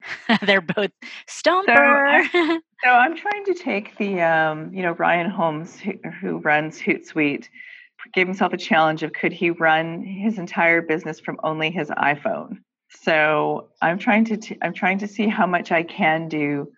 They're 0.46 0.60
both 0.60 0.90
Stomper. 1.28 2.26
So, 2.32 2.60
so, 2.84 2.90
I'm 2.90 3.16
trying 3.16 3.44
to 3.44 3.54
take 3.54 3.96
the, 3.98 4.20
um, 4.20 4.74
you 4.74 4.82
know, 4.82 4.92
Ryan 4.92 5.30
Holmes, 5.30 5.78
who, 5.78 5.92
who 6.20 6.38
runs 6.38 6.80
Hootsuite, 6.80 7.48
gave 8.12 8.26
himself 8.26 8.52
a 8.52 8.58
challenge 8.58 9.02
of 9.02 9.12
could 9.12 9.32
he 9.32 9.50
run 9.50 10.02
his 10.02 10.38
entire 10.38 10.82
business 10.82 11.20
from 11.20 11.38
only 11.42 11.70
his 11.70 11.88
iPhone. 11.88 12.58
So 13.02 13.70
I'm 13.80 13.98
trying 13.98 14.24
to 14.26 14.36
t- 14.36 14.58
I'm 14.62 14.74
trying 14.74 14.98
to 14.98 15.08
see 15.08 15.28
how 15.28 15.46
much 15.46 15.72
I 15.72 15.82
can 15.82 16.28
do 16.28 16.68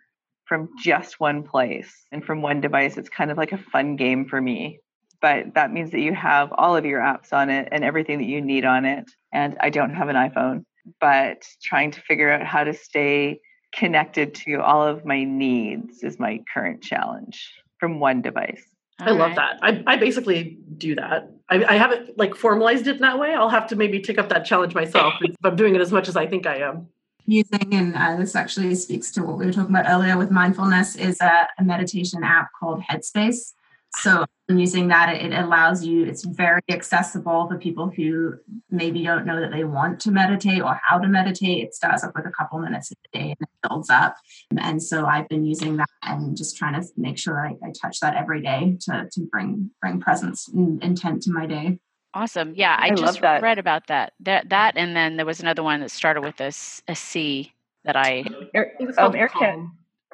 from 0.47 0.69
just 0.83 1.19
one 1.19 1.43
place 1.43 1.93
and 2.13 2.25
from 2.25 2.43
one 2.43 2.61
device. 2.61 2.97
It's 2.97 3.09
kind 3.09 3.31
of 3.31 3.39
like 3.39 3.53
a 3.53 3.59
fun 3.59 3.97
game 3.97 4.27
for 4.27 4.41
me. 4.41 4.79
But 5.21 5.55
that 5.55 5.73
means 5.73 5.91
that 5.93 6.01
you 6.01 6.15
have 6.15 6.53
all 6.53 6.77
of 6.77 6.85
your 6.85 7.01
apps 7.01 7.33
on 7.33 7.49
it 7.49 7.69
and 7.73 7.83
everything 7.83 8.19
that 8.19 8.27
you 8.27 8.41
need 8.43 8.65
on 8.65 8.85
it. 8.85 9.11
And 9.33 9.57
I 9.61 9.71
don't 9.71 9.95
have 9.95 10.09
an 10.09 10.17
iPhone, 10.17 10.65
but 11.01 11.43
trying 11.63 11.93
to 11.93 12.01
figure 12.03 12.31
out 12.31 12.47
how 12.47 12.65
to 12.65 12.75
stay 12.75 13.41
connected 13.75 14.35
to 14.35 14.57
all 14.57 14.87
of 14.87 15.05
my 15.05 15.25
needs 15.25 16.03
is 16.03 16.19
my 16.19 16.41
current 16.53 16.83
challenge 16.83 17.51
from 17.81 18.01
one 18.01 18.23
device. 18.23 18.63
All 19.01 19.09
I 19.09 19.11
love 19.13 19.35
that. 19.37 19.59
I, 19.63 19.83
I 19.87 19.97
basically 19.97 20.59
do 20.79 20.95
that. 20.95 21.31
I, 21.49 21.65
I 21.65 21.77
haven't 21.77 22.17
like 22.17 22.35
formalized 22.35 22.87
it 22.87 22.97
in 22.97 23.03
that 23.03 23.19
way. 23.19 23.35
I'll 23.35 23.49
have 23.49 23.67
to 23.69 23.77
maybe 23.77 24.01
take 24.01 24.19
up 24.19 24.29
that 24.29 24.45
challenge 24.45 24.75
myself 24.75 25.15
if 25.21 25.35
I'm 25.43 25.57
doing 25.57 25.75
it 25.75 25.81
as 25.81 25.93
much 25.93 26.09
as 26.09 26.17
I 26.17 26.27
think 26.27 26.47
I 26.47 26.59
am. 26.59 26.89
Using, 27.27 27.75
and 27.75 27.97
uh, 27.97 28.17
this 28.17 28.37
actually 28.37 28.75
speaks 28.75 29.11
to 29.13 29.23
what 29.23 29.39
we 29.39 29.47
were 29.47 29.53
talking 29.53 29.75
about 29.75 29.89
earlier 29.89 30.19
with 30.19 30.31
mindfulness, 30.31 30.95
is 30.95 31.19
a, 31.23 31.49
a 31.59 31.65
meditation 31.65 32.23
app 32.23 32.51
called 32.59 32.83
Headspace. 32.83 33.55
So 33.97 34.27
using 34.49 34.89
that, 34.89 35.15
it 35.15 35.33
allows 35.33 35.85
you, 35.85 36.05
it's 36.05 36.25
very 36.25 36.61
accessible 36.69 37.49
for 37.49 37.59
people 37.59 37.91
who 37.95 38.35
maybe 38.71 39.03
don't 39.03 39.25
know 39.25 39.41
that 39.41 39.51
they 39.53 39.65
want 39.65 40.01
to 40.01 40.11
meditate 40.11 40.63
or 40.63 40.79
how 40.83 40.99
to 40.99 41.09
meditate. 41.09 41.65
It 41.65 41.75
starts 41.75 42.05
up 42.05 42.13
with 42.15 42.27
a 42.27 42.31
couple 42.31 42.59
minutes 42.59 42.93
a 42.93 43.19
day 43.19 43.25
and 43.31 43.37
it 43.41 43.69
builds 43.69 43.91
up. 43.91 44.17
And 44.59 44.83
so 44.83 45.07
I've 45.07 45.29
been 45.29 45.45
using 45.45 45.77
that 45.77 45.89
and 46.03 46.37
just 46.37 46.57
trying 46.57 46.81
to 46.81 46.87
make 46.97 47.19
sure 47.19 47.47
I, 47.47 47.55
I 47.67 47.73
touch 47.81 48.01
that 48.01 48.17
every 48.17 48.43
day 48.43 48.77
to, 48.83 49.09
to 49.11 49.21
bring 49.31 49.71
bring 49.81 50.01
presence 50.01 50.49
and 50.49 50.83
intent 50.83 51.23
to 51.23 51.33
my 51.33 51.47
day. 51.47 51.79
Awesome. 52.13 52.55
Yeah, 52.55 52.77
I, 52.79 52.89
I 52.89 52.95
just 52.95 53.21
read 53.21 53.59
about 53.59 53.89
that. 53.89 54.13
That 54.21 54.51
that 54.51 54.77
and 54.77 54.95
then 54.95 55.17
there 55.17 55.27
was 55.27 55.41
another 55.41 55.63
one 55.63 55.81
that 55.81 55.91
started 55.91 56.23
with 56.23 56.41
a, 56.41 56.53
a 56.89 56.95
C 56.95 57.53
that 57.85 57.97
I 57.97 58.25
Air, 58.55 58.73
it 58.79 58.87
was 58.87 58.99
um, 58.99 59.15
Air 59.15 59.29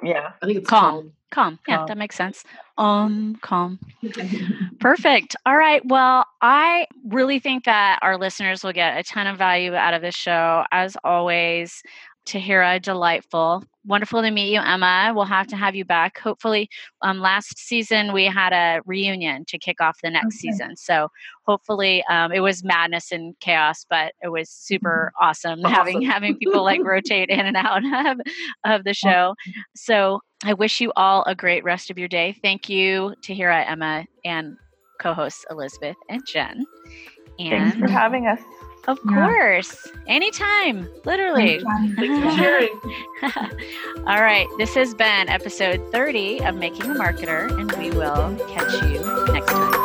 Yeah. 0.03 0.33
I 0.43 0.47
think 0.47 0.59
it's 0.59 0.69
calm. 0.69 0.95
calm. 0.95 1.13
Calm. 1.31 1.59
Yeah, 1.69 1.77
calm. 1.79 1.87
that 1.87 1.99
makes 1.99 2.17
sense. 2.17 2.45
Um, 2.77 3.37
calm. 3.41 3.79
Perfect. 4.81 5.37
All 5.47 5.57
right. 5.57 5.85
Well, 5.85 6.25
I 6.41 6.87
really 7.07 7.39
think 7.39 7.65
that 7.65 7.99
our 8.03 8.17
listeners 8.17 8.65
will 8.65 8.73
get 8.73 8.99
a 8.99 9.03
ton 9.05 9.27
of 9.27 9.39
value 9.39 9.75
out 9.75 9.95
of 9.95 10.03
this 10.03 10.15
show. 10.15 10.65
As 10.73 10.97
always, 11.05 11.83
Tahira, 12.27 12.81
delightful. 12.81 13.64
Wonderful 13.87 14.21
to 14.23 14.31
meet 14.31 14.53
you, 14.53 14.61
Emma. 14.61 15.12
We'll 15.14 15.25
have 15.25 15.47
to 15.49 15.57
have 15.57 15.75
you 15.75 15.87
back. 15.87 16.18
Hopefully, 16.18 16.68
um, 17.01 17.18
last 17.18 17.59
season 17.59 18.12
we 18.12 18.27
had 18.27 18.53
a 18.53 18.83
reunion 18.85 19.47
to 19.47 19.59
kick 19.59 19.81
off 19.81 19.99
the 20.03 20.11
next 20.11 20.27
okay. 20.37 20.51
season. 20.51 20.77
So 20.77 21.09
hopefully, 21.47 22.05
um, 22.11 22.31
it 22.31 22.41
was 22.41 22.62
madness 22.62 23.11
and 23.11 23.35
chaos, 23.41 23.87
but 23.89 24.12
it 24.23 24.29
was 24.29 24.51
super 24.51 25.12
mm-hmm. 25.14 25.25
awesome, 25.25 25.61
awesome. 25.61 25.73
having 25.73 26.03
having 26.03 26.37
people 26.39 26.62
like 26.62 26.85
rotate 26.85 27.31
in 27.31 27.41
and 27.41 27.57
out 27.57 27.83
of, 28.07 28.21
of 28.64 28.85
the 28.85 28.95
show. 28.95 29.35
So 29.75 30.21
I 30.45 30.53
wish 30.53 30.81
you 30.81 30.93
all 30.97 31.25
a 31.27 31.35
great 31.35 31.64
rest 31.64 31.91
of 31.91 31.99
your 31.99 32.09
day. 32.09 32.37
Thank 32.43 32.68
you, 32.68 33.14
Tahira, 33.27 33.66
Emma, 33.66 34.05
and 34.25 34.57
co-hosts 35.01 35.47
Elizabeth 35.51 35.97
and 36.11 36.23
Jen. 36.27 36.66
And 37.39 37.73
Thanks 37.73 37.79
for 37.79 37.89
having 37.89 38.27
us. 38.27 38.41
Of 38.89 38.99
yeah. 39.05 39.26
course. 39.26 39.89
Anytime. 40.07 40.89
Literally. 41.05 41.61
Thanks 41.97 42.24
for 42.24 42.31
sharing. 42.37 42.81
All 44.07 44.22
right. 44.22 44.47
This 44.59 44.74
has 44.74 44.95
been 44.95 45.28
episode 45.28 45.81
30 45.93 46.45
of 46.45 46.57
Making 46.57 46.91
a 46.91 46.95
Marketer, 46.95 47.51
and 47.59 47.70
we 47.72 47.91
will 47.91 48.37
catch 48.49 48.83
you 48.83 49.33
next 49.33 49.53
time. 49.53 49.80